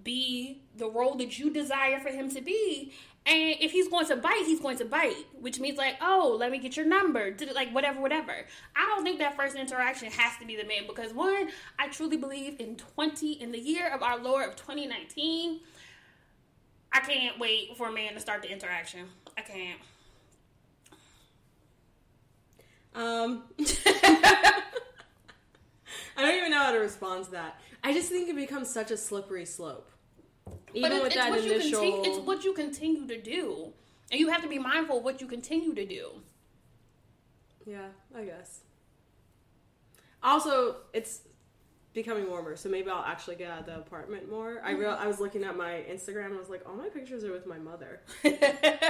be 0.05 0.63
the 0.77 0.89
role 0.89 1.17
that 1.17 1.39
you 1.39 1.51
desire 1.51 1.99
for 1.99 2.11
him 2.11 2.31
to 2.31 2.41
be 2.41 2.93
and 3.25 3.57
if 3.61 3.73
he's 3.73 3.89
going 3.89 4.07
to 4.07 4.15
bite 4.15 4.45
he's 4.47 4.61
going 4.61 4.79
to 4.79 4.85
bite 4.85 5.17
which 5.41 5.59
means 5.59 5.77
like 5.77 5.97
oh 6.01 6.37
let 6.39 6.53
me 6.53 6.59
get 6.59 6.77
your 6.77 6.87
number 6.87 7.35
like 7.55 7.71
whatever 7.75 8.01
whatever. 8.01 8.35
I 8.77 8.87
don't 8.87 9.03
think 9.03 9.19
that 9.19 9.37
first 9.37 9.57
interaction 9.57 10.11
has 10.13 10.39
to 10.39 10.47
be 10.47 10.55
the 10.55 10.65
man 10.65 10.87
because 10.87 11.13
one 11.13 11.49
i 11.79 11.89
truly 11.89 12.17
believe 12.17 12.61
in 12.61 12.77
20 12.77 13.33
in 13.33 13.51
the 13.51 13.59
year 13.59 13.93
of 13.93 14.03
our 14.03 14.19
lord 14.19 14.49
of 14.49 14.55
2019 14.55 15.61
i 16.93 17.01
can't 17.01 17.39
wait 17.41 17.77
for 17.77 17.89
a 17.89 17.93
man 17.93 18.15
to 18.15 18.21
start 18.21 18.43
the 18.43 18.53
interaction. 18.53 19.09
I 19.37 19.41
can't 19.43 19.81
Um, 22.97 23.45
I 26.17 26.23
don't 26.23 26.35
even 26.35 26.51
know 26.51 26.59
how 26.59 26.73
to 26.73 26.79
respond 26.79 27.27
to 27.27 27.31
that. 27.33 27.61
I 27.85 27.93
just 27.93 28.09
think 28.09 28.29
it 28.29 28.37
becomes 28.37 28.73
such 28.73 28.91
a 28.91 28.97
slippery 28.97 29.45
slope. 29.45 29.91
even 30.73 30.91
but 30.91 31.03
with 31.03 31.07
it's 31.07 31.15
that 31.17 31.31
what 31.31 31.45
initial, 31.45 32.03
it's 32.05 32.19
what 32.19 32.43
you 32.43 32.55
continue 32.55 33.07
to 33.07 33.21
do, 33.21 33.73
and 34.11 34.19
you 34.19 34.29
have 34.31 34.43
to 34.43 34.49
be 34.49 34.59
mindful 34.59 34.99
of 34.99 35.05
what 35.05 35.21
you 35.21 35.27
continue 35.27 35.75
to 35.75 35.85
do. 35.85 36.09
yeah, 37.67 37.89
I 38.17 38.25
guess. 38.25 38.61
Also, 40.23 40.77
it's 40.95 41.21
becoming 41.97 42.29
warmer, 42.29 42.55
so 42.57 42.69
maybe 42.69 42.91
I'll 42.91 43.03
actually 43.03 43.37
get 43.37 43.51
out 43.51 43.61
of 43.61 43.67
the 43.67 43.79
apartment 43.79 44.31
more. 44.31 44.61
I 44.63 44.73
real 44.73 44.91
I 44.91 45.07
was 45.07 45.19
looking 45.19 45.43
at 45.45 45.57
my 45.57 45.83
Instagram, 45.91 46.27
and 46.27 46.35
I 46.35 46.39
was 46.39 46.51
like, 46.51 46.63
all 46.69 46.77
my 46.77 46.91
pictures 46.91 47.25
are 47.25 47.33
with 47.33 47.47
my 47.47 47.59
mother 47.59 48.03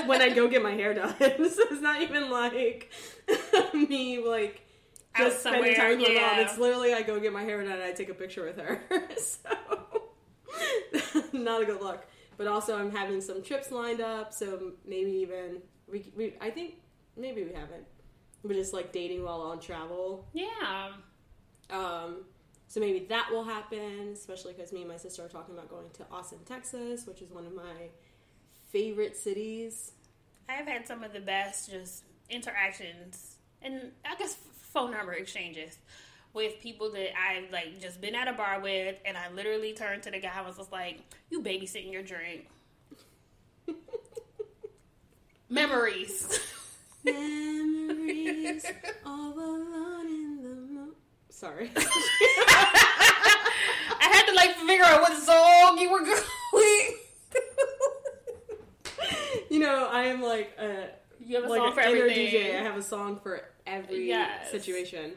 when 0.07 0.21
I 0.21 0.31
go 0.31 0.49
get 0.49 0.61
my 0.61 0.73
hair 0.73 0.93
done. 0.93 1.15
so 1.21 1.25
it's 1.31 1.81
not 1.81 2.03
even 2.03 2.31
like 2.31 2.91
me 3.73 4.19
like 4.19 4.67
just 5.17 5.41
spending 5.41 5.63
somewhere, 5.63 5.77
time 5.77 5.99
with 6.01 6.09
my 6.09 6.21
mom. 6.21 6.41
It's 6.41 6.59
literally 6.59 6.93
I 6.93 7.03
go 7.03 7.21
get 7.21 7.33
my 7.33 7.45
hair 7.45 7.63
done 7.63 7.75
and 7.75 7.83
I 7.83 7.93
take 7.93 8.09
a 8.09 8.15
picture 8.15 8.45
with 8.45 8.59
her. 8.59 8.83
so 9.17 9.51
not 11.33 11.63
a 11.63 11.65
good 11.65 11.81
look. 11.81 12.05
But 12.37 12.49
also 12.49 12.77
I'm 12.77 12.91
having 12.91 13.21
some 13.21 13.41
trips 13.41 13.71
lined 13.71 14.01
up, 14.01 14.35
so 14.35 14.73
maybe 14.85 15.13
even 15.13 15.63
we, 15.91 16.13
we 16.17 16.35
I 16.41 16.51
think 16.51 16.75
maybe 17.17 17.45
we 17.45 17.53
haven't. 17.53 17.87
We're 18.43 18.55
just 18.55 18.75
like 18.75 18.91
dating 18.91 19.23
while 19.23 19.43
on 19.43 19.61
travel. 19.61 20.27
yeah. 20.35 20.91
Um, 21.71 22.25
so 22.69 22.81
maybe 22.81 23.01
that 23.07 23.29
will 23.31 23.45
happen, 23.45 24.11
especially 24.13 24.53
because 24.53 24.73
me 24.73 24.81
and 24.81 24.91
my 24.91 24.97
sister 24.97 25.25
are 25.25 25.29
talking 25.29 25.55
about 25.55 25.69
going 25.69 25.89
to 25.95 26.07
Austin, 26.11 26.39
Texas, 26.45 27.07
which 27.07 27.23
is 27.23 27.31
one 27.31 27.47
of 27.47 27.55
my 27.55 27.91
favorite 28.71 29.17
cities. 29.17 29.93
I've 30.49 30.67
had 30.67 30.87
some 30.87 31.03
of 31.03 31.13
the 31.13 31.21
best 31.21 31.71
just 31.71 32.05
interactions 32.29 33.37
and 33.63 33.93
I 34.05 34.15
guess 34.17 34.37
phone 34.73 34.91
number 34.93 35.13
exchanges 35.13 35.79
with 36.33 36.61
people 36.61 36.91
that 36.93 37.11
I've 37.19 37.51
like 37.51 37.81
just 37.81 38.01
been 38.01 38.15
at 38.15 38.29
a 38.29 38.33
bar 38.33 38.61
with, 38.61 38.97
and 39.05 39.17
I 39.17 39.31
literally 39.33 39.73
turned 39.73 40.03
to 40.05 40.11
the 40.11 40.21
guy 40.21 40.33
and 40.37 40.47
was 40.47 40.57
just 40.57 40.73
like, 40.73 40.99
"You 41.31 41.43
babysitting 41.43 41.93
your 41.93 42.03
drink." 42.03 42.47
Memories. 45.49 46.41
Memories 47.05 48.67
all 49.07 49.33
alone 49.33 50.07
in 50.07 50.15
the 50.15 50.19
moon. 50.19 50.26
Sorry. 51.37 51.71
I 51.77 51.81
had 54.11 54.25
to 54.27 54.35
like 54.35 54.57
figure 54.57 54.85
out 54.85 55.03
what 55.03 55.17
song 55.23 55.77
you 55.79 55.91
were 55.91 56.01
going. 56.05 56.95
you 59.51 59.59
know, 59.59 59.87
I 59.91 60.05
am 60.05 60.23
like 60.23 60.53
a 60.59 60.89
you 61.21 61.37
have 61.37 61.45
a 61.45 61.49
like 61.49 61.61
song 61.61 61.75
for 61.75 61.81
everything. 61.81 62.33
DJ. 62.33 62.59
I 62.59 62.63
have 62.63 62.77
a 62.79 62.83
song 62.83 63.21
for 63.23 63.43
every 63.67 64.09
Yes. 64.09 64.51
situation. 64.51 65.13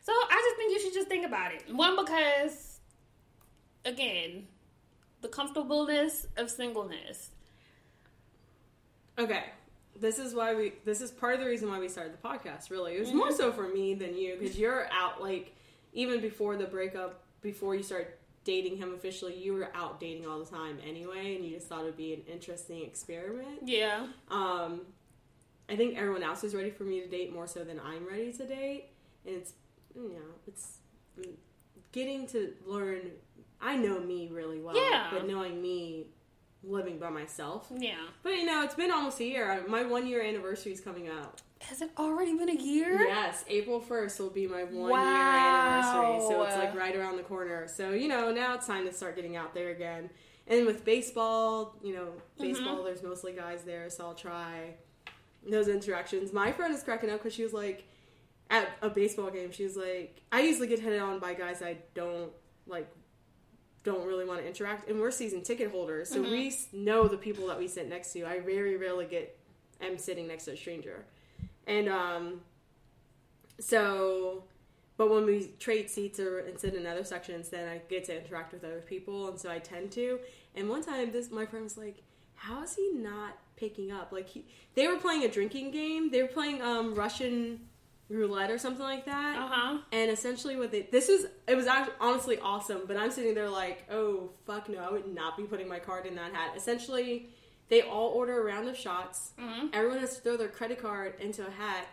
So 0.00 0.12
I 0.12 0.42
just 0.42 0.56
think 0.56 0.72
you 0.72 0.80
should 0.80 0.94
just 0.94 1.08
think 1.08 1.26
about 1.26 1.52
it. 1.52 1.64
One 1.74 1.96
because, 1.96 2.80
again, 3.84 4.46
the 5.20 5.28
comfortableness 5.28 6.26
of 6.38 6.50
singleness. 6.50 7.28
Okay. 9.18 9.44
This 10.00 10.18
is 10.18 10.34
why 10.34 10.54
we. 10.54 10.72
This 10.86 11.02
is 11.02 11.10
part 11.10 11.34
of 11.34 11.40
the 11.40 11.46
reason 11.46 11.68
why 11.68 11.78
we 11.78 11.88
started 11.88 12.14
the 12.14 12.26
podcast. 12.26 12.70
Really, 12.70 12.94
it 12.94 13.00
was 13.00 13.12
more 13.12 13.26
Mm-hmm. 13.28 13.36
so 13.36 13.52
for 13.52 13.68
me 13.68 13.92
than 13.94 14.16
you 14.16 14.36
because 14.40 14.58
you're 14.58 14.88
out 14.92 15.20
like 15.20 15.52
even 15.92 16.20
before 16.20 16.56
the 16.56 16.66
breakup, 16.66 17.22
before 17.40 17.74
you 17.74 17.82
start 17.82 18.18
dating 18.44 18.76
him 18.78 18.94
officially, 18.94 19.36
you 19.36 19.52
were 19.54 19.70
out 19.74 20.00
dating 20.00 20.26
all 20.26 20.38
the 20.38 20.46
time 20.46 20.78
anyway, 20.86 21.36
and 21.36 21.44
you 21.44 21.54
just 21.56 21.68
thought 21.68 21.82
it'd 21.82 21.96
be 21.96 22.14
an 22.14 22.22
interesting 22.32 22.82
experiment. 22.82 23.60
Yeah. 23.64 24.06
Um, 24.30 24.82
I 25.68 25.76
think 25.76 25.98
everyone 25.98 26.22
else 26.22 26.44
is 26.44 26.54
ready 26.54 26.70
for 26.70 26.84
me 26.84 27.00
to 27.00 27.06
date 27.08 27.32
more 27.32 27.46
so 27.46 27.62
than 27.64 27.78
I'm 27.78 28.06
ready 28.06 28.32
to 28.32 28.46
date, 28.46 28.86
and 29.26 29.36
it's 29.36 29.52
you 29.94 30.08
know 30.10 30.34
it's 30.46 30.78
getting 31.92 32.26
to 32.28 32.54
learn. 32.66 33.00
I 33.60 33.76
know 33.76 33.98
me 34.00 34.28
really 34.32 34.60
well, 34.60 34.76
Yeah. 34.76 35.08
but 35.12 35.26
knowing 35.26 35.60
me 35.60 36.06
living 36.62 36.98
by 36.98 37.10
myself. 37.10 37.70
Yeah. 37.76 37.96
But 38.22 38.30
you 38.34 38.46
know, 38.46 38.62
it's 38.62 38.74
been 38.74 38.90
almost 38.90 39.20
a 39.20 39.24
year. 39.24 39.64
My 39.68 39.84
one 39.84 40.06
year 40.06 40.22
anniversary 40.22 40.72
is 40.72 40.80
coming 40.80 41.08
up. 41.08 41.40
Has 41.60 41.82
it 41.82 41.90
already 41.98 42.36
been 42.36 42.48
a 42.48 42.60
year? 42.60 43.02
Yes, 43.02 43.44
April 43.48 43.80
first 43.80 44.18
will 44.20 44.30
be 44.30 44.46
my 44.46 44.64
one 44.64 44.90
Wow. 44.90 45.02
year 45.02 46.02
anniversary. 46.02 46.28
So 46.28 46.42
it's 46.44 46.56
like 46.56 46.74
right 46.74 46.94
around 46.96 47.16
the 47.16 47.22
corner. 47.22 47.68
So 47.68 47.90
you 47.90 48.08
know, 48.08 48.32
now 48.32 48.54
it's 48.54 48.66
time 48.66 48.86
to 48.86 48.92
start 48.92 49.16
getting 49.16 49.36
out 49.36 49.54
there 49.54 49.70
again. 49.70 50.10
And 50.46 50.64
with 50.64 50.84
baseball, 50.84 51.76
you 51.82 51.94
know, 51.94 52.08
baseball, 52.40 52.76
mm-hmm. 52.76 52.84
there's 52.84 53.02
mostly 53.02 53.32
guys 53.32 53.64
there, 53.64 53.90
so 53.90 54.06
I'll 54.06 54.14
try 54.14 54.74
those 55.46 55.68
interactions. 55.68 56.32
My 56.32 56.52
friend 56.52 56.74
is 56.74 56.82
cracking 56.82 57.10
up 57.10 57.18
because 57.18 57.34
she 57.34 57.42
was 57.42 57.52
like, 57.52 57.84
at 58.50 58.68
a 58.80 58.88
baseball 58.88 59.30
game, 59.30 59.52
she 59.52 59.64
was 59.64 59.76
like, 59.76 60.22
I 60.32 60.40
usually 60.40 60.66
get 60.66 60.80
headed 60.80 61.00
on 61.00 61.18
by 61.18 61.34
guys 61.34 61.60
I 61.60 61.78
don't 61.94 62.30
like, 62.66 62.90
don't 63.84 64.06
really 64.06 64.24
want 64.24 64.40
to 64.40 64.46
interact, 64.46 64.88
and 64.88 64.98
we're 64.98 65.10
season 65.10 65.42
ticket 65.42 65.70
holders, 65.70 66.08
so 66.08 66.22
mm-hmm. 66.22 66.30
we 66.30 66.54
know 66.72 67.08
the 67.08 67.16
people 67.16 67.46
that 67.48 67.58
we 67.58 67.68
sit 67.68 67.88
next 67.88 68.12
to. 68.12 68.24
I 68.24 68.40
very 68.40 68.76
rarely 68.76 69.04
get 69.04 69.38
am 69.80 69.98
sitting 69.98 70.26
next 70.26 70.46
to 70.46 70.52
a 70.52 70.56
stranger, 70.56 71.04
and 71.68 71.88
um, 71.88 72.40
so. 73.60 74.44
But 74.96 75.10
when 75.10 75.26
we 75.26 75.52
trade 75.60 75.88
seats 75.88 76.18
or 76.18 76.40
and 76.40 76.58
sit 76.58 76.74
in 76.74 76.84
other 76.84 77.04
sections, 77.04 77.50
then 77.50 77.68
I 77.68 77.80
get 77.88 78.04
to 78.06 78.18
interact 78.18 78.52
with 78.52 78.64
other 78.64 78.80
people, 78.80 79.28
and 79.28 79.38
so 79.38 79.48
I 79.48 79.60
tend 79.60 79.92
to. 79.92 80.18
And 80.56 80.68
one 80.68 80.82
time, 80.82 81.12
this 81.12 81.30
my 81.30 81.46
friend 81.46 81.62
was 81.62 81.78
like, 81.78 82.02
"How 82.34 82.64
is 82.64 82.74
he 82.74 82.90
not 82.94 83.38
picking 83.54 83.92
up?" 83.92 84.10
Like 84.10 84.28
he, 84.28 84.44
they 84.74 84.88
were 84.88 84.96
playing 84.96 85.22
a 85.22 85.28
drinking 85.28 85.70
game. 85.70 86.10
They 86.10 86.22
were 86.22 86.28
playing 86.28 86.62
um, 86.62 86.96
Russian 86.96 87.60
roulette 88.08 88.50
or 88.50 88.58
something 88.58 88.82
like 88.82 89.04
that. 89.04 89.38
Uh 89.38 89.48
huh. 89.48 89.78
And 89.92 90.10
essentially, 90.10 90.56
what 90.56 90.72
they 90.72 90.82
this 90.82 91.08
was 91.08 91.26
it 91.46 91.54
was 91.54 91.66
act- 91.66 91.92
honestly 92.00 92.38
awesome. 92.40 92.82
But 92.86 92.96
I'm 92.96 93.10
sitting 93.10 93.34
there 93.34 93.50
like, 93.50 93.84
oh 93.90 94.30
fuck 94.46 94.68
no, 94.68 94.78
I 94.78 94.90
would 94.90 95.14
not 95.14 95.36
be 95.36 95.44
putting 95.44 95.68
my 95.68 95.78
card 95.78 96.06
in 96.06 96.14
that 96.16 96.32
hat. 96.32 96.54
Essentially, 96.56 97.28
they 97.68 97.82
all 97.82 98.08
order 98.08 98.40
a 98.40 98.44
round 98.44 98.68
of 98.68 98.76
shots. 98.76 99.32
Mhm. 99.38 99.70
Everyone 99.72 99.98
has 99.98 100.16
to 100.16 100.20
throw 100.22 100.36
their 100.36 100.48
credit 100.48 100.80
card 100.80 101.14
into 101.20 101.46
a 101.46 101.50
hat, 101.50 101.86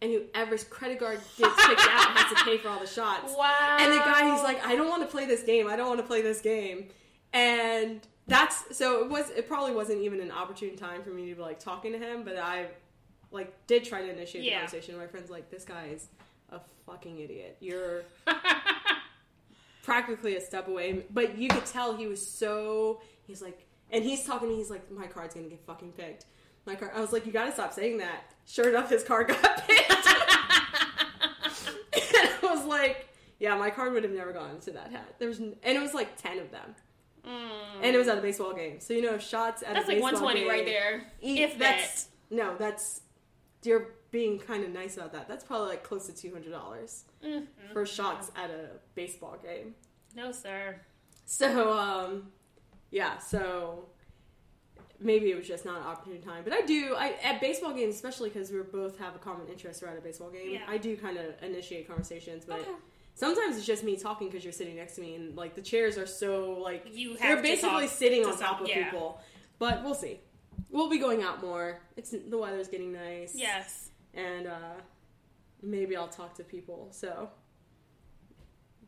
and 0.00 0.10
whoever's 0.12 0.64
credit 0.64 0.98
card 0.98 1.20
gets 1.38 1.66
picked 1.66 1.80
out 1.80 2.16
has 2.16 2.36
to 2.38 2.44
pay 2.44 2.58
for 2.58 2.68
all 2.68 2.80
the 2.80 2.86
shots. 2.86 3.32
Wow. 3.36 3.76
And 3.80 3.92
the 3.92 3.98
guy, 3.98 4.30
he's 4.32 4.42
like, 4.42 4.64
I 4.66 4.76
don't 4.76 4.88
want 4.88 5.02
to 5.02 5.08
play 5.08 5.26
this 5.26 5.42
game. 5.42 5.68
I 5.68 5.76
don't 5.76 5.88
want 5.88 6.00
to 6.00 6.06
play 6.06 6.22
this 6.22 6.40
game. 6.40 6.88
And 7.32 8.00
that's 8.26 8.76
so 8.76 9.02
it 9.04 9.10
was. 9.10 9.30
It 9.30 9.48
probably 9.48 9.74
wasn't 9.74 10.02
even 10.02 10.20
an 10.20 10.30
opportune 10.30 10.76
time 10.76 11.02
for 11.02 11.10
me 11.10 11.28
to 11.30 11.34
be 11.34 11.40
like 11.42 11.58
talking 11.58 11.92
to 11.92 11.98
him, 11.98 12.22
but 12.24 12.36
I 12.36 12.66
like 13.30 13.66
did 13.66 13.84
try 13.84 14.02
to 14.02 14.10
initiate 14.10 14.44
the 14.44 14.50
conversation. 14.50 14.96
My 14.98 15.06
friend's 15.06 15.30
like, 15.30 15.50
this 15.50 15.64
guy 15.64 15.86
is 15.94 16.08
a 16.50 16.60
fucking 16.86 17.18
idiot. 17.18 17.56
You're 17.60 18.02
practically 19.82 20.36
a 20.36 20.40
step 20.40 20.68
away, 20.68 21.04
but 21.10 21.36
you 21.38 21.48
could 21.48 21.66
tell 21.66 21.96
he 21.96 22.06
was 22.06 22.24
so. 22.26 23.00
He's 23.26 23.42
like, 23.42 23.66
and 23.92 24.02
he's 24.02 24.24
talking 24.24 24.48
to 24.48 24.54
me. 24.54 24.58
He's 24.58 24.70
like, 24.70 24.90
my 24.90 25.06
card's 25.06 25.34
gonna 25.34 25.48
get 25.48 25.64
fucking 25.66 25.92
picked. 25.92 26.26
My 26.66 26.74
card. 26.74 26.92
I 26.94 27.00
was 27.00 27.12
like, 27.12 27.26
you 27.26 27.32
gotta 27.32 27.52
stop 27.52 27.72
saying 27.72 27.98
that. 27.98 28.24
Sure 28.46 28.68
enough, 28.68 28.90
his 28.90 29.04
card 29.04 29.28
got 29.28 29.42
picked. 29.68 29.90
and 29.90 29.98
I 31.94 32.38
was 32.42 32.64
like, 32.64 33.08
yeah, 33.38 33.56
my 33.56 33.70
card 33.70 33.92
would 33.92 34.04
have 34.04 34.12
never 34.12 34.32
gone 34.32 34.50
into 34.50 34.70
that 34.72 34.90
hat. 34.90 35.14
There 35.18 35.28
was, 35.28 35.38
and 35.38 35.54
it 35.64 35.80
was 35.80 35.94
like 35.94 36.16
ten 36.20 36.38
of 36.38 36.50
them, 36.50 36.74
Mm. 37.26 37.50
and 37.82 37.94
it 37.94 37.98
was 37.98 38.08
at 38.08 38.18
a 38.18 38.20
baseball 38.20 38.52
game. 38.52 38.80
So 38.80 38.94
you 38.94 39.02
know, 39.02 39.18
shots 39.18 39.62
at 39.62 39.76
a 39.76 39.84
baseball 39.86 39.92
game. 39.92 40.00
That's 40.02 40.20
like 40.20 40.44
120 40.44 40.48
right 40.48 40.66
there. 40.66 41.06
If 41.20 41.58
that's 41.58 42.08
no, 42.30 42.56
that's 42.56 43.00
you're 43.64 43.90
being 44.10 44.38
kind 44.40 44.64
of 44.64 44.70
nice 44.70 44.96
about 44.96 45.12
that. 45.12 45.28
That's 45.28 45.44
probably 45.44 45.68
like 45.68 45.84
close 45.84 46.06
to 46.06 46.14
two 46.14 46.32
hundred 46.32 46.50
dollars 46.50 47.04
Mm. 47.24 47.46
for 47.72 47.86
shots 47.86 48.30
at 48.36 48.50
a 48.50 48.70
baseball 48.96 49.36
game. 49.42 49.74
No, 50.16 50.32
sir. 50.32 50.80
So, 51.24 51.72
um, 51.72 52.32
yeah, 52.92 53.18
so 53.18 53.86
maybe 55.00 55.30
it 55.32 55.36
was 55.36 55.48
just 55.48 55.64
not 55.64 55.78
an 55.80 55.86
opportune 55.86 56.22
time. 56.22 56.44
But 56.44 56.52
I 56.52 56.60
do, 56.60 56.94
I 56.96 57.14
at 57.24 57.40
baseball 57.40 57.72
games, 57.74 57.96
especially 57.96 58.28
because 58.30 58.52
we 58.52 58.60
both 58.62 58.96
have 59.00 59.16
a 59.16 59.18
common 59.18 59.48
interest. 59.48 59.82
We're 59.82 59.96
a 59.96 60.00
baseball 60.00 60.30
game. 60.30 60.52
Yeah. 60.52 60.60
I 60.68 60.78
do 60.78 60.96
kind 60.96 61.16
of 61.16 61.34
initiate 61.42 61.88
conversations, 61.88 62.44
but 62.44 62.60
Okay. 62.60 62.70
sometimes 63.14 63.56
it's 63.56 63.66
just 63.66 63.82
me 63.82 63.96
talking 63.96 64.28
because 64.28 64.44
you're 64.44 64.52
sitting 64.52 64.76
next 64.76 64.94
to 64.94 65.00
me, 65.00 65.16
and 65.16 65.36
like 65.36 65.54
the 65.56 65.62
chairs 65.62 65.98
are 65.98 66.06
so 66.06 66.58
like 66.62 66.86
You 66.92 67.16
you're 67.20 67.36
to 67.36 67.42
basically 67.42 67.88
sitting 67.88 68.22
to 68.22 68.30
on 68.30 68.38
top 68.38 68.60
of 68.60 68.68
yeah. 68.68 68.84
people. 68.84 69.20
But 69.58 69.82
we'll 69.82 69.94
see. 69.96 70.20
We'll 70.70 70.88
be 70.90 70.98
going 70.98 71.22
out 71.22 71.42
more. 71.42 71.80
It's 71.96 72.10
the 72.28 72.38
weather's 72.38 72.68
getting 72.68 72.92
nice. 72.92 73.34
Yes. 73.34 73.90
and 74.14 74.46
uh, 74.46 74.74
maybe 75.62 75.96
I'll 75.96 76.08
talk 76.08 76.34
to 76.34 76.44
people. 76.44 76.88
So, 76.92 77.30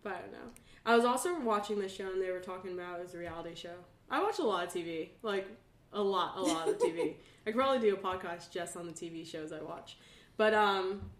but 0.04 0.12
I 0.12 0.20
don't 0.20 0.32
know. 0.32 0.50
I 0.86 0.94
was 0.94 1.04
also 1.04 1.40
watching 1.40 1.80
this 1.80 1.92
show, 1.92 2.12
and 2.12 2.22
they 2.22 2.30
were 2.30 2.40
talking 2.40 2.72
about 2.72 3.00
it 3.00 3.02
was 3.02 3.14
a 3.14 3.18
reality 3.18 3.54
show. 3.54 3.74
I 4.10 4.22
watch 4.22 4.38
a 4.38 4.42
lot 4.42 4.64
of 4.64 4.72
TV, 4.72 5.08
like 5.22 5.48
a 5.92 6.02
lot, 6.02 6.36
a 6.36 6.42
lot 6.42 6.68
of 6.68 6.78
TV. 6.78 7.14
I 7.46 7.50
could 7.50 7.56
probably 7.56 7.80
do 7.80 7.94
a 7.94 7.98
podcast 7.98 8.50
just 8.50 8.76
on 8.76 8.86
the 8.86 8.92
TV 8.92 9.26
shows 9.26 9.52
I 9.52 9.62
watch. 9.62 9.96
But 10.36 10.54
um, 10.54 11.10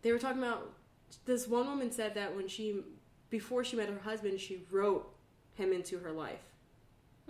they 0.00 0.10
were 0.10 0.18
talking 0.18 0.42
about 0.42 0.72
this 1.26 1.46
one 1.46 1.66
woman 1.66 1.92
said 1.92 2.14
that 2.14 2.34
when 2.34 2.48
she 2.48 2.80
before 3.30 3.64
she 3.64 3.76
met 3.76 3.88
her 3.88 4.00
husband, 4.00 4.40
she 4.40 4.64
wrote 4.70 5.14
him 5.54 5.72
into 5.72 5.98
her 5.98 6.12
life. 6.12 6.42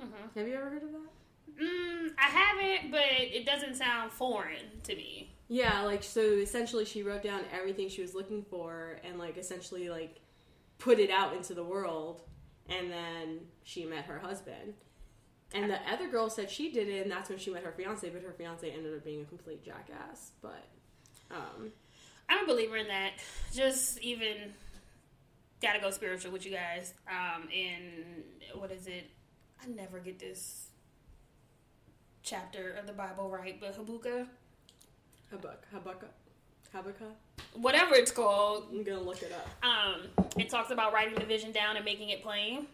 Mm-hmm. 0.00 0.38
Have 0.38 0.48
you 0.48 0.54
ever 0.54 0.70
heard 0.70 0.82
of 0.82 0.92
that? 0.92 1.62
Mm, 1.62 2.10
I 2.18 2.28
haven't, 2.28 2.90
but 2.90 3.00
it 3.00 3.44
doesn't 3.44 3.74
sound 3.74 4.10
foreign 4.10 4.80
to 4.84 4.96
me. 4.96 5.32
Yeah, 5.48 5.82
like 5.82 6.02
so 6.02 6.20
essentially 6.20 6.84
she 6.84 7.02
wrote 7.02 7.22
down 7.22 7.42
everything 7.52 7.88
she 7.88 8.00
was 8.00 8.14
looking 8.14 8.42
for 8.42 8.98
and 9.04 9.18
like 9.18 9.36
essentially 9.36 9.90
like 9.90 10.21
put 10.82 10.98
it 10.98 11.10
out 11.10 11.34
into 11.34 11.54
the 11.54 11.62
world 11.62 12.22
and 12.68 12.90
then 12.90 13.40
she 13.62 13.84
met 13.84 14.04
her 14.06 14.18
husband. 14.18 14.74
And 15.54 15.70
the 15.70 15.78
other 15.90 16.08
girl 16.08 16.30
said 16.30 16.50
she 16.50 16.72
did 16.72 16.88
it, 16.88 17.02
and 17.02 17.10
that's 17.10 17.28
when 17.28 17.38
she 17.38 17.50
met 17.50 17.62
her 17.62 17.72
fiance. 17.72 18.08
But 18.08 18.22
her 18.22 18.32
fiance 18.32 18.68
ended 18.70 18.94
up 18.94 19.04
being 19.04 19.20
a 19.20 19.24
complete 19.24 19.62
jackass. 19.62 20.32
But 20.40 20.66
um, 21.30 21.72
I'm 22.28 22.44
a 22.44 22.46
believer 22.46 22.76
in 22.76 22.88
that. 22.88 23.12
Just 23.52 23.98
even 24.00 24.54
gotta 25.60 25.78
go 25.78 25.90
spiritual 25.90 26.32
with 26.32 26.46
you 26.46 26.52
guys. 26.52 26.94
Um, 27.06 27.48
and 27.54 28.24
what 28.54 28.72
is 28.72 28.86
it? 28.86 29.10
I 29.62 29.66
never 29.68 29.98
get 29.98 30.18
this 30.18 30.68
chapter 32.22 32.72
of 32.72 32.86
the 32.86 32.94
Bible 32.94 33.28
right, 33.28 33.60
but 33.60 33.74
Habakkuk, 33.74 34.28
Habakkuk, 35.30 35.66
Habakkuk, 35.70 36.14
Habakkuk. 36.72 37.16
Whatever 37.54 37.94
it's 37.94 38.10
called, 38.10 38.66
I'm 38.72 38.82
gonna 38.82 39.00
look 39.00 39.22
it 39.22 39.32
up. 39.32 39.48
um, 39.64 40.02
it 40.38 40.48
talks 40.48 40.70
about 40.70 40.92
writing 40.92 41.14
the 41.14 41.24
vision 41.24 41.52
down 41.52 41.76
and 41.76 41.84
making 41.84 42.10
it 42.10 42.22
plain 42.22 42.66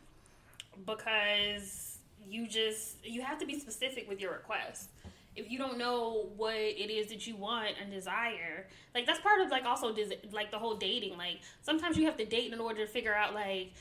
because 0.87 1.98
you 2.28 2.46
just 2.46 2.96
you 3.04 3.22
have 3.22 3.38
to 3.38 3.46
be 3.46 3.59
specific 3.59 4.09
with 4.09 4.20
your 4.20 4.33
request. 4.33 4.90
If 5.37 5.50
you 5.50 5.59
don't 5.59 5.78
know 5.78 6.31
what 6.37 6.57
it 6.57 6.90
is 6.90 7.09
that 7.09 7.26
you 7.26 7.37
want 7.37 7.76
and 7.81 7.90
desire, 7.92 8.66
like 8.94 9.07
that's 9.07 9.20
part 9.20 9.40
of 9.40 9.50
like 9.50 9.64
also 9.64 9.92
des- 9.92 10.16
like 10.33 10.50
the 10.50 10.59
whole 10.59 10.74
dating. 10.74 11.16
Like 11.16 11.40
sometimes 11.62 11.96
you 11.96 12.07
have 12.07 12.16
to 12.16 12.24
date 12.24 12.52
in 12.52 12.61
order 12.61 12.85
to 12.85 12.90
figure 12.90 13.14
out 13.14 13.35
like, 13.35 13.72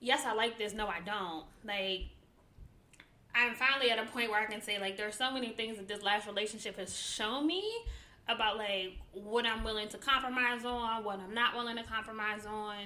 yes, 0.00 0.24
I 0.26 0.34
like 0.34 0.58
this. 0.58 0.74
No, 0.74 0.86
I 0.86 1.00
don't. 1.00 1.44
Like 1.64 2.02
I'm 3.34 3.54
finally 3.54 3.90
at 3.90 3.98
a 3.98 4.04
point 4.06 4.30
where 4.30 4.40
I 4.40 4.46
can 4.46 4.60
say 4.60 4.78
like 4.78 4.96
there's 4.96 5.14
so 5.14 5.32
many 5.32 5.50
things 5.50 5.76
that 5.78 5.88
this 5.88 6.02
last 6.02 6.26
relationship 6.26 6.76
has 6.78 6.96
shown 6.96 7.46
me 7.46 7.64
about 8.34 8.56
like 8.56 8.92
what 9.12 9.46
I'm 9.46 9.64
willing 9.64 9.88
to 9.88 9.98
compromise 9.98 10.64
on, 10.64 11.04
what 11.04 11.20
I'm 11.20 11.34
not 11.34 11.54
willing 11.54 11.76
to 11.76 11.82
compromise 11.84 12.46
on. 12.46 12.76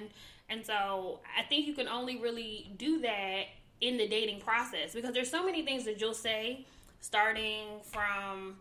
And 0.49 0.65
so 0.65 1.19
I 1.37 1.43
think 1.43 1.65
you 1.67 1.73
can 1.73 1.87
only 1.87 2.17
really 2.17 2.71
do 2.77 2.99
that 3.01 3.43
in 3.81 3.97
the 3.97 4.07
dating 4.07 4.41
process 4.41 4.93
because 4.93 5.13
there's 5.13 5.29
so 5.29 5.43
many 5.45 5.63
things 5.65 5.83
that 5.85 5.99
you'll 5.99 6.13
say 6.13 6.65
starting 7.01 7.79
from 7.83 8.55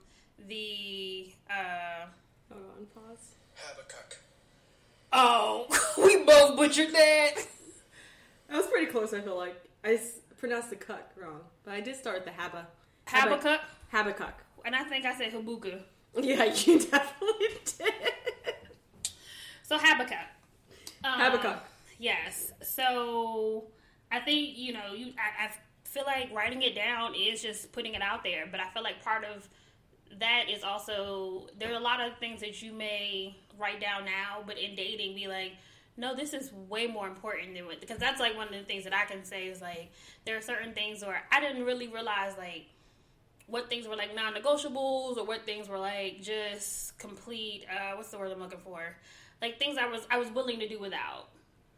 the 0.49 1.29
uh 1.51 2.07
Hold 2.53 2.65
on, 2.79 2.87
pause. 2.95 3.35
Habakkuk. 3.55 4.19
oh 5.13 5.67
we 6.05 6.25
both 6.25 6.57
butchered 6.57 6.93
that 6.93 7.35
That 8.49 8.57
was 8.59 8.67
pretty 8.67 8.87
close. 8.87 9.15
I 9.15 9.21
feel 9.21 9.37
like 9.37 9.57
I 9.85 9.95
s- 9.95 10.19
pronounced 10.39 10.71
the 10.71 10.77
cuck 10.77 11.11
wrong, 11.17 11.41
but 11.65 11.75
I 11.75 11.81
did 11.81 11.97
start 11.97 12.25
the 12.25 12.31
Haba. 12.33 12.67
Habakkuk 13.07 13.61
Habakkuk. 13.91 14.35
and 14.65 14.75
I 14.75 14.83
think 14.85 15.05
I 15.07 15.17
said 15.17 15.33
Habuka. 15.33 15.81
Yeah, 16.21 16.45
you 16.55 16.79
definitely 16.81 17.49
did. 17.65 17.95
So 19.63 19.79
Habakkuk. 19.79 20.17
Um, 21.03 21.21
Habakkuk. 21.21 21.63
Yes. 21.99 22.53
So 22.63 23.65
I 24.13 24.21
think 24.21 24.57
you 24.57 24.73
know 24.73 24.93
you. 24.95 25.13
I, 25.19 25.47
I 25.47 25.51
feel 25.85 26.05
like 26.07 26.33
writing 26.33 26.63
it 26.63 26.75
down 26.75 27.15
is 27.15 27.43
just 27.43 27.73
putting 27.73 27.95
it 27.95 28.03
out 28.03 28.23
there, 28.25 28.47
but 28.51 28.61
I 28.61 28.69
feel 28.71 28.83
like 28.83 29.03
part 29.03 29.25
of 29.25 29.49
that 30.19 30.45
is 30.49 30.63
also 30.63 31.49
there 31.59 31.73
are 31.73 31.77
a 31.77 31.83
lot 31.83 32.01
of 32.01 32.17
things 32.19 32.41
that 32.41 32.63
you 32.63 32.73
may 32.73 33.37
write 33.59 33.81
down 33.81 34.05
now, 34.05 34.43
but 34.47 34.59
in 34.59 34.75
dating, 34.75 35.15
be 35.15 35.29
like. 35.29 35.53
No, 35.97 36.13
this 36.13 36.35
is 36.35 36.53
way 36.69 36.89
more 36.89 37.07
important 37.07 37.55
than 37.55 37.67
what 37.67 37.81
because 37.81 37.99
that's 37.99 38.19
like 38.19 38.37
one 38.37 38.49
of 38.49 38.53
the 38.55 38.65
things 38.65 38.83
that 38.83 38.93
I 38.93 39.05
can 39.05 39.25
say 39.25 39.47
is 39.47 39.61
like 39.63 39.93
there 40.27 40.37
are 40.37 40.41
certain 40.41 40.75
things 40.75 41.03
where 41.03 41.23
I 41.31 41.39
didn't 41.39 41.63
really 41.63 41.87
realize 41.87 42.33
like 42.37 42.67
what 43.47 43.69
things 43.69 43.87
were 43.87 43.97
like 43.97 44.15
non-negotiables 44.15 45.17
or 45.19 45.25
what 45.25 45.45
things 45.45 45.69
were 45.69 45.79
like 45.79 46.23
just 46.23 46.99
complete 46.99 47.67
uh 47.71 47.95
what's 47.97 48.11
the 48.11 48.19
word 48.19 48.33
I'm 48.33 48.41
looking 48.41 48.59
for? 48.61 48.97
Like 49.43 49.59
things 49.59 49.77
I 49.79 49.87
was 49.87 50.07
I 50.11 50.19
was 50.19 50.31
willing 50.31 50.59
to 50.61 50.69
do 50.69 50.79
without 50.79 51.29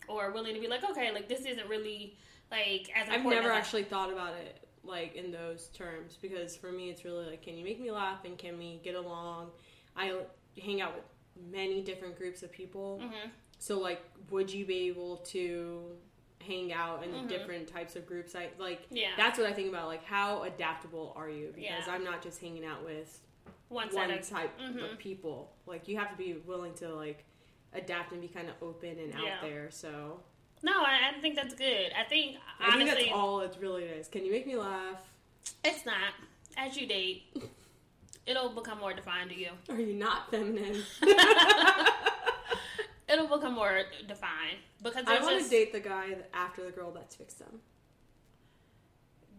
or 0.08 0.30
willing 0.30 0.54
to 0.54 0.60
be 0.60 0.68
like 0.68 0.84
okay, 0.90 1.12
like 1.12 1.28
this 1.28 1.40
isn't 1.44 1.68
really 1.68 2.16
like 2.50 2.90
as 2.94 3.08
I've 3.08 3.24
never 3.24 3.50
as 3.50 3.56
I- 3.56 3.58
actually 3.58 3.84
thought 3.84 4.12
about 4.12 4.34
it 4.34 4.62
like 4.84 5.16
in 5.16 5.32
those 5.32 5.66
terms 5.68 6.16
because 6.22 6.54
for 6.56 6.70
me 6.70 6.90
it's 6.90 7.04
really 7.04 7.26
like 7.26 7.42
can 7.42 7.56
you 7.58 7.64
make 7.64 7.80
me 7.80 7.90
laugh 7.90 8.24
and 8.24 8.38
can 8.38 8.56
we 8.58 8.80
get 8.84 8.94
along? 8.94 9.50
I 9.96 10.16
hang 10.62 10.80
out 10.80 10.94
with 10.94 11.04
many 11.50 11.82
different 11.82 12.16
groups 12.16 12.42
of 12.44 12.52
people. 12.52 13.00
Mhm. 13.02 13.30
So 13.58 13.80
like 13.80 14.00
would 14.30 14.52
you 14.52 14.64
be 14.64 14.86
able 14.88 15.16
to 15.18 15.96
hang 16.46 16.72
out 16.72 17.02
in 17.04 17.10
Mhm. 17.10 17.28
different 17.28 17.68
types 17.68 17.96
of 17.96 18.06
groups? 18.06 18.34
I 18.34 18.50
like 18.58 18.86
Yeah. 18.90 19.10
that's 19.16 19.38
what 19.38 19.46
I 19.48 19.52
think 19.52 19.68
about 19.68 19.86
like 19.88 20.04
how 20.04 20.42
adaptable 20.44 21.12
are 21.16 21.28
you? 21.28 21.48
Because 21.54 21.86
Yeah. 21.86 21.92
I'm 21.94 22.04
not 22.04 22.22
just 22.22 22.40
hanging 22.40 22.64
out 22.64 22.84
with 22.84 23.20
one 23.68 23.88
one 23.94 24.10
of 24.10 24.28
type 24.28 24.58
Mhm. 24.60 24.92
of 24.92 24.98
people. 24.98 25.52
Like 25.66 25.88
you 25.88 25.96
have 25.98 26.10
to 26.10 26.16
be 26.16 26.34
willing 26.34 26.74
to 26.74 26.94
like 26.94 27.24
adapt 27.72 28.12
and 28.12 28.20
be 28.20 28.28
kind 28.28 28.48
of 28.48 28.54
open 28.62 28.98
and 28.98 29.12
out 29.14 29.24
Yeah. 29.24 29.40
there. 29.42 29.70
So 29.70 30.22
No, 30.62 30.82
I, 30.82 31.10
I 31.14 31.20
think 31.20 31.34
that's 31.36 31.54
good. 31.54 31.92
I 31.92 32.04
think 32.04 32.38
I 32.58 32.68
honestly 32.72 32.86
think 32.94 33.06
that's 33.08 33.12
all 33.12 33.40
it 33.40 33.56
really 33.60 33.84
is. 33.84 34.08
Can 34.08 34.24
you 34.24 34.32
make 34.32 34.46
me 34.46 34.56
laugh? 34.56 35.02
it's 35.64 35.84
not. 35.84 36.14
As 36.56 36.76
you 36.76 36.86
date, 36.86 37.24
it'll 38.26 38.48
become 38.48 38.78
more 38.78 38.94
defined 38.94 39.30
to 39.30 39.36
you. 39.36 39.50
Are 39.68 39.78
you 39.80 39.92
not 39.94 40.30
feminine? 40.30 40.82
It'll 43.16 43.34
become 43.38 43.54
more 43.54 43.80
defined 44.06 44.58
because 44.82 45.04
I 45.06 45.20
want 45.22 45.42
to 45.42 45.48
date 45.48 45.72
the 45.72 45.80
guy 45.80 46.16
after 46.34 46.62
the 46.64 46.70
girl 46.70 46.90
that's 46.92 47.16
fixed 47.16 47.38
them. 47.38 47.60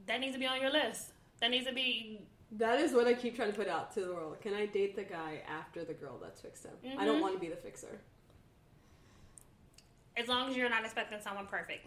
that 0.07 0.19
needs 0.19 0.33
to 0.33 0.39
be 0.39 0.47
on 0.47 0.59
your 0.59 0.71
list. 0.71 1.11
That 1.41 1.51
needs 1.51 1.67
to 1.67 1.73
be 1.73 2.21
That 2.53 2.79
is 2.79 2.93
what 2.93 3.05
I 3.07 3.13
keep 3.13 3.35
trying 3.35 3.51
to 3.51 3.55
put 3.57 3.67
out 3.67 3.93
to 3.93 3.99
the 4.01 4.13
world. 4.13 4.41
Can 4.41 4.53
I 4.55 4.65
date 4.65 4.95
the 4.95 5.03
guy 5.03 5.41
after 5.47 5.83
the 5.83 5.93
girl 5.93 6.17
that's 6.19 6.41
fixed 6.41 6.63
him? 6.65 6.71
I 6.97 7.05
don't 7.05 7.17
Mhm. 7.19 7.21
want 7.21 7.33
to 7.35 7.39
be 7.39 7.49
the 7.49 7.55
fixer. 7.57 7.99
as 10.15 10.27
long 10.27 10.49
as 10.49 10.57
you're 10.57 10.67
not 10.67 10.83
expecting 10.83 11.21
someone 11.21 11.45
perfect. 11.45 11.85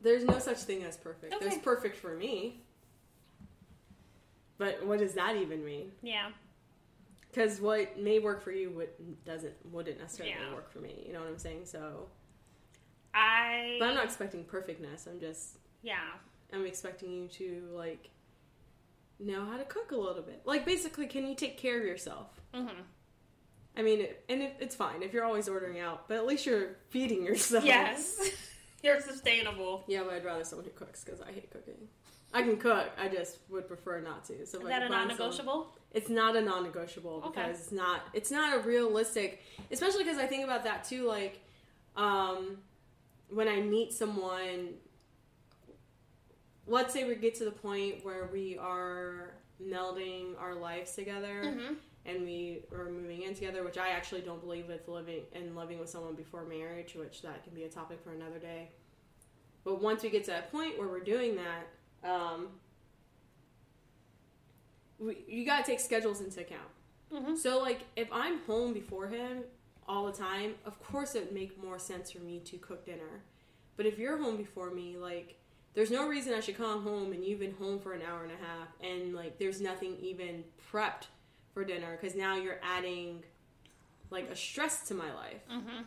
There's 0.00 0.24
no 0.24 0.38
such 0.38 0.60
thing 0.60 0.82
as 0.84 0.96
perfect. 0.96 1.34
Okay. 1.34 1.46
There's 1.46 1.60
perfect 1.60 1.96
for 1.98 2.16
me. 2.16 2.62
But 4.56 4.82
what 4.86 4.98
does 5.00 5.12
that 5.12 5.36
even 5.36 5.62
mean? 5.62 5.92
Yeah. 6.02 6.30
Because 7.32 7.60
what 7.60 7.98
may 7.98 8.18
work 8.18 8.42
for 8.42 8.52
you 8.52 8.70
would, 8.70 8.90
doesn't 9.24 9.54
wouldn't 9.72 9.98
necessarily 9.98 10.34
Yeah. 10.38 10.52
work 10.54 10.70
for 10.70 10.80
me. 10.80 11.02
You 11.06 11.14
know 11.14 11.20
what 11.20 11.28
I'm 11.28 11.38
saying? 11.38 11.64
So, 11.64 12.08
I 13.14 13.76
but 13.78 13.88
I'm 13.88 13.94
not 13.94 14.04
expecting 14.04 14.44
perfectness. 14.44 15.06
I'm 15.06 15.18
just 15.18 15.58
yeah. 15.82 15.96
I'm 16.52 16.66
expecting 16.66 17.10
you 17.10 17.28
to 17.28 17.68
like 17.72 18.10
know 19.18 19.44
how 19.46 19.56
to 19.56 19.64
cook 19.64 19.92
a 19.92 19.96
little 19.96 20.22
bit. 20.22 20.42
Like 20.44 20.64
basically, 20.66 21.06
can 21.06 21.26
you 21.26 21.34
take 21.34 21.56
care 21.56 21.78
of 21.80 21.86
yourself? 21.86 22.28
Mm-hmm. 22.54 22.80
I 23.76 23.82
mean, 23.82 24.06
and 24.28 24.42
it, 24.42 24.56
it's 24.60 24.74
fine 24.74 25.02
if 25.02 25.14
you're 25.14 25.24
always 25.24 25.48
ordering 25.48 25.80
out, 25.80 26.06
but 26.08 26.18
at 26.18 26.26
least 26.26 26.44
you're 26.44 26.76
feeding 26.90 27.24
yourself. 27.24 27.64
Yes. 27.64 28.16
You're 28.82 29.00
sustainable. 29.00 29.84
Yeah, 29.86 30.02
but 30.02 30.14
I'd 30.14 30.24
rather 30.24 30.42
someone 30.42 30.64
who 30.64 30.72
cooks 30.72 31.04
because 31.04 31.20
I 31.20 31.30
hate 31.30 31.52
cooking. 31.52 31.86
I 32.34 32.42
can 32.42 32.56
cook, 32.56 32.90
I 32.98 33.08
just 33.08 33.38
would 33.50 33.68
prefer 33.68 34.00
not 34.00 34.24
to. 34.26 34.46
So 34.46 34.58
Is 34.60 34.68
that 34.68 34.82
a 34.82 34.88
non-negotiable? 34.88 35.52
someone- 35.52 35.66
it's 35.92 36.08
not 36.08 36.34
a 36.36 36.40
non-negotiable 36.40 37.22
Okay. 37.26 37.42
because 37.42 37.60
it's 37.60 37.72
not. 37.72 38.00
It's 38.14 38.30
not 38.30 38.56
a 38.56 38.60
realistic. 38.60 39.42
Especially 39.70 40.04
because 40.04 40.18
I 40.18 40.26
think 40.26 40.42
about 40.44 40.64
that 40.64 40.84
too. 40.84 41.06
Like, 41.06 41.40
um, 41.96 42.62
when 43.28 43.48
I 43.48 43.60
meet 43.60 43.92
someone, 43.92 44.74
let's 46.66 46.92
say 46.94 47.04
we 47.04 47.14
get 47.16 47.34
to 47.36 47.44
the 47.44 47.50
point 47.50 48.04
where 48.04 48.28
we 48.32 48.56
are 48.58 49.34
melding 49.62 50.38
our 50.40 50.54
lives 50.54 50.94
together 50.94 51.42
Mm-hmm. 51.44 51.74
and 52.06 52.24
we 52.24 52.64
are 52.72 52.86
moving 52.86 53.22
in 53.22 53.34
together, 53.34 53.62
which 53.62 53.78
I 53.78 53.88
actually 53.90 54.22
don't 54.22 54.40
believe 54.40 54.68
with 54.68 54.88
living 54.88 55.22
and 55.34 55.54
living 55.54 55.78
with 55.78 55.88
someone 55.90 56.14
before 56.14 56.44
marriage, 56.44 56.94
which 56.94 57.22
that 57.22 57.44
can 57.44 57.52
be 57.54 57.64
a 57.64 57.68
topic 57.68 58.00
for 58.02 58.12
another 58.12 58.38
day. 58.38 58.70
But 59.64 59.80
once 59.80 60.02
we 60.02 60.10
get 60.10 60.24
to 60.24 60.30
that 60.32 60.50
point 60.50 60.78
where 60.78 60.88
we're 60.88 61.00
doing 61.04 61.36
that, 61.36 61.66
um, 62.04 62.48
we, 64.98 65.24
you 65.26 65.44
gotta 65.44 65.64
take 65.64 65.80
schedules 65.80 66.20
into 66.20 66.40
account. 66.40 66.60
Mm-hmm. 67.12 67.36
So, 67.36 67.58
like, 67.60 67.80
if 67.96 68.08
I'm 68.12 68.40
home 68.40 68.72
before 68.72 69.08
him 69.08 69.44
all 69.88 70.06
the 70.06 70.12
time, 70.12 70.54
of 70.64 70.82
course 70.82 71.14
it 71.14 71.24
would 71.26 71.34
make 71.34 71.62
more 71.62 71.78
sense 71.78 72.10
for 72.10 72.20
me 72.20 72.38
to 72.40 72.56
cook 72.58 72.86
dinner. 72.86 73.22
But 73.76 73.86
if 73.86 73.98
you're 73.98 74.16
home 74.16 74.36
before 74.36 74.70
me, 74.70 74.96
like, 74.96 75.38
there's 75.74 75.90
no 75.90 76.06
reason 76.06 76.34
I 76.34 76.40
should 76.40 76.56
come 76.56 76.82
home 76.82 77.12
and 77.12 77.24
you've 77.24 77.40
been 77.40 77.54
home 77.54 77.78
for 77.80 77.92
an 77.92 78.02
hour 78.02 78.22
and 78.22 78.32
a 78.32 78.36
half, 78.36 78.68
and 78.82 79.14
like, 79.14 79.38
there's 79.38 79.60
nothing 79.60 79.96
even 80.00 80.44
prepped 80.70 81.06
for 81.52 81.64
dinner 81.64 81.98
because 82.00 82.16
now 82.16 82.36
you're 82.36 82.60
adding 82.62 83.22
like 84.10 84.28
a 84.30 84.36
stress 84.36 84.86
to 84.88 84.94
my 84.94 85.12
life 85.14 85.40
Mm-hmm. 85.50 85.82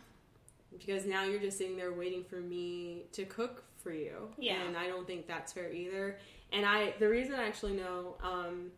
because 0.78 1.06
now 1.06 1.24
you're 1.24 1.40
just 1.40 1.58
sitting 1.58 1.76
there 1.76 1.92
waiting 1.92 2.24
for 2.24 2.36
me 2.36 3.04
to 3.12 3.24
cook 3.24 3.64
for 3.86 3.92
you 3.92 4.28
Yeah. 4.38 4.62
and 4.66 4.76
i 4.76 4.86
don't 4.88 5.06
think 5.06 5.26
that's 5.28 5.52
fair 5.52 5.70
either 5.72 6.18
and 6.52 6.66
i 6.66 6.92
the 6.98 7.08
reason 7.08 7.34
i 7.36 7.44
actually 7.46 7.74
know 7.74 8.16
um 8.32 8.70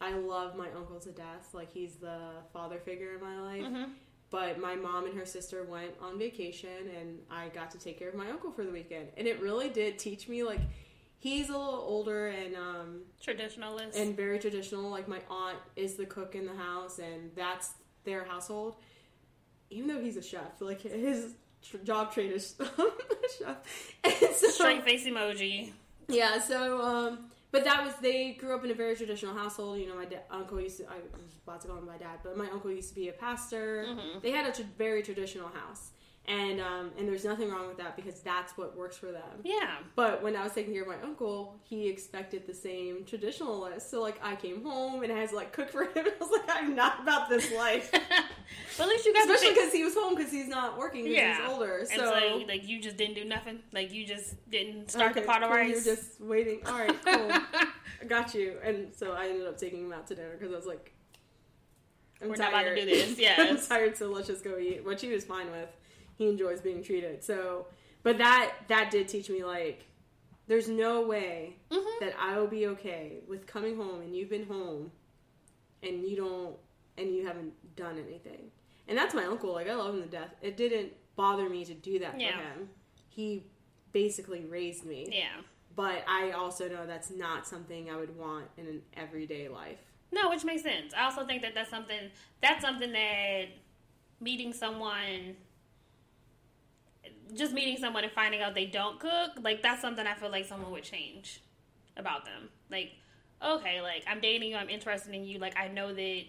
i 0.00 0.10
love 0.14 0.56
my 0.56 0.68
uncle 0.76 0.98
to 1.00 1.12
death 1.12 1.50
like 1.52 1.70
he's 1.72 1.94
the 1.96 2.18
father 2.52 2.78
figure 2.78 3.14
in 3.14 3.20
my 3.20 3.40
life 3.40 3.62
Mm-hmm. 3.62 3.90
but 4.30 4.58
my 4.60 4.74
mom 4.74 5.06
and 5.06 5.16
her 5.16 5.24
sister 5.26 5.62
went 5.64 5.92
on 6.00 6.18
vacation 6.18 6.90
and 6.98 7.18
i 7.30 7.48
got 7.48 7.70
to 7.70 7.78
take 7.78 7.98
care 8.00 8.08
of 8.08 8.16
my 8.16 8.28
uncle 8.30 8.50
for 8.50 8.64
the 8.64 8.72
weekend 8.72 9.06
and 9.16 9.28
it 9.28 9.40
really 9.40 9.68
did 9.68 9.98
teach 9.98 10.28
me 10.28 10.42
like 10.42 10.60
he's 11.20 11.48
a 11.48 11.52
little 11.52 11.82
older 11.94 12.28
and 12.28 12.56
um 12.56 13.00
Traditionalist. 13.24 13.94
and 14.00 14.16
very 14.16 14.38
traditional. 14.38 14.88
Like 14.90 15.06
my 15.08 15.20
aunt 15.30 15.58
is 15.76 15.94
the 15.94 16.06
cook 16.06 16.34
in 16.36 16.46
the 16.46 16.54
house, 16.54 17.00
and 17.00 17.30
that's 17.34 17.72
their 18.04 18.22
household. 18.24 18.76
Even 19.70 19.88
though 19.88 20.00
he's 20.00 20.16
a 20.16 20.22
chef, 20.22 20.60
like 20.60 20.80
his 20.80 21.34
tr- 21.62 21.78
job 21.78 22.12
trade 22.12 22.32
is 22.32 22.54
chef. 23.38 23.56
And 24.04 24.34
so, 24.34 24.48
straight 24.48 24.84
face 24.84 25.04
emoji. 25.06 25.72
Yeah, 26.08 26.38
so 26.40 26.80
um 26.82 27.30
but 27.50 27.64
that 27.64 27.84
was 27.84 27.94
they 28.00 28.32
grew 28.32 28.54
up 28.54 28.64
in 28.64 28.70
a 28.70 28.74
very 28.74 28.94
traditional 28.96 29.34
household. 29.34 29.78
You 29.78 29.88
know, 29.88 29.96
my 29.96 30.04
da- 30.04 30.26
uncle 30.30 30.60
used 30.60 30.78
to 30.78 30.84
I 30.84 30.96
was 31.22 31.32
about 31.46 31.60
to 31.62 31.68
call 31.68 31.78
him 31.78 31.86
my 31.86 31.96
dad, 31.98 32.18
but 32.22 32.36
my 32.36 32.48
uncle 32.50 32.70
used 32.70 32.90
to 32.90 32.94
be 32.94 33.08
a 33.08 33.12
pastor. 33.12 33.84
Mhm. 33.88 34.22
They 34.22 34.30
had 34.30 34.46
a 34.46 34.52
tr- 34.52 34.62
very 34.76 35.02
traditional 35.02 35.48
house. 35.48 35.90
And 36.28 36.60
um 36.60 36.90
and 36.98 37.08
there's 37.08 37.24
nothing 37.24 37.50
wrong 37.50 37.68
with 37.68 37.78
that 37.78 37.96
because 37.96 38.20
that's 38.20 38.56
what 38.58 38.76
works 38.76 38.98
for 38.98 39.10
them. 39.10 39.22
Yeah. 39.44 39.76
But 39.96 40.22
when 40.22 40.36
I 40.36 40.44
was 40.44 40.52
taking 40.52 40.74
care 40.74 40.82
of 40.82 40.88
my 40.88 41.00
uncle, 41.02 41.56
he 41.62 41.88
expected 41.88 42.46
the 42.46 42.52
same 42.52 43.04
traditionalist. 43.04 43.88
So 43.88 44.02
like 44.02 44.20
I 44.22 44.36
came 44.36 44.62
home 44.62 45.02
and 45.02 45.10
I 45.10 45.16
had 45.20 45.30
to 45.30 45.36
like 45.36 45.52
cook 45.54 45.70
for 45.70 45.84
him. 45.94 45.94
I 45.96 46.12
was 46.20 46.28
like, 46.30 46.44
I'm 46.54 46.74
not 46.74 47.00
about 47.02 47.30
this 47.30 47.50
life. 47.54 47.90
but 47.92 48.02
at 48.82 48.88
least 48.88 49.06
you 49.06 49.14
got 49.14 49.24
Especially 49.30 49.54
because 49.54 49.72
he 49.72 49.82
was 49.84 49.94
home 49.94 50.14
because 50.16 50.30
he's 50.30 50.48
not 50.48 50.76
working 50.76 51.06
Yeah. 51.06 51.38
he's 51.40 51.48
older. 51.50 51.86
So 51.90 51.96
so, 51.96 52.10
like, 52.10 52.46
like 52.48 52.68
you 52.68 52.82
just 52.82 52.98
didn't 52.98 53.14
do 53.14 53.24
nothing. 53.24 53.60
Like 53.72 53.90
you 53.90 54.06
just 54.06 54.34
didn't 54.50 54.90
start 54.90 55.12
Okay, 55.12 55.20
the 55.22 55.26
pot 55.26 55.42
of 55.42 55.48
cool, 55.48 55.56
rice. 55.56 55.70
You're 55.86 55.96
just 55.96 56.20
waiting. 56.20 56.60
All 56.66 56.78
right, 56.78 57.04
cool. 57.06 57.30
I 58.02 58.04
got 58.06 58.34
you. 58.34 58.58
And 58.62 58.94
so 58.94 59.12
I 59.12 59.28
ended 59.28 59.46
up 59.46 59.56
taking 59.58 59.86
him 59.86 59.94
out 59.94 60.06
to 60.08 60.14
dinner 60.14 60.36
because 60.38 60.52
I 60.52 60.56
was 60.56 60.66
like, 60.66 60.92
I'm 62.20 62.28
We're 62.28 62.36
tired. 62.36 62.52
not 62.52 62.62
about 62.64 62.74
to 62.74 62.80
do 62.84 62.86
this, 62.86 63.18
Yeah, 63.18 63.34
I'm 63.38 63.58
tired, 63.58 63.96
so 63.96 64.08
let's 64.10 64.26
just 64.26 64.44
go 64.44 64.58
eat. 64.58 64.84
Which 64.84 65.00
he 65.00 65.08
was 65.08 65.24
fine 65.24 65.50
with. 65.50 65.68
He 66.18 66.28
enjoys 66.28 66.60
being 66.60 66.82
treated. 66.82 67.22
So, 67.22 67.66
but 68.02 68.18
that 68.18 68.52
that 68.68 68.90
did 68.90 69.06
teach 69.08 69.30
me 69.30 69.44
like, 69.44 69.86
there's 70.48 70.68
no 70.68 71.02
way 71.02 71.56
Mhm. 71.70 72.00
that 72.00 72.14
I 72.18 72.38
will 72.38 72.48
be 72.48 72.66
okay 72.66 73.20
with 73.28 73.46
coming 73.46 73.76
home 73.76 74.00
and 74.00 74.14
you've 74.16 74.28
been 74.28 74.46
home, 74.46 74.90
and 75.82 76.02
you 76.04 76.16
don't 76.16 76.56
and 76.96 77.14
you 77.14 77.24
haven't 77.24 77.52
done 77.76 77.96
anything. 78.04 78.50
And 78.88 78.98
that's 78.98 79.14
my 79.14 79.24
uncle. 79.24 79.52
Like 79.52 79.68
I 79.68 79.74
love 79.74 79.94
him 79.94 80.02
to 80.02 80.08
death. 80.08 80.34
It 80.42 80.56
didn't 80.56 80.92
bother 81.14 81.48
me 81.48 81.64
to 81.64 81.74
do 81.74 82.00
that 82.00 82.18
Yeah. 82.20 82.36
for 82.36 82.42
him. 82.42 82.70
He 83.08 83.44
basically 83.92 84.44
raised 84.44 84.84
me. 84.84 85.06
Yeah. 85.10 85.42
But 85.76 86.02
I 86.08 86.32
also 86.32 86.68
know 86.68 86.84
that's 86.86 87.10
not 87.10 87.46
something 87.46 87.88
I 87.88 87.96
would 87.96 88.16
want 88.16 88.46
in 88.56 88.66
an 88.66 88.82
everyday 88.96 89.48
life. 89.48 89.78
No, 90.10 90.30
which 90.30 90.44
makes 90.44 90.62
sense. 90.62 90.92
I 90.94 91.04
also 91.04 91.24
think 91.24 91.42
that 91.42 91.54
that's 91.54 91.70
something 91.70 92.10
that's 92.40 92.62
something 92.62 92.90
that 92.90 93.44
meeting 94.20 94.52
someone 94.52 95.36
just 97.34 97.52
meeting 97.52 97.76
someone 97.76 98.04
and 98.04 98.12
finding 98.12 98.40
out 98.40 98.54
they 98.54 98.66
don't 98.66 98.98
cook, 98.98 99.32
like 99.42 99.62
that's 99.62 99.80
something 99.80 100.06
I 100.06 100.14
feel 100.14 100.30
like 100.30 100.46
someone 100.46 100.70
would 100.72 100.84
change 100.84 101.40
about 101.96 102.24
them. 102.24 102.48
Like, 102.70 102.92
okay, 103.44 103.80
like 103.80 104.04
I'm 104.06 104.20
dating 104.20 104.50
you, 104.50 104.56
I'm 104.56 104.68
interested 104.68 105.14
in 105.14 105.24
you, 105.24 105.38
like 105.38 105.56
I 105.58 105.68
know 105.68 105.92
that 105.92 106.22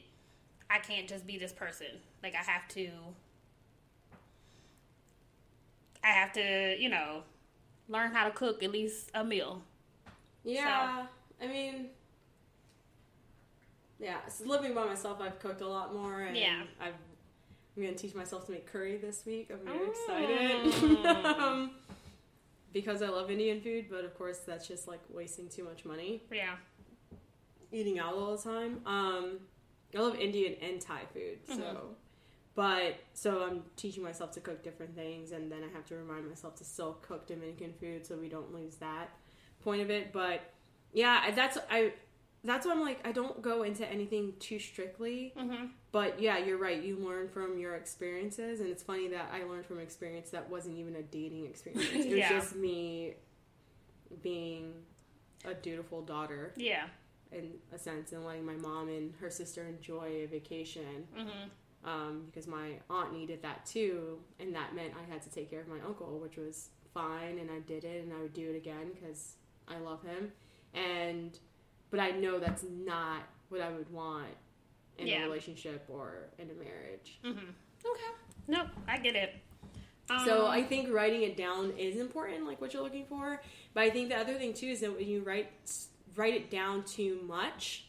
I 0.69 0.79
can't 0.79 1.07
just 1.07 1.25
be 1.25 1.38
this 1.38 1.53
person. 1.53 1.88
Like 2.21 2.35
I 2.35 2.43
have 2.49 2.67
to 2.69 2.89
I 6.03 6.07
have 6.07 6.31
to, 6.33 6.75
you 6.79 6.89
know, 6.89 7.23
learn 7.88 8.12
how 8.12 8.25
to 8.25 8.31
cook 8.31 8.63
at 8.63 8.71
least 8.71 9.12
a 9.13 9.23
meal. 9.23 9.62
Yeah, 10.43 11.05
I 11.41 11.47
mean, 11.47 11.89
yeah. 13.99 14.25
So 14.29 14.45
living 14.45 14.73
by 14.73 14.85
myself, 14.85 15.19
I've 15.21 15.39
cooked 15.39 15.62
a 15.62 15.67
lot 15.67 15.93
more, 15.93 16.21
and 16.21 16.38
Yeah. 16.38 16.63
I've, 16.79 16.93
I'm 17.77 17.84
gonna 17.84 17.95
teach 17.95 18.13
myself 18.15 18.45
to 18.47 18.51
make 18.51 18.65
curry 18.71 18.97
this 18.97 19.25
week. 19.25 19.49
I'm 19.51 19.60
very 19.65 19.79
Mm. 19.79 20.69
excited 20.71 21.05
um, 21.39 21.71
because 22.73 23.01
I 23.01 23.08
love 23.10 23.32
Indian 23.32 23.62
food, 23.62 23.86
but 23.89 24.03
of 24.05 24.17
course 24.17 24.39
that's 24.39 24.67
just 24.67 24.88
like 24.88 24.99
wasting 25.10 25.47
too 25.49 25.63
much 25.63 25.86
money 25.86 26.21
Yeah. 26.32 26.55
eating 27.71 27.99
out 27.99 28.15
all 28.15 28.36
the 28.36 28.41
time. 28.43 28.82
Um, 28.86 29.39
I 29.95 29.99
love 30.01 30.15
Indian 30.15 30.55
and 30.62 30.79
Thai 30.82 31.01
food, 31.13 31.39
so. 31.47 31.55
Mhm. 31.55 31.77
But 32.55 32.95
so 33.13 33.43
I'm 33.43 33.63
teaching 33.77 34.03
myself 34.03 34.32
to 34.34 34.41
cook 34.41 34.62
different 34.63 34.93
things, 34.95 35.32
and 35.32 35.49
then 35.51 35.63
I 35.63 35.67
have 35.69 35.86
to 35.86 35.95
remind 35.95 36.27
myself 36.27 36.55
to 36.58 36.65
still 36.65 36.93
cook 37.01 37.25
Dominican 37.25 37.73
food 37.79 38.05
so 38.05 38.17
we 38.17 38.27
don't 38.27 38.53
lose 38.53 38.75
that 38.77 39.10
point 39.63 39.82
of 39.82 39.89
it. 39.89 40.12
But 40.12 40.41
yeah, 40.91 41.32
that's 41.32 41.58
I. 41.69 41.93
That's 42.43 42.65
why 42.65 42.71
I'm 42.71 42.82
like 42.82 43.06
I 43.06 43.12
don't 43.12 43.41
go 43.41 43.63
into 43.63 43.86
anything 43.86 44.34
too 44.39 44.60
strictly. 44.60 45.34
Mm-hmm. 45.38 45.65
But 45.91 46.21
yeah, 46.21 46.38
you're 46.38 46.58
right. 46.58 46.82
You 46.82 46.95
learn 46.97 47.28
from 47.30 47.58
your 47.58 47.75
experiences, 47.75 48.60
and 48.62 48.69
it's 48.69 48.84
funny 48.84 49.08
that 49.10 49.30
I 49.34 49.43
learned 49.43 49.65
from 49.65 49.80
experience 49.80 50.30
that 50.30 50.49
wasn't 50.49 50.78
even 50.78 50.95
a 50.95 51.02
dating 51.04 51.45
experience. 51.47 51.86
It 51.93 51.97
was 52.10 52.17
Yeah. 52.17 52.30
just 52.30 52.56
me 52.56 53.15
being 54.21 54.73
a 55.45 55.54
dutiful 55.54 56.02
daughter 56.02 56.54
Yeah. 56.58 56.86
in 57.32 57.54
a 57.73 57.78
sense, 57.78 58.12
and 58.12 58.25
letting 58.25 58.45
my 58.45 58.56
mom 58.56 58.89
and 58.89 59.13
her 59.19 59.30
sister 59.30 59.65
enjoy 59.67 60.23
a 60.23 60.25
vacation 60.25 61.08
Mm-hmm. 61.17 61.89
um, 61.89 62.23
because 62.25 62.47
my 62.47 62.73
aunt 62.89 63.13
needed 63.13 63.41
that 63.43 63.65
too, 63.65 64.19
and 64.39 64.54
that 64.56 64.75
meant 64.75 64.93
I 64.95 65.12
had 65.12 65.21
to 65.23 65.30
take 65.30 65.49
care 65.49 65.62
of 65.62 65.67
my 65.67 65.80
uncle, 65.86 66.19
which 66.19 66.38
was 66.38 66.69
fine, 66.93 67.38
and 67.39 67.49
I 67.52 67.60
did 67.60 67.84
it, 67.84 68.04
and 68.04 68.13
I 68.13 68.21
would 68.21 68.34
do 68.34 68.49
it 68.49 68.56
again 68.58 68.91
because 68.93 69.36
I 69.67 69.78
love 69.78 70.02
him, 70.04 70.32
and 70.73 71.38
but 71.91 71.99
I 71.99 72.12
know 72.12 72.39
that's 72.39 72.63
not 72.86 73.21
what 73.49 73.62
I 73.62 73.69
would 73.69 73.91
want 73.91 74.28
in 74.97 75.08
Yeah. 75.08 75.21
a 75.23 75.25
relationship 75.25 75.86
or 75.89 76.28
in 76.38 76.49
a 76.49 76.54
marriage. 76.54 77.19
Mm-hmm. 77.23 77.49
Okay. 77.86 78.12
Nope, 78.47 78.67
I 78.88 78.97
get 78.97 79.15
it. 79.15 79.36
Um, 80.10 80.25
So 80.25 80.47
I 80.47 80.63
think 80.63 80.91
writing 80.91 81.21
it 81.23 81.38
down 81.38 81.71
is 81.78 81.97
important, 81.97 82.45
like 82.45 82.60
what 82.62 82.73
you're 82.73 82.84
looking 82.84 83.06
for. 83.06 83.41
But 83.73 83.84
I 83.84 83.89
think 83.89 84.10
the 84.10 84.17
other 84.17 84.34
thing 84.36 84.54
too 84.54 84.67
is 84.67 84.82
that 84.82 84.95
when 84.95 85.08
you 85.08 85.21
write 85.21 85.52
write 86.15 86.34
it 86.34 86.49
down 86.49 86.84
too 86.84 87.21
much, 87.28 87.86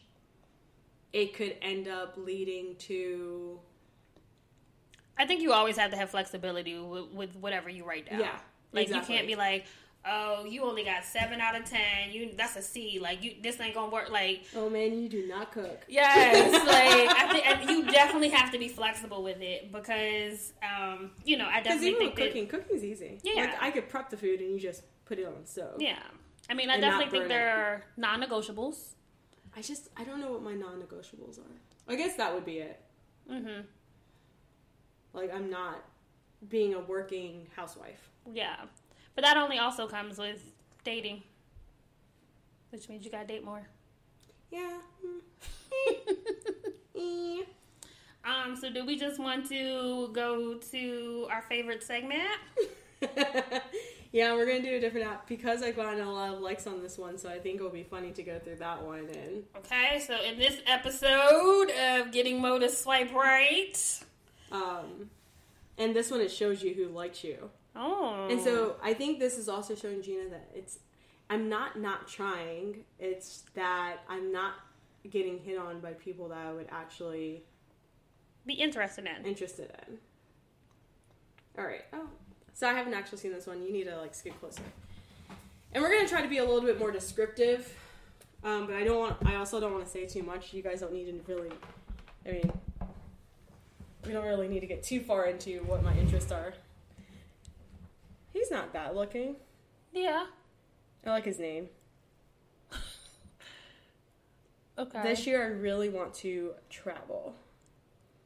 it 1.11 1.33
could 1.33 1.57
end 1.61 1.87
up 1.87 2.13
leading 2.17 2.75
to 2.77 3.59
I 5.17 5.25
think 5.25 5.41
you 5.41 5.51
always 5.53 5.77
have 5.77 5.91
to 5.91 5.97
have 5.97 6.09
flexibility 6.09 6.79
with, 6.79 7.09
with 7.11 7.35
whatever 7.35 7.69
you 7.69 7.83
write 7.85 8.09
down. 8.09 8.19
yeah, 8.21 8.39
Like 8.71 8.87
exactly. 8.87 9.13
you 9.13 9.17
can't 9.19 9.27
be 9.27 9.35
like, 9.35 9.65
oh, 10.05 10.45
you 10.45 10.63
only 10.63 10.83
got 10.83 11.03
seven 11.03 11.39
out 11.39 11.59
of 11.59 11.65
ten. 11.65 12.11
You 12.11 12.31
that's 12.35 12.55
a 12.55 12.61
C. 12.61 12.99
Like 13.01 13.23
you, 13.23 13.35
this 13.41 13.59
ain't 13.59 13.75
gonna 13.75 13.91
work. 13.91 14.09
Like 14.09 14.43
Oh 14.55 14.69
man, 14.69 14.99
you 14.99 15.09
do 15.09 15.27
not 15.27 15.51
cook. 15.51 15.81
yes, 15.87 16.51
like 16.67 17.17
I 17.17 17.55
think 17.57 17.69
you 17.69 17.91
definitely 17.91 18.29
have 18.29 18.51
to 18.51 18.59
be 18.59 18.67
flexible 18.67 19.23
with 19.23 19.41
it 19.41 19.71
because, 19.71 20.53
um, 20.63 21.11
you 21.25 21.37
know, 21.37 21.45
I 21.45 21.61
definitely 21.61 21.89
even 21.89 21.99
think 21.99 22.15
with 22.15 22.19
that 22.19 22.27
cooking, 22.29 22.47
cooking's 22.47 22.83
easy. 22.83 23.19
Yeah. 23.23 23.41
like 23.41 23.61
I 23.61 23.71
could 23.71 23.89
prep 23.89 24.09
the 24.09 24.17
food 24.17 24.39
and 24.39 24.51
you 24.51 24.59
just 24.59 24.83
put 25.05 25.19
it 25.19 25.25
on 25.25 25.45
stove. 25.45 25.75
yeah. 25.79 25.99
I 26.49 26.53
mean, 26.53 26.69
I 26.69 26.79
definitely 26.79 27.11
think 27.11 27.29
there 27.29 27.55
are 27.55 27.83
non-negotiables. 27.95 28.95
I 29.55 29.61
just 29.61 29.89
I 29.95 30.03
don't 30.03 30.19
know 30.19 30.31
what 30.31 30.41
my 30.41 30.53
non-negotiables 30.53 31.39
are. 31.39 31.57
I 31.87 31.95
guess 31.95 32.15
that 32.17 32.33
would 32.33 32.45
be 32.45 32.57
it. 32.59 32.81
Mm-hmm. 33.31 33.61
Like 35.13 35.33
I'm 35.33 35.49
not 35.49 35.83
being 36.49 36.73
a 36.73 36.79
working 36.79 37.47
housewife. 37.55 38.09
Yeah, 38.33 38.55
but 39.15 39.23
that 39.23 39.37
only 39.37 39.57
also 39.57 39.87
comes 39.87 40.17
with 40.17 40.43
dating, 40.83 41.23
which 42.71 42.89
means 42.89 43.05
you 43.05 43.11
gotta 43.11 43.27
date 43.27 43.43
more. 43.45 43.67
Yeah. 44.51 44.77
Um, 48.23 48.55
so 48.55 48.71
do 48.71 48.85
we 48.85 48.97
just 48.97 49.19
want 49.19 49.49
to 49.49 50.09
go 50.13 50.55
to 50.71 51.27
our 51.31 51.41
favorite 51.41 51.81
segment? 51.81 52.29
yeah, 54.11 54.33
we're 54.35 54.45
gonna 54.45 54.61
do 54.61 54.75
a 54.75 54.79
different 54.79 55.07
app 55.07 55.27
because 55.27 55.63
I've 55.63 55.75
gotten 55.75 56.01
a 56.01 56.11
lot 56.11 56.33
of 56.33 56.39
likes 56.39 56.67
on 56.67 56.83
this 56.83 56.97
one, 56.99 57.17
so 57.17 57.29
I 57.29 57.39
think 57.39 57.55
it'll 57.55 57.69
be 57.71 57.81
funny 57.83 58.11
to 58.11 58.21
go 58.23 58.37
through 58.37 58.57
that 58.57 58.83
one 58.83 59.07
and 59.09 59.43
Okay, 59.57 60.03
so 60.05 60.21
in 60.21 60.37
this 60.37 60.57
episode 60.67 61.71
of 61.71 62.11
Getting 62.11 62.39
Mo 62.41 62.59
to 62.59 62.69
Swipe 62.69 63.11
Right. 63.11 63.75
um 64.51 65.09
and 65.79 65.95
this 65.95 66.11
one 66.11 66.21
it 66.21 66.29
shows 66.29 66.61
you 66.61 66.75
who 66.75 66.89
likes 66.89 67.23
you. 67.23 67.49
Oh. 67.75 68.27
And 68.29 68.41
so 68.41 68.75
I 68.83 68.93
think 68.93 69.19
this 69.19 69.37
is 69.37 69.47
also 69.47 69.75
showing 69.75 70.01
Gina 70.01 70.29
that 70.29 70.49
it's 70.53 70.79
I'm 71.29 71.47
not 71.47 71.79
not 71.79 72.07
trying. 72.07 72.83
It's 72.99 73.43
that 73.55 73.99
I'm 74.09 74.31
not 74.31 74.53
getting 75.09 75.39
hit 75.39 75.57
on 75.57 75.79
by 75.79 75.93
people 75.93 76.27
that 76.29 76.37
I 76.37 76.51
would 76.51 76.67
actually 76.69 77.43
be 78.45 78.53
interested 78.53 79.07
in. 79.07 79.25
interested 79.25 79.71
in. 79.87 79.97
All 81.57 81.65
right. 81.65 81.85
Oh, 81.93 82.09
so 82.53 82.67
I 82.67 82.73
haven't 82.73 82.93
actually 82.93 83.19
seen 83.19 83.31
this 83.31 83.47
one. 83.47 83.61
You 83.63 83.71
need 83.71 83.85
to 83.85 83.97
like 83.97 84.13
skip 84.13 84.37
closer. 84.39 84.63
And 85.73 85.81
we're 85.81 85.95
gonna 85.95 86.07
try 86.07 86.21
to 86.21 86.27
be 86.27 86.39
a 86.39 86.43
little 86.43 86.61
bit 86.61 86.77
more 86.77 86.91
descriptive, 86.91 87.73
um, 88.43 88.67
but 88.67 88.75
I 88.75 88.83
don't 88.83 88.99
want. 88.99 89.17
I 89.25 89.35
also 89.35 89.59
don't 89.59 89.71
want 89.71 89.85
to 89.85 89.89
say 89.89 90.05
too 90.05 90.23
much. 90.23 90.53
You 90.53 90.61
guys 90.61 90.81
don't 90.81 90.93
need 90.93 91.05
to 91.05 91.33
really. 91.33 91.51
I 92.25 92.31
mean, 92.33 92.51
we 94.05 94.11
don't 94.11 94.25
really 94.25 94.47
need 94.47 94.59
to 94.59 94.67
get 94.67 94.83
too 94.83 94.99
far 94.99 95.27
into 95.27 95.63
what 95.63 95.81
my 95.81 95.95
interests 95.95 96.31
are. 96.31 96.53
He's 98.33 98.49
not 98.51 98.71
bad 98.73 98.95
looking. 98.95 99.35
Yeah. 99.93 100.25
I 101.05 101.09
like 101.09 101.25
his 101.25 101.39
name. 101.39 101.69
Okay. 104.77 105.03
This 105.03 105.27
year, 105.27 105.43
I 105.43 105.47
really 105.47 105.89
want 105.89 106.13
to 106.15 106.53
travel. 106.69 107.35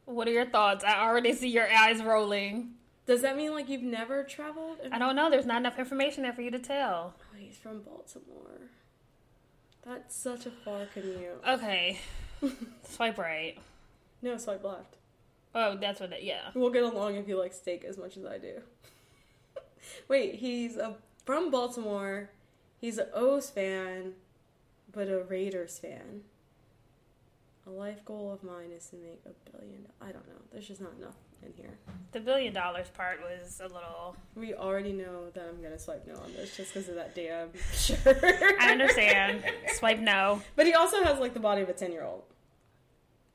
what 0.05 0.27
are 0.27 0.31
your 0.31 0.45
thoughts? 0.45 0.85
I 0.85 1.01
already 1.01 1.33
see 1.33 1.49
your 1.49 1.67
eyes 1.67 2.01
rolling. 2.01 2.75
Does 3.07 3.23
that 3.23 3.35
mean 3.35 3.51
like 3.51 3.67
you've 3.67 3.81
never 3.81 4.23
traveled? 4.23 4.77
I 4.91 4.97
don't 4.99 5.15
know. 5.15 5.29
There's 5.29 5.45
not 5.45 5.57
enough 5.57 5.77
information 5.79 6.23
there 6.23 6.33
for 6.33 6.41
you 6.41 6.51
to 6.51 6.59
tell. 6.59 7.15
Oh, 7.19 7.37
he's 7.37 7.57
from 7.57 7.81
Baltimore. 7.81 8.69
That's 9.85 10.15
such 10.15 10.45
a 10.45 10.51
far 10.51 10.85
commute. 10.93 11.41
Okay. 11.47 11.99
Swipe 12.89 13.17
right. 13.17 13.57
No, 14.21 14.37
swipe 14.37 14.63
left. 14.63 14.95
Oh, 15.53 15.75
that's 15.75 15.99
what 15.99 16.13
it, 16.13 16.23
yeah. 16.23 16.49
We'll 16.53 16.69
get 16.71 16.83
along 16.83 17.15
if 17.15 17.27
you 17.27 17.37
like 17.37 17.53
steak 17.53 17.83
as 17.83 17.97
much 17.97 18.17
as 18.17 18.25
I 18.25 18.37
do. 18.37 18.61
Wait, 20.07 20.35
he's 20.35 20.77
uh 20.77 20.93
from 21.25 21.49
Baltimore. 21.51 22.29
He's 22.79 22.97
an 22.97 23.07
O's 23.13 23.49
fan, 23.49 24.13
but 24.91 25.07
a 25.07 25.23
Raiders 25.23 25.79
fan. 25.79 26.21
A 27.67 27.69
life 27.71 28.05
goal 28.05 28.31
of 28.31 28.43
mine 28.43 28.69
is 28.75 28.85
to 28.89 28.95
make 28.97 29.21
a 29.25 29.51
billion. 29.51 29.87
I 29.99 30.05
don't 30.11 30.27
know. 30.27 30.35
There's 30.51 30.67
just 30.67 30.81
not 30.81 30.91
enough 30.99 31.15
in 31.43 31.51
here. 31.53 31.71
The 32.11 32.19
billion 32.19 32.53
dollars 32.53 32.89
part 32.89 33.19
was 33.21 33.59
a 33.59 33.63
little. 33.63 34.15
We 34.35 34.53
already 34.53 34.93
know 34.93 35.31
that 35.33 35.47
I'm 35.49 35.63
gonna 35.63 35.79
swipe 35.79 36.05
no 36.05 36.13
on 36.13 36.31
this 36.33 36.55
just 36.55 36.73
because 36.73 36.89
of 36.89 36.95
that 36.95 37.15
damn 37.15 37.49
shirt. 37.73 38.23
I 38.59 38.71
understand. 38.71 39.43
Swipe 39.73 39.99
no. 39.99 40.41
But 40.55 40.67
he 40.67 40.73
also 40.75 41.03
has 41.03 41.19
like 41.19 41.33
the 41.33 41.39
body 41.39 41.61
of 41.63 41.69
a 41.69 41.73
ten 41.73 41.91
year 41.91 42.03
old, 42.03 42.23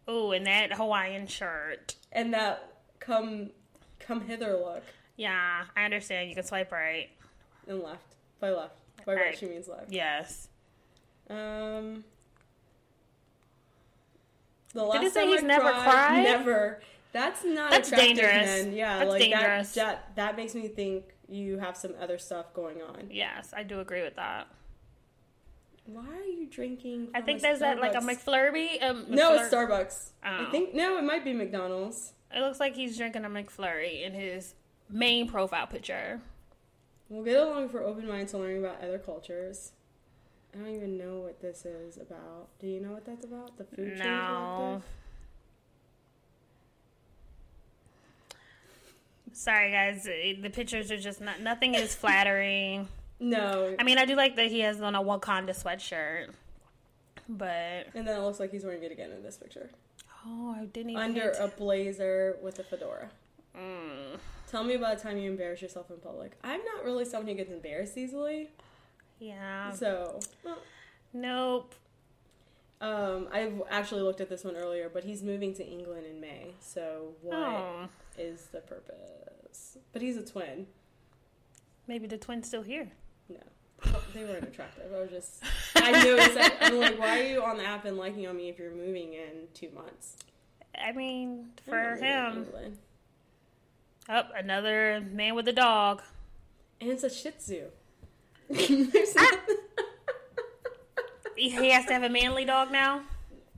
Ooh, 0.09 0.31
and 0.31 0.47
that 0.47 0.75
Hawaiian 0.75 1.27
shirt. 1.27 1.97
and 2.13 2.33
that 2.33 2.73
come 3.01 3.51
come 3.99 4.21
hither 4.21 4.53
look 4.53 4.85
Yeah, 5.21 5.65
I 5.77 5.85
understand. 5.85 6.31
You 6.31 6.35
can 6.35 6.45
swipe 6.45 6.73
right. 6.73 7.11
and 7.69 7.83
left 7.83 8.17
by 8.41 8.49
left 8.51 8.75
by 9.05 9.15
right. 9.15 9.21
Right. 9.27 9.39
She 9.39 9.45
means 9.45 9.69
left. 9.69 9.93
Yes. 9.93 10.49
Um. 11.29 12.05
The 14.73 14.83
last 14.83 15.03
Did 15.03 15.13
time 15.15 15.29
he's 15.29 15.43
I 15.43 15.47
never 15.47 15.71
cried? 15.73 16.23
Never. 16.23 16.81
That's 17.13 17.45
not 17.45 17.71
That's 17.71 17.89
attractive, 17.89 18.17
dangerous. 18.17 18.67
Yeah, 18.75 18.99
That's 19.01 19.11
like 19.11 19.21
dangerous. 19.21 19.75
that. 19.75 20.15
That 20.15 20.17
that 20.17 20.37
makes 20.37 20.55
me 20.55 20.69
think 20.69 21.05
you 21.29 21.59
have 21.59 21.77
some 21.77 21.93
other 22.01 22.17
stuff 22.17 22.55
going 22.55 22.81
on. 22.81 23.09
Yes, 23.11 23.53
I 23.55 23.63
do 23.63 23.81
agree 23.81 24.03
with 24.03 24.17
that. 24.17 24.47
Why 25.85 26.07
are 26.07 26.25
you 26.25 26.47
drinking? 26.47 27.09
I 27.15 27.21
think 27.21 27.43
there's 27.43 27.59
that 27.59 27.79
like 27.79 27.93
a 27.95 27.99
Starbucks? 27.99 28.25
McFlurry. 28.25 28.83
Um, 28.83 29.05
No, 29.11 29.35
it's 29.35 29.53
Starbucks. 29.53 30.13
I 30.23 30.47
Oh. 30.47 30.51
think 30.51 30.73
no, 30.73 30.97
it 30.97 31.05
might 31.05 31.25
be 31.25 31.35
McDonald's. 31.35 32.15
It 32.35 32.41
looks 32.41 32.59
like 32.59 32.75
he's 32.75 32.97
drinking 32.97 33.27
a 33.27 33.29
McFlurry 33.29 34.03
in 34.07 34.15
his 34.15 34.55
main 34.91 35.29
profile 35.29 35.67
picture. 35.67 36.21
We'll 37.09 37.25
get 37.25 37.41
along 37.41 37.69
for 37.71 37.83
open 37.83 38.07
minds 38.07 38.31
to 38.33 38.39
learning 38.39 38.65
about 38.65 38.83
other 38.83 38.99
cultures. 38.99 39.73
I 40.55 40.59
don't 40.59 40.75
even 40.75 40.99
know 40.99 41.19
what 41.21 41.41
this 41.41 41.65
is 41.65 41.97
about. 41.97 42.49
Do 42.61 42.67
you 42.67 42.81
know 42.81 42.93
what 42.93 43.05
that's 43.05 43.25
about? 43.25 43.57
The 43.57 43.65
food 43.65 43.99
No. 43.99 44.05
collective? 44.57 44.83
Sorry, 49.33 49.71
guys. 49.71 50.05
The 50.05 50.51
pictures 50.51 50.91
are 50.91 50.99
just 50.99 51.21
not. 51.21 51.41
Nothing 51.41 51.75
is 51.75 51.95
flattering. 51.95 52.89
No. 53.21 53.75
I 53.79 53.85
mean, 53.85 53.99
I 53.99 54.05
do 54.05 54.17
like 54.17 54.37
that 54.37 54.47
he 54.51 54.61
has 54.61 54.81
on 54.81 54.95
a 54.95 55.03
Wakanda 55.03 55.51
sweatshirt, 55.51 56.31
but 57.29 57.87
And 57.95 58.07
then 58.07 58.17
it 58.17 58.23
looks 58.23 58.41
like 58.41 58.51
he's 58.51 58.65
wearing 58.65 58.83
it 58.83 58.91
again 58.93 59.11
in 59.13 59.23
this 59.23 59.37
picture. 59.37 59.71
oh, 60.27 60.55
I 60.59 60.65
didn't 60.67 60.91
even 60.91 61.03
Under 61.03 61.31
a 61.39 61.49
blazer 61.49 62.37
with 62.43 62.59
a 62.59 62.65
fedora. 62.65 63.11
Mm. 63.57 64.19
Tell 64.51 64.65
me 64.65 64.75
about 64.75 64.99
a 64.99 65.01
time 65.01 65.17
you 65.19 65.31
embarrass 65.31 65.63
yourself 65.63 65.91
in 65.91 65.99
public. 65.99 66.33
I'm 66.43 66.61
not 66.65 66.85
really 66.85 67.05
someone 67.05 67.29
who 67.29 67.35
gets 67.35 67.53
embarrassed 67.53 67.97
easily. 67.97 68.51
Yeah. 69.21 69.71
So, 69.73 70.19
well, 70.45 70.59
Nope. 71.13 71.75
um, 72.81 73.29
I've 73.33 73.63
actually 73.71 74.03
looked 74.03 74.21
at 74.21 74.29
this 74.29 74.43
one 74.45 74.57
earlier, 74.57 74.89
but 74.93 75.05
he's 75.05 75.23
moving 75.23 75.55
to 75.55 75.65
England 75.67 76.07
in 76.07 76.21
May. 76.21 76.55
So, 76.61 77.13
what 77.23 77.89
is 78.19 78.49
Oh, 78.49 78.57
the 78.57 78.61
purpose? 78.63 79.79
But 79.93 80.03
he's 80.03 80.17
a 80.17 80.25
twin. 80.25 80.67
maybe 81.87 82.07
the 82.07 82.19
twin's 82.19 82.47
still 82.49 82.63
here. 82.63 82.91
No. 83.29 83.37
Well, 83.85 84.03
They 84.15 84.25
weren't 84.25 84.45
attractive. 84.45 84.93
I 84.93 85.01
was 85.01 85.11
just. 85.11 85.43
I 85.77 85.93
noticed 86.05 86.35
that. 86.35 86.57
I'm 86.61 86.79
like, 86.81 86.99
why 86.99 87.21
are 87.21 87.25
you 87.27 87.43
on 87.45 87.57
the 87.57 87.65
app 87.65 87.85
and 87.85 87.97
liking 87.97 88.27
on 88.27 88.37
me 88.37 88.49
if 88.49 88.59
you're 88.59 88.75
moving 88.75 89.13
in 89.15 89.49
two 89.55 89.71
months? 89.71 90.17
I 90.77 90.93
mean, 90.93 91.51
for 91.65 91.97
to 91.97 92.05
him. 92.05 92.37
England. 92.45 92.79
Up 94.11 94.33
another 94.37 95.01
man 95.13 95.37
with 95.37 95.47
a 95.47 95.53
dog. 95.53 96.03
And 96.81 96.91
it's 96.91 97.05
a 97.05 97.11
Shih 97.11 97.31
Tzu. 97.31 97.67
He 101.37 101.71
has 101.71 101.87
to 101.87 101.95
have 101.95 102.03
a 102.03 102.11
manly 102.11 102.45
dog 102.45 102.71
now. 102.71 103.03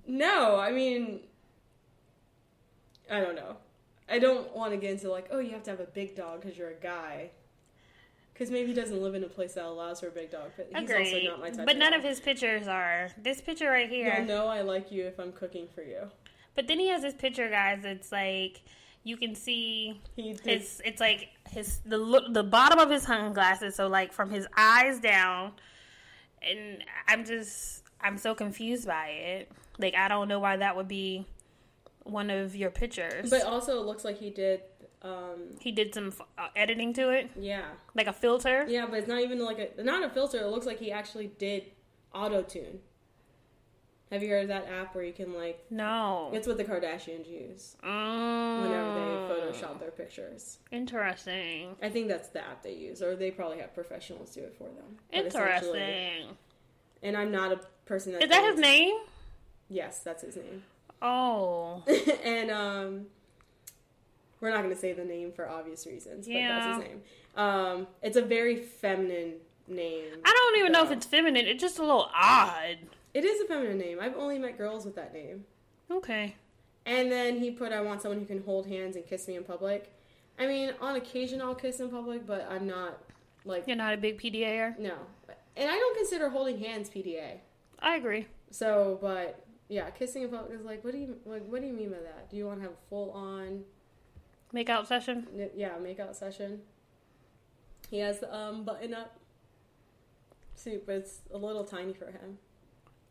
no, 0.06 0.60
I 0.60 0.70
mean, 0.70 1.20
I 3.10 3.20
don't 3.20 3.34
know. 3.34 3.56
I 4.08 4.20
don't 4.20 4.54
want 4.54 4.72
to 4.72 4.76
get 4.76 4.90
into 4.90 5.10
like, 5.10 5.28
oh, 5.32 5.40
you 5.40 5.50
have 5.50 5.64
to 5.64 5.70
have 5.70 5.80
a 5.80 5.86
big 5.86 6.14
dog 6.14 6.42
because 6.42 6.56
you're 6.56 6.70
a 6.70 6.74
guy. 6.74 7.30
Because 8.32 8.50
maybe 8.50 8.68
he 8.68 8.74
doesn't 8.74 9.02
live 9.02 9.14
in 9.14 9.24
a 9.24 9.28
place 9.28 9.54
that 9.54 9.64
allows 9.64 10.00
for 10.00 10.08
a 10.08 10.10
big 10.10 10.30
dog, 10.30 10.52
but 10.56 10.68
he's 10.72 10.90
also 10.90 11.20
not 11.24 11.40
my 11.40 11.50
type. 11.50 11.66
But 11.66 11.76
none 11.76 11.90
dog. 11.90 12.00
of 12.00 12.04
his 12.04 12.20
pictures 12.20 12.68
are. 12.68 13.10
This 13.20 13.40
picture 13.40 13.68
right 13.68 13.90
here. 13.90 14.14
You'll 14.18 14.26
know 14.26 14.46
I 14.46 14.62
like 14.62 14.92
you 14.92 15.04
if 15.06 15.18
I'm 15.18 15.32
cooking 15.32 15.66
for 15.74 15.82
you. 15.82 16.10
But 16.54 16.68
then 16.68 16.78
he 16.78 16.88
has 16.88 17.02
this 17.02 17.14
picture, 17.14 17.48
guys. 17.48 17.84
It's 17.84 18.12
like 18.12 18.62
you 19.04 19.16
can 19.16 19.34
see 19.34 20.00
his. 20.16 20.80
It's 20.84 21.00
like 21.00 21.28
his 21.48 21.80
the 21.84 21.98
look 21.98 22.32
the 22.32 22.42
bottom 22.42 22.78
of 22.78 22.90
his 22.90 23.02
sunglasses. 23.02 23.74
So 23.74 23.88
like 23.88 24.12
from 24.12 24.30
his 24.30 24.46
eyes 24.56 25.00
down, 25.00 25.52
and 26.42 26.84
I'm 27.08 27.24
just 27.24 27.84
I'm 28.00 28.16
so 28.18 28.34
confused 28.34 28.86
by 28.86 29.08
it. 29.08 29.50
Like 29.78 29.94
I 29.94 30.08
don't 30.08 30.28
know 30.28 30.38
why 30.38 30.56
that 30.56 30.76
would 30.76 30.88
be 30.88 31.26
one 32.04 32.30
of 32.30 32.54
your 32.56 32.70
pictures. 32.70 33.30
But 33.30 33.44
also, 33.44 33.80
it 33.80 33.86
looks 33.86 34.04
like 34.04 34.18
he 34.18 34.30
did. 34.30 34.60
Um, 35.02 35.56
he 35.58 35.72
did 35.72 35.92
some 35.92 36.12
uh, 36.38 36.46
editing 36.54 36.92
to 36.92 37.10
it, 37.10 37.28
yeah, 37.36 37.64
like 37.96 38.06
a 38.06 38.12
filter. 38.12 38.64
yeah, 38.68 38.86
but 38.88 39.00
it's 39.00 39.08
not 39.08 39.20
even 39.20 39.44
like 39.44 39.74
a 39.76 39.82
not 39.82 40.04
a 40.04 40.08
filter. 40.08 40.38
It 40.38 40.46
looks 40.46 40.64
like 40.64 40.78
he 40.78 40.92
actually 40.92 41.32
did 41.38 41.64
auto 42.14 42.42
tune. 42.42 42.78
Have 44.12 44.22
you 44.22 44.28
heard 44.28 44.42
of 44.42 44.48
that 44.48 44.68
app 44.68 44.94
where 44.94 45.02
you 45.04 45.12
can 45.14 45.32
like? 45.32 45.64
No. 45.70 46.30
It's 46.34 46.46
what 46.46 46.58
the 46.58 46.64
Kardashians 46.64 47.26
use 47.28 47.76
Mm. 47.82 48.62
whenever 48.62 48.94
they 48.94 49.00
Photoshop 49.34 49.80
their 49.80 49.90
pictures. 49.90 50.58
Interesting. 50.70 51.74
I 51.82 51.88
think 51.88 52.08
that's 52.08 52.28
the 52.28 52.40
app 52.40 52.62
they 52.62 52.74
use, 52.74 53.02
or 53.02 53.16
they 53.16 53.30
probably 53.30 53.58
have 53.58 53.74
professionals 53.74 54.34
do 54.34 54.42
it 54.42 54.54
for 54.58 54.64
them. 54.64 54.98
Interesting. 55.10 56.36
And 57.02 57.16
I'm 57.16 57.32
not 57.32 57.52
a 57.52 57.60
person 57.86 58.12
that 58.12 58.22
Is 58.22 58.28
that 58.28 58.44
his 58.52 58.60
name? 58.60 58.96
Yes, 59.70 60.00
that's 60.00 60.22
his 60.22 60.36
name. 60.36 60.62
Oh. 61.00 61.82
and 62.22 62.50
um, 62.50 63.06
we're 64.42 64.50
not 64.50 64.58
going 64.62 64.74
to 64.74 64.80
say 64.80 64.92
the 64.92 65.04
name 65.06 65.32
for 65.32 65.48
obvious 65.48 65.86
reasons, 65.86 66.26
but 66.26 66.34
Yeah. 66.34 66.58
that's 66.58 66.76
his 66.82 66.86
name. 66.90 67.02
Um, 67.34 67.86
it's 68.02 68.18
a 68.18 68.22
very 68.22 68.56
feminine 68.56 69.36
name. 69.68 70.04
I 70.22 70.30
don't 70.30 70.58
even 70.60 70.72
know 70.72 70.84
if 70.84 70.90
it's 70.90 71.06
feminine. 71.06 71.46
It's 71.46 71.62
just 71.62 71.78
a 71.78 71.82
little 71.82 72.10
odd. 72.14 72.76
It 73.14 73.24
is 73.24 73.40
a 73.42 73.44
feminine 73.46 73.78
name. 73.78 73.98
I've 74.00 74.16
only 74.16 74.38
met 74.38 74.56
girls 74.56 74.84
with 74.84 74.94
that 74.96 75.12
name. 75.12 75.44
Okay. 75.90 76.34
And 76.86 77.12
then 77.12 77.38
he 77.38 77.50
put, 77.50 77.72
"I 77.72 77.80
want 77.80 78.02
someone 78.02 78.18
who 78.20 78.26
can 78.26 78.42
hold 78.42 78.66
hands 78.66 78.96
and 78.96 79.06
kiss 79.06 79.28
me 79.28 79.36
in 79.36 79.44
public." 79.44 79.92
I 80.38 80.46
mean, 80.46 80.72
on 80.80 80.96
occasion 80.96 81.40
I'll 81.42 81.54
kiss 81.54 81.78
in 81.80 81.90
public, 81.90 82.26
but 82.26 82.46
I'm 82.50 82.66
not 82.66 82.98
like 83.44 83.66
You're 83.66 83.76
not 83.76 83.92
a 83.94 83.96
big 83.98 84.18
PDAer? 84.18 84.78
no. 84.78 84.94
And 85.54 85.68
I 85.70 85.74
don't 85.76 85.96
consider 85.96 86.30
holding 86.30 86.58
hands 86.58 86.88
PDA. 86.88 87.40
I 87.78 87.96
agree. 87.96 88.26
So, 88.50 88.98
but 89.02 89.44
yeah, 89.68 89.90
kissing 89.90 90.22
in 90.22 90.30
public 90.30 90.58
is 90.58 90.64
like, 90.64 90.82
what 90.82 90.92
do 90.94 90.98
you 90.98 91.16
like? 91.26 91.44
What 91.46 91.60
do 91.60 91.66
you 91.66 91.74
mean 91.74 91.90
by 91.90 91.98
that? 91.98 92.30
Do 92.30 92.36
you 92.38 92.46
want 92.46 92.58
to 92.60 92.62
have 92.62 92.72
a 92.72 92.88
full 92.88 93.10
on, 93.10 93.64
Make 94.52 94.70
out 94.70 94.88
session? 94.88 95.26
yeah, 95.54 95.72
makeout 95.78 96.14
session? 96.14 96.62
He 97.90 97.98
has 97.98 98.20
the 98.20 98.34
um 98.34 98.64
button 98.64 98.94
up 98.94 99.18
suit, 100.54 100.86
but 100.86 100.94
it's 100.96 101.20
a 101.32 101.36
little 101.38 101.64
tiny 101.64 101.92
for 101.92 102.06
him. 102.06 102.38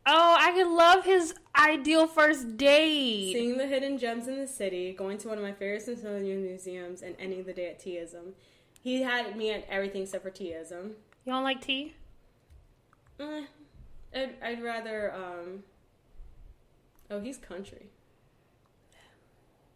Oh, 0.04 0.36
I 0.38 0.52
could 0.52 0.66
love 0.66 1.04
his 1.04 1.34
ideal 1.56 2.06
first 2.06 2.56
date. 2.56 3.32
Seeing 3.32 3.56
the 3.56 3.66
hidden 3.66 3.98
gems 3.98 4.26
in 4.26 4.36
the 4.38 4.48
city, 4.48 4.92
going 4.92 5.18
to 5.18 5.28
one 5.28 5.38
of 5.38 5.44
my 5.44 5.52
favorite 5.52 5.82
Smithsonian 5.82 6.42
museums, 6.42 7.02
and 7.02 7.14
ending 7.18 7.44
the 7.44 7.52
day 7.52 7.68
at 7.68 7.80
Teaism. 7.80 8.32
He 8.82 9.02
had 9.02 9.36
me 9.36 9.52
at 9.52 9.64
everything 9.68 10.02
except 10.02 10.24
for 10.24 10.30
Teaism. 10.30 10.92
You 11.24 11.32
don't 11.32 11.44
like 11.44 11.60
tea? 11.60 11.94
Eh, 13.20 13.44
I'd, 14.14 14.34
I'd 14.42 14.62
rather, 14.62 15.14
um, 15.14 15.62
oh, 17.10 17.20
he's 17.20 17.36
country. 17.36 17.86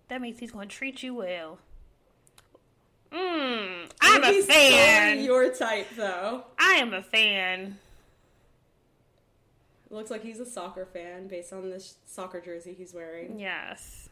That 0.09 0.20
means 0.20 0.40
he's 0.40 0.51
going 0.51 0.68
to 0.68 0.74
treat 0.74 1.03
you 1.05 1.14
well. 1.14 1.59
Mmm. 3.12 3.88
I'm 4.01 4.24
a 4.24 4.42
fan. 4.42 5.22
your 5.22 5.53
type, 5.55 5.88
though. 5.96 6.44
I 6.59 6.74
am 6.74 6.92
a 6.92 7.03
fan. 7.03 7.78
Looks 9.91 10.11
like 10.11 10.22
he's 10.22 10.41
a 10.41 10.47
soccer 10.47 10.84
fan 10.84 11.28
based 11.28 11.53
on 11.53 11.70
this 11.70 11.97
soccer 12.07 12.41
jersey 12.41 12.74
he's 12.76 12.93
wearing. 12.93 13.39
Yes. 13.39 14.09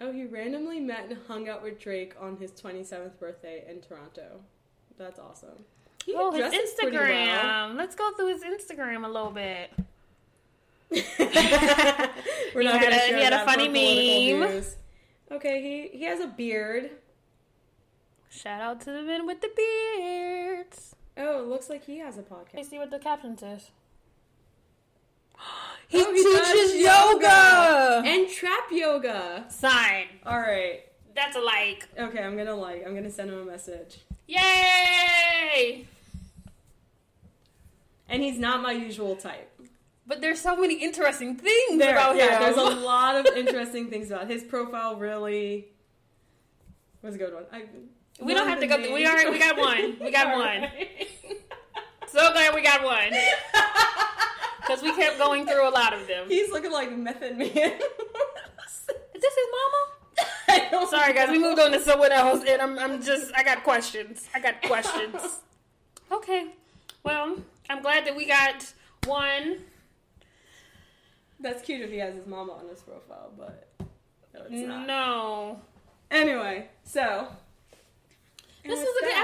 Oh, 0.00 0.12
he 0.12 0.24
randomly 0.24 0.80
met 0.80 1.08
and 1.08 1.18
hung 1.28 1.48
out 1.48 1.62
with 1.62 1.78
Drake 1.80 2.14
on 2.20 2.36
his 2.36 2.50
27th 2.52 3.18
birthday 3.18 3.64
in 3.68 3.80
Toronto. 3.80 4.40
That's 4.98 5.18
awesome. 5.18 5.64
He 6.04 6.14
Oh, 6.16 6.30
his 6.32 6.40
dresses 6.50 6.74
pretty 6.78 6.96
well. 6.96 7.06
Instagram. 7.06 7.76
Let's 7.76 7.94
go 7.96 8.12
through 8.12 8.28
his 8.28 8.42
Instagram 8.42 9.04
a 9.04 9.08
little 9.08 9.30
bit. 9.30 9.70
We're 12.54 12.62
He 12.62 12.66
not 12.68 12.78
had 12.78 12.82
gonna 12.82 12.96
a- 12.96 12.98
share 12.98 13.16
he 13.16 13.24
had 13.24 13.32
a 13.32 13.36
that 13.36 13.44
for 13.46 13.50
funny 13.52 13.68
political 13.68 14.38
meme. 14.40 14.50
views. 14.52 14.76
Okay, 15.32 15.62
he 15.90 15.98
he 15.98 16.04
has 16.04 16.20
a 16.20 16.26
beard. 16.28 16.90
Shout 18.30 18.60
out 18.60 18.80
to 18.82 18.92
the 18.92 19.02
men 19.02 19.26
with 19.26 19.40
the 19.40 19.50
beards. 19.56 20.94
Oh, 21.16 21.40
it 21.42 21.46
looks 21.48 21.68
like 21.70 21.84
he 21.86 21.98
has 21.98 22.18
a 22.18 22.22
podcast. 22.22 22.54
Let 22.54 22.54
me 22.54 22.62
podcast. 22.62 22.70
see 22.70 22.78
what 22.78 22.90
the 22.90 22.98
caption 22.98 23.38
says. 23.38 23.70
He, 25.88 26.02
teaches 26.02 26.74
yoga! 26.76 28.02
and 28.04 28.28
trap 28.28 28.64
yoga. 28.72 29.44
Sign. 29.48 30.06
All 30.26 30.40
right. 30.40 30.80
That's 31.14 31.36
a 31.36 31.40
like. 31.40 31.88
Okay, 31.96 32.20
I'm 32.20 32.36
gonna 32.36 32.54
like. 32.54 32.84
I'm 32.84 32.94
gonna 32.94 33.10
send 33.10 33.30
him 33.30 33.38
a 33.38 33.44
message. 33.44 33.98
Yay! 34.26 35.86
and 38.08 38.22
he's 38.22 38.38
not 38.38 38.62
my 38.62 38.72
usual 38.72 39.16
type. 39.16 39.50
But 40.06 40.20
there's 40.20 40.40
so 40.40 40.56
many 40.56 40.74
interesting 40.74 41.36
things 41.36 41.78
There, 41.78 41.92
about 41.92 42.16
yeah, 42.16 42.34
him. 42.36 42.42
there's 42.42 42.56
a 42.56 42.80
lot 42.84 43.16
of 43.16 43.26
interesting 43.36 43.88
things 43.88 44.10
about 44.10 44.28
his 44.28 44.42
profile. 44.42 44.96
Really, 44.96 45.66
was 47.02 47.14
a 47.14 47.18
good 47.18 47.32
one. 47.34 47.44
I, 47.52 47.64
we 48.20 48.34
don't 48.34 48.48
have 48.48 48.60
to 48.60 48.66
go. 48.66 48.82
Through, 48.82 48.94
we 48.94 49.06
already 49.06 49.30
we 49.30 49.38
got 49.38 49.56
one. 49.56 49.96
We 50.00 50.10
got 50.10 50.28
one. 50.36 50.44
right. 50.62 51.08
So 52.08 52.32
glad 52.32 52.54
we 52.54 52.62
got 52.62 52.84
one 52.84 53.10
because 54.66 54.82
we 54.82 54.94
kept 54.94 55.18
going 55.18 55.46
through 55.46 55.68
a 55.68 55.70
lot 55.70 55.92
of 55.92 56.06
them. 56.06 56.28
He's 56.28 56.50
looking 56.50 56.72
like 56.72 56.90
Method 56.96 57.36
Man. 57.36 57.48
Is 57.48 59.20
this 59.20 59.34
his 59.34 59.46
mama? 59.52 60.86
Sorry, 60.88 61.12
guys, 61.12 61.30
we 61.30 61.38
moved 61.38 61.58
on 61.58 61.72
to 61.72 61.80
someone 61.80 62.12
else, 62.12 62.44
and 62.48 62.60
I'm, 62.60 62.78
I'm 62.78 63.02
just, 63.02 63.32
I 63.36 63.42
got 63.42 63.64
questions. 63.64 64.28
I 64.34 64.40
got 64.40 64.62
questions. 64.62 65.40
okay, 66.12 66.48
well, 67.02 67.36
I'm 67.70 67.82
glad 67.82 68.06
that 68.06 68.14
we 68.16 68.26
got 68.26 68.72
one. 69.06 69.58
That's 71.40 71.62
cute 71.62 71.82
if 71.82 71.90
he 71.90 71.98
has 71.98 72.14
his 72.14 72.26
mama 72.26 72.52
on 72.52 72.68
his 72.68 72.80
profile, 72.80 73.32
but 73.36 73.68
no, 74.34 74.40
it's 74.48 74.68
not. 74.68 74.86
No, 74.86 75.60
Anyway, 76.10 76.68
so 76.84 77.26
this 78.64 78.78
was 78.78 78.82
a 78.82 79.04
good 79.04 79.10
that- 79.10 79.23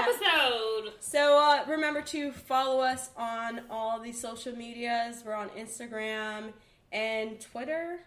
remember 1.67 2.01
to 2.01 2.31
follow 2.31 2.81
us 2.81 3.09
on 3.17 3.61
all 3.69 3.99
the 3.99 4.11
social 4.11 4.55
medias. 4.55 5.23
We're 5.25 5.33
on 5.33 5.49
Instagram 5.49 6.53
and 6.91 7.39
Twitter 7.39 7.99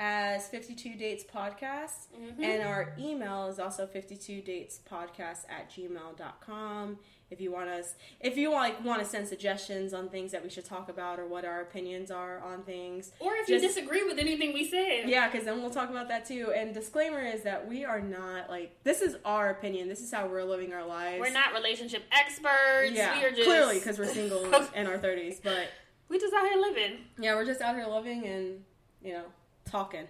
as 0.00 0.48
52 0.48 0.96
Dates 0.96 1.22
Podcast. 1.22 2.08
Mm-hmm. 2.18 2.42
And 2.42 2.62
our 2.62 2.94
email 2.98 3.46
is 3.48 3.58
also 3.60 3.86
52 3.86 4.40
Dates 4.40 4.80
Podcast 4.90 5.44
at 5.50 5.70
gmail.com. 5.70 6.98
If 7.30 7.40
you 7.40 7.52
want 7.52 7.68
us, 7.68 7.94
if 8.18 8.36
you 8.36 8.50
like 8.50 8.82
want 8.84 9.00
to 9.00 9.04
send 9.06 9.28
suggestions 9.28 9.94
on 9.94 10.08
things 10.08 10.32
that 10.32 10.42
we 10.42 10.48
should 10.48 10.64
talk 10.64 10.88
about 10.88 11.20
or 11.20 11.26
what 11.26 11.44
our 11.44 11.60
opinions 11.60 12.10
are 12.10 12.40
on 12.40 12.62
things, 12.62 13.12
Or 13.20 13.34
if 13.36 13.48
you 13.48 13.60
disagree 13.60 14.02
with 14.02 14.18
anything 14.18 14.52
we 14.52 14.68
say, 14.68 15.04
yeah, 15.06 15.28
because 15.28 15.44
then 15.44 15.60
we'll 15.60 15.70
talk 15.70 15.90
about 15.90 16.08
that 16.08 16.26
too. 16.26 16.52
And 16.56 16.74
disclaimer 16.74 17.20
is 17.20 17.42
that 17.42 17.68
we 17.68 17.84
are 17.84 18.00
not 18.00 18.48
like 18.50 18.82
this 18.82 19.00
is 19.00 19.16
our 19.24 19.50
opinion. 19.50 19.88
This 19.88 20.00
is 20.00 20.10
how 20.10 20.26
we're 20.26 20.42
living 20.42 20.72
our 20.72 20.84
lives. 20.84 21.20
we're 21.20 21.30
not 21.30 21.52
relationship 21.54 22.02
experts. 22.10 22.92
Yeah, 22.92 23.16
we 23.16 23.24
are 23.24 23.30
just 23.30 23.44
clearly 23.44 23.78
because 23.78 23.98
we're 23.98 24.06
single 24.12 24.44
in 24.74 24.86
our 24.88 24.98
thirties. 24.98 25.40
But 25.44 25.68
we 26.08 26.18
just 26.18 26.34
out 26.34 26.48
here 26.48 26.60
living. 26.60 26.96
yeah, 27.18 27.34
we're 27.36 27.44
just 27.44 27.60
out 27.60 27.76
here 27.76 27.86
living 27.86 28.24
and 28.26 28.64
you 29.04 29.12
know 29.12 29.24
talking. 29.70 30.06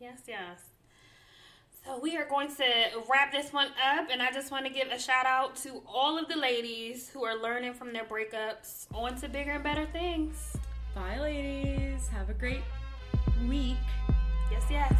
Yes, 0.00 0.20
yes. 0.26 0.60
So 1.84 1.98
we 1.98 2.16
are 2.16 2.26
going 2.28 2.54
to 2.56 2.64
wrap 3.10 3.32
this 3.32 3.52
one 3.52 3.68
up, 3.68 4.08
and 4.12 4.20
I 4.20 4.30
just 4.32 4.50
want 4.50 4.66
to 4.66 4.72
give 4.72 4.88
a 4.88 4.98
shout 4.98 5.24
out 5.26 5.56
to 5.56 5.82
all 5.86 6.18
of 6.18 6.28
the 6.28 6.36
ladies 6.36 7.08
who 7.08 7.24
are 7.24 7.40
learning 7.40 7.74
from 7.74 7.92
their 7.92 8.04
breakups 8.04 8.86
on 8.92 9.16
to 9.20 9.28
bigger 9.28 9.52
and 9.52 9.64
better 9.64 9.86
things. 9.86 10.56
Bye, 10.94 11.18
ladies. 11.18 12.08
Have 12.08 12.28
a 12.28 12.34
great 12.34 12.62
week. 13.48 13.76
Yes, 14.50 14.64
yes. 14.70 14.92